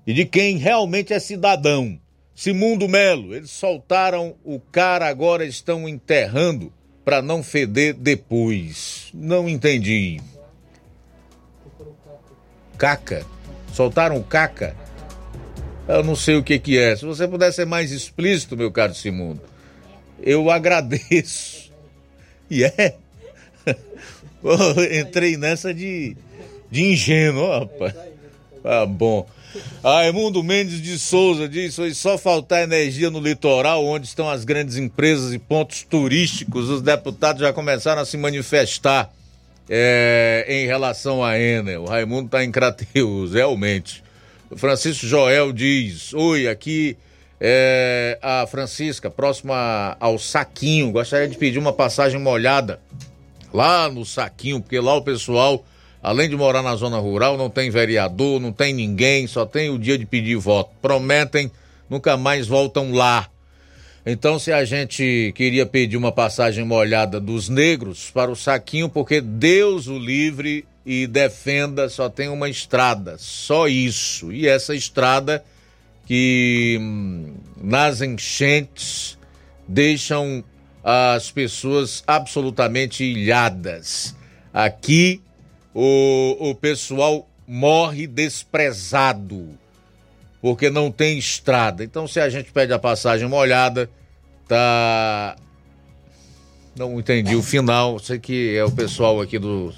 [0.07, 1.99] E de quem realmente é cidadão.
[2.37, 6.71] Simundo Melo, eles soltaram o cara, agora estão enterrando
[7.03, 9.09] para não feder depois.
[9.15, 10.21] Não entendi.
[12.77, 13.25] Caca?
[13.73, 14.77] Soltaram caca?
[15.89, 16.95] Eu não sei o que que é.
[16.95, 19.41] Se você puder ser mais explícito, meu caro Simundo,
[20.23, 21.65] eu agradeço.
[22.49, 22.95] E é.
[24.41, 24.55] Pô,
[24.93, 26.17] entrei nessa de,
[26.71, 27.93] de ingênuo, rapaz.
[28.63, 29.27] Tá bom.
[29.83, 34.77] Raimundo Mendes de Souza diz: foi só faltar energia no litoral, onde estão as grandes
[34.77, 36.69] empresas e pontos turísticos.
[36.69, 39.11] Os deputados já começaram a se manifestar
[39.69, 41.83] é, em relação à Enel.
[41.83, 44.03] O Raimundo está em Crateus, realmente.
[44.51, 46.97] O Francisco Joel diz: Oi, aqui
[47.41, 50.93] é a Francisca, próxima ao Saquinho.
[50.93, 52.81] Gostaria de pedir uma passagem molhada
[53.53, 55.65] lá no Saquinho, porque lá o pessoal
[56.07, 59.77] Além de morar na zona rural, não tem vereador, não tem ninguém, só tem o
[59.77, 60.71] dia de pedir voto.
[60.81, 61.51] Prometem,
[61.91, 63.29] nunca mais voltam lá.
[64.07, 69.21] Então, se a gente queria pedir uma passagem molhada dos negros para o saquinho, porque
[69.21, 74.33] Deus o livre e defenda, só tem uma estrada, só isso.
[74.33, 75.45] E essa estrada
[76.07, 79.19] que hum, nas enchentes
[79.67, 80.45] deixam
[80.85, 84.15] as pessoas absolutamente ilhadas.
[84.55, 85.21] Aqui
[85.79, 89.47] o, o pessoal morre desprezado
[90.41, 91.85] porque não tem estrada.
[91.85, 93.91] Então, se a gente pede a passagem molhada,
[94.49, 95.37] tá.
[96.75, 97.99] Não entendi o final.
[97.99, 99.73] Sei que é o pessoal aqui do,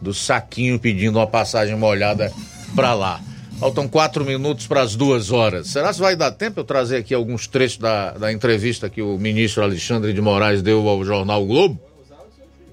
[0.00, 2.32] do saquinho pedindo uma passagem molhada
[2.74, 3.20] para lá.
[3.60, 5.68] Faltam quatro minutos para as duas horas.
[5.68, 9.16] Será que vai dar tempo eu trazer aqui alguns trechos da, da entrevista que o
[9.18, 11.80] ministro Alexandre de Moraes deu ao jornal o Globo?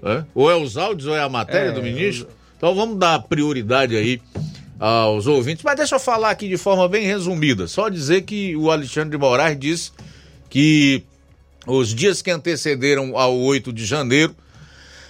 [0.04, 0.24] É?
[0.34, 2.28] Ou é os áudios ou é a matéria é, do ministro?
[2.28, 2.41] Eu...
[2.62, 4.22] Então vamos dar prioridade aí
[4.80, 5.64] aos ouvintes.
[5.64, 7.68] Mas deixa eu falar aqui de forma bem resumida.
[7.68, 9.92] Só dizer que o Alexandre de Moraes disse
[10.48, 11.04] que
[11.66, 14.36] os dias que antecederam ao 8 de janeiro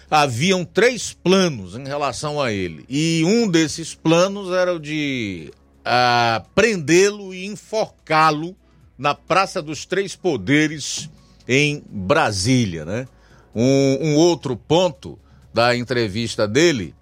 [0.10, 2.86] haviam três planos em relação a ele.
[2.88, 5.52] E um desses planos era o de
[5.84, 8.56] ah, prendê-lo e enforcá-lo
[8.98, 11.10] na Praça dos Três Poderes
[11.46, 13.10] em Brasília, né?
[13.54, 15.20] Um, um outro ponto
[15.54, 16.96] da entrevista dele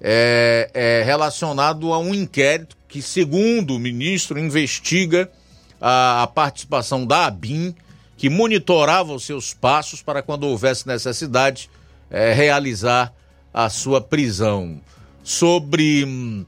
[0.00, 5.30] é, é relacionado a um inquérito que, segundo o ministro, investiga
[5.80, 7.74] a, a participação da ABIN,
[8.16, 11.68] que monitorava os seus passos para, quando houvesse necessidade,
[12.10, 13.12] é, realizar
[13.52, 14.80] a sua prisão.
[15.22, 16.44] Sobre hum,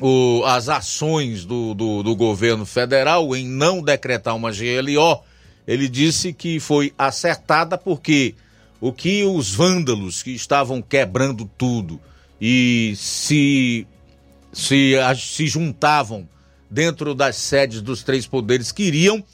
[0.00, 5.22] o, as ações do, do, do, governo federal em não decretar uma GLO,
[5.66, 8.34] ele disse que foi acertada porque
[8.80, 12.00] o que os vândalos que estavam quebrando tudo
[12.40, 13.86] e se,
[14.52, 16.28] se, se juntavam
[16.70, 19.24] dentro das sedes dos três poderes queriam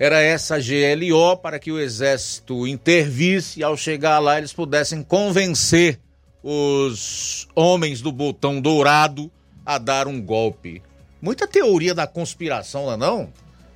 [0.00, 6.00] era essa GLO para que o exército intervisse e ao chegar lá eles pudessem convencer
[6.42, 9.30] os homens do botão dourado
[9.64, 10.82] a dar um golpe.
[11.20, 13.32] Muita teoria da conspiração, não é não?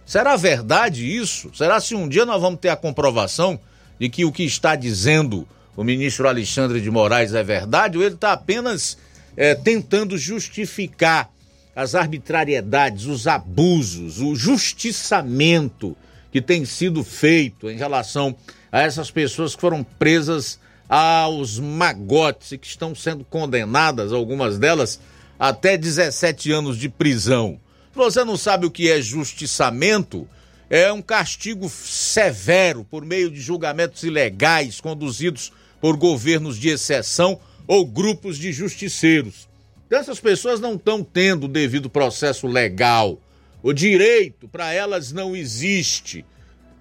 [0.06, 1.50] Será verdade isso?
[1.54, 3.60] Será se um dia nós vamos ter a comprovação
[4.00, 5.46] de que o que está dizendo
[5.76, 8.96] o ministro Alexandre de Moraes é verdade ou ele está apenas
[9.36, 11.30] é, tentando justificar
[11.74, 15.96] as arbitrariedades, os abusos, o justiçamento
[16.30, 18.34] que tem sido feito em relação
[18.70, 25.00] a essas pessoas que foram presas aos magotes e que estão sendo condenadas, algumas delas,
[25.38, 27.58] até 17 anos de prisão.
[27.94, 30.28] Você não sabe o que é justiçamento?
[30.68, 35.52] É um castigo severo por meio de julgamentos ilegais conduzidos
[35.84, 39.46] por governos de exceção ou grupos de justiceiros.
[39.86, 43.20] Então, essas pessoas não estão tendo o devido processo legal.
[43.62, 46.24] O direito para elas não existe.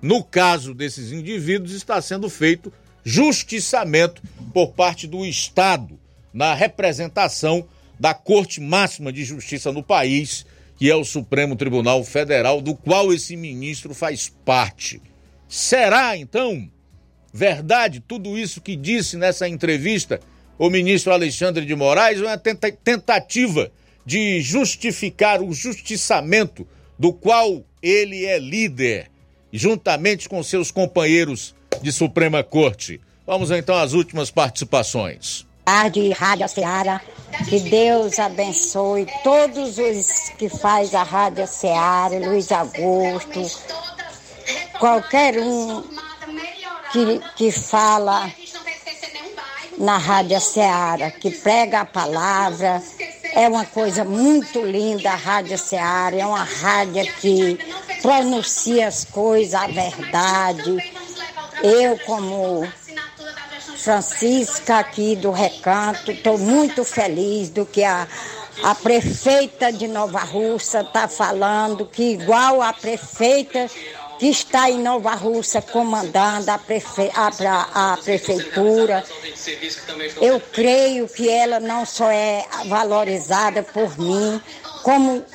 [0.01, 2.71] No caso desses indivíduos, está sendo feito
[3.03, 4.21] justiçamento
[4.53, 5.99] por parte do Estado
[6.33, 7.67] na representação
[7.99, 10.45] da Corte Máxima de Justiça no país,
[10.77, 15.01] que é o Supremo Tribunal Federal, do qual esse ministro faz parte.
[15.49, 16.71] Será, então,
[17.33, 20.19] verdade tudo isso que disse nessa entrevista
[20.57, 23.71] o ministro Alexandre de Moraes é uma tentativa
[24.05, 29.09] de justificar o justiçamento do qual ele é líder,
[29.51, 33.01] juntamente com seus companheiros de Suprema Corte?
[33.25, 35.45] Vamos então às últimas participações.
[35.65, 37.01] Tarde, Rádio Ceará.
[37.49, 43.41] Que Deus abençoe todos os que faz a Rádio Ceará, Luiz Augusto,
[44.77, 45.83] qualquer um
[46.93, 48.31] que, que fala
[49.79, 52.81] na Rádio Seara, que prega a palavra.
[53.33, 57.57] É uma coisa muito linda a Rádio Seara, é uma rádio que
[57.99, 60.77] pronuncia as coisas, a verdade.
[61.63, 62.67] Eu, como
[63.77, 68.07] Francisca aqui do Recanto, estou muito feliz do que a,
[68.61, 73.67] a prefeita de Nova Russa está falando, que igual a prefeita
[74.23, 77.11] que está em Nova Russa comandando a, prefe...
[77.13, 79.03] a, a, prefeitura.
[80.21, 84.41] Eu creio que ela não só é valorizada por mim,
[84.81, 85.25] como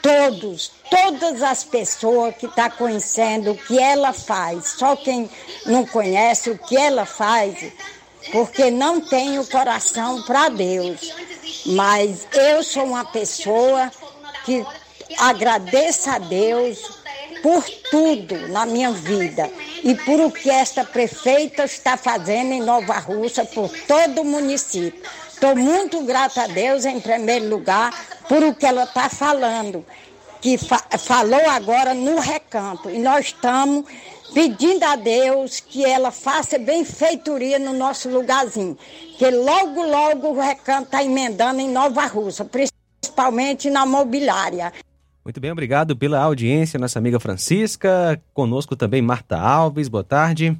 [0.00, 4.76] todos, todas as pessoas que estão tá conhecendo o que ela faz.
[4.78, 5.28] Só quem
[5.66, 7.72] não conhece o que ela faz,
[8.30, 11.12] porque não tem o coração para Deus.
[11.66, 13.90] Mas eu sou uma pessoa
[14.44, 14.64] que
[15.18, 16.95] agradeço a Deus
[17.46, 19.48] por tudo na minha vida
[19.84, 25.00] e por o que esta prefeita está fazendo em Nova Rússia, por todo o município.
[25.28, 27.94] Estou muito grata a Deus, em primeiro lugar,
[28.28, 29.86] por o que ela está falando,
[30.40, 32.90] que fa falou agora no recanto.
[32.90, 33.84] E nós estamos
[34.34, 38.76] pedindo a Deus que ela faça benfeitoria no nosso lugarzinho.
[39.18, 44.72] Que logo, logo o recanto está emendando em Nova Rússia, principalmente na mobiliária.
[45.26, 48.22] Muito bem, obrigado pela audiência, nossa amiga Francisca.
[48.32, 50.56] Conosco também Marta Alves, boa tarde.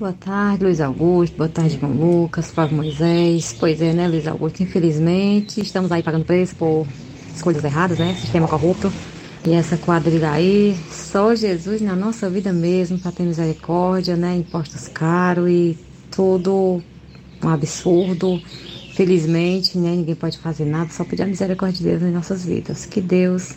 [0.00, 1.36] Boa tarde, Luiz Augusto.
[1.36, 3.54] Boa tarde, João Lucas, Flávio Moisés.
[3.56, 4.64] Pois é, né, Luiz Augusto?
[4.64, 6.84] Infelizmente, estamos aí pagando preço por
[7.32, 8.16] escolhas erradas, né?
[8.20, 8.92] Sistema corrupto.
[9.46, 14.34] E essa quadrilha aí, só Jesus na nossa vida mesmo, para ter misericórdia, né?
[14.34, 15.78] Impostos caros e
[16.10, 16.82] tudo
[17.40, 18.42] um absurdo.
[18.96, 19.90] Felizmente, né?
[19.90, 22.86] Ninguém pode fazer nada, só pedir a misericórdia de Deus nas nossas vidas.
[22.86, 23.54] Que Deus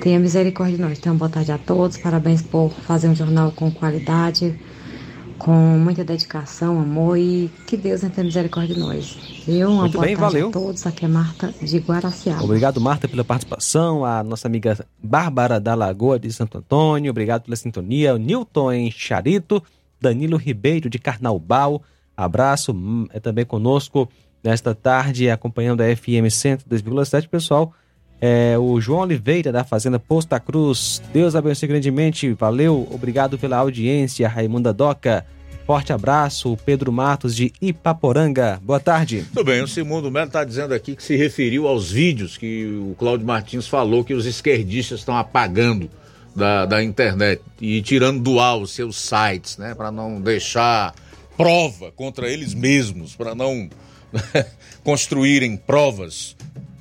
[0.00, 0.98] Tenha misericórdia de nós.
[0.98, 1.96] Então, boa tarde a todos.
[1.96, 4.58] Parabéns por fazer um jornal com qualidade,
[5.38, 9.42] com muita dedicação, amor e que Deus tenha misericórdia de nós.
[9.48, 10.48] Eu, uma Muito boa bem, tarde valeu.
[10.48, 10.86] a todos.
[10.86, 12.44] Aqui é Marta de Guaraciaba.
[12.44, 14.04] Obrigado, Marta, pela participação.
[14.04, 17.10] A nossa amiga Bárbara da Lagoa de Santo Antônio.
[17.10, 18.14] Obrigado pela sintonia.
[18.14, 19.62] O Newton em Charito.
[20.00, 21.82] Danilo Ribeiro de Carnaubal.
[22.16, 22.72] Abraço.
[22.72, 24.08] Hum, É também conosco
[24.44, 27.28] nesta tarde, acompanhando a FM 102,7.
[27.28, 27.72] Pessoal,
[28.20, 31.02] é, o João Oliveira da Fazenda Posta Cruz.
[31.12, 32.32] Deus abençoe grandemente.
[32.32, 32.88] Valeu.
[32.90, 34.28] Obrigado pela audiência.
[34.28, 35.26] Raimunda Doca.
[35.66, 36.56] Forte abraço.
[36.64, 38.60] Pedro Matos de Ipaporanga.
[38.62, 39.26] Boa tarde.
[39.34, 42.94] Tudo bem, o Simundo Melo está dizendo aqui que se referiu aos vídeos que o
[42.98, 45.90] Cláudio Martins falou que os esquerdistas estão apagando
[46.34, 49.74] da, da internet e tirando do ar os seus sites, né?
[49.74, 50.94] Para não deixar
[51.36, 53.68] prova contra eles mesmos, para não
[54.84, 56.36] construírem provas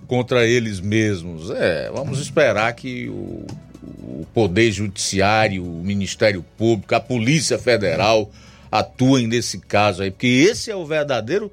[0.06, 1.50] contra eles mesmos.
[1.52, 3.46] É, vamos esperar que o,
[3.84, 8.32] o Poder Judiciário, o Ministério Público, a Polícia Federal
[8.72, 11.52] atuem nesse caso aí, porque esse é o verdadeiro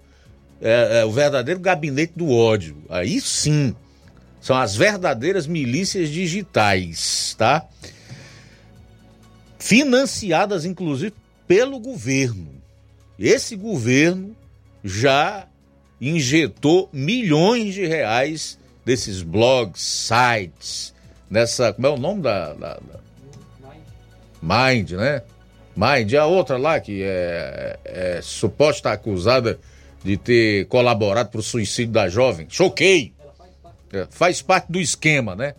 [0.61, 2.77] é, é o verdadeiro gabinete do ódio.
[2.89, 3.74] Aí sim,
[4.41, 7.66] são as verdadeiras milícias digitais, tá?
[9.59, 11.15] Financiadas inclusive
[11.47, 12.49] pelo governo.
[13.19, 14.37] Esse governo
[14.83, 15.47] já
[16.09, 20.93] injetou milhões de reais desses blogs, sites,
[21.31, 21.73] nessa.
[21.73, 22.53] Como é o nome da.
[22.55, 23.03] da, da...
[24.43, 25.23] Mind, né?
[25.77, 29.61] Mind, a outra lá que é, é suposta acusada
[30.03, 32.47] de ter colaborado para o suicídio da jovem.
[32.51, 33.12] Choquei!
[33.93, 35.55] É, faz parte do esquema, né?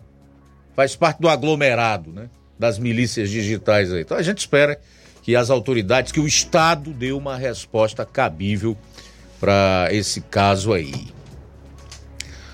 [0.76, 2.28] Faz parte do aglomerado, né?
[2.58, 4.02] Das milícias digitais aí.
[4.02, 4.78] Então a gente espera
[5.22, 8.76] que as autoridades, que o Estado dê uma resposta cabível
[9.40, 10.92] para esse caso aí.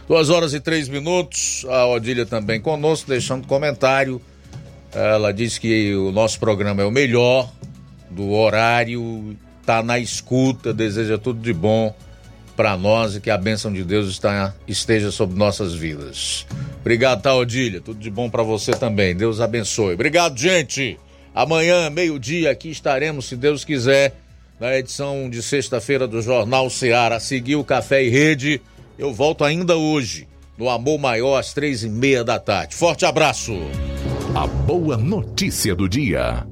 [0.09, 4.21] Duas horas e três minutos, a Odília também conosco, deixando comentário.
[4.93, 7.49] Ela diz que o nosso programa é o melhor
[8.11, 11.95] do horário, tá na escuta, deseja tudo de bom
[12.57, 16.45] para nós e que a bênção de Deus está, esteja sobre nossas vidas.
[16.81, 17.81] Obrigado, tá, Odília?
[17.81, 19.15] Tudo de bom para você também.
[19.15, 19.95] Deus abençoe.
[19.95, 20.99] Obrigado, gente.
[21.35, 24.15] Amanhã, meio-dia, aqui estaremos, se Deus quiser,
[24.61, 27.19] na edição de sexta-feira do Jornal Ceará.
[27.19, 28.61] Seguiu Café e Rede.
[28.99, 30.29] Eu volto ainda hoje,
[30.59, 32.77] no Amor Maior, às três e meia da tarde.
[32.77, 33.55] Forte abraço.
[34.35, 36.47] A boa notícia do dia.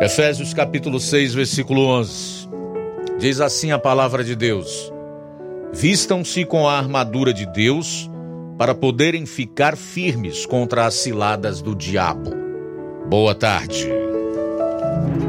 [0.00, 2.48] Efésios capítulo 6, versículo 11.
[3.18, 4.92] Diz assim a palavra de Deus:
[5.72, 8.10] Vistam-se com a armadura de Deus
[8.58, 12.30] para poderem ficar firmes contra as ciladas do diabo.
[13.08, 14.05] Boa tarde.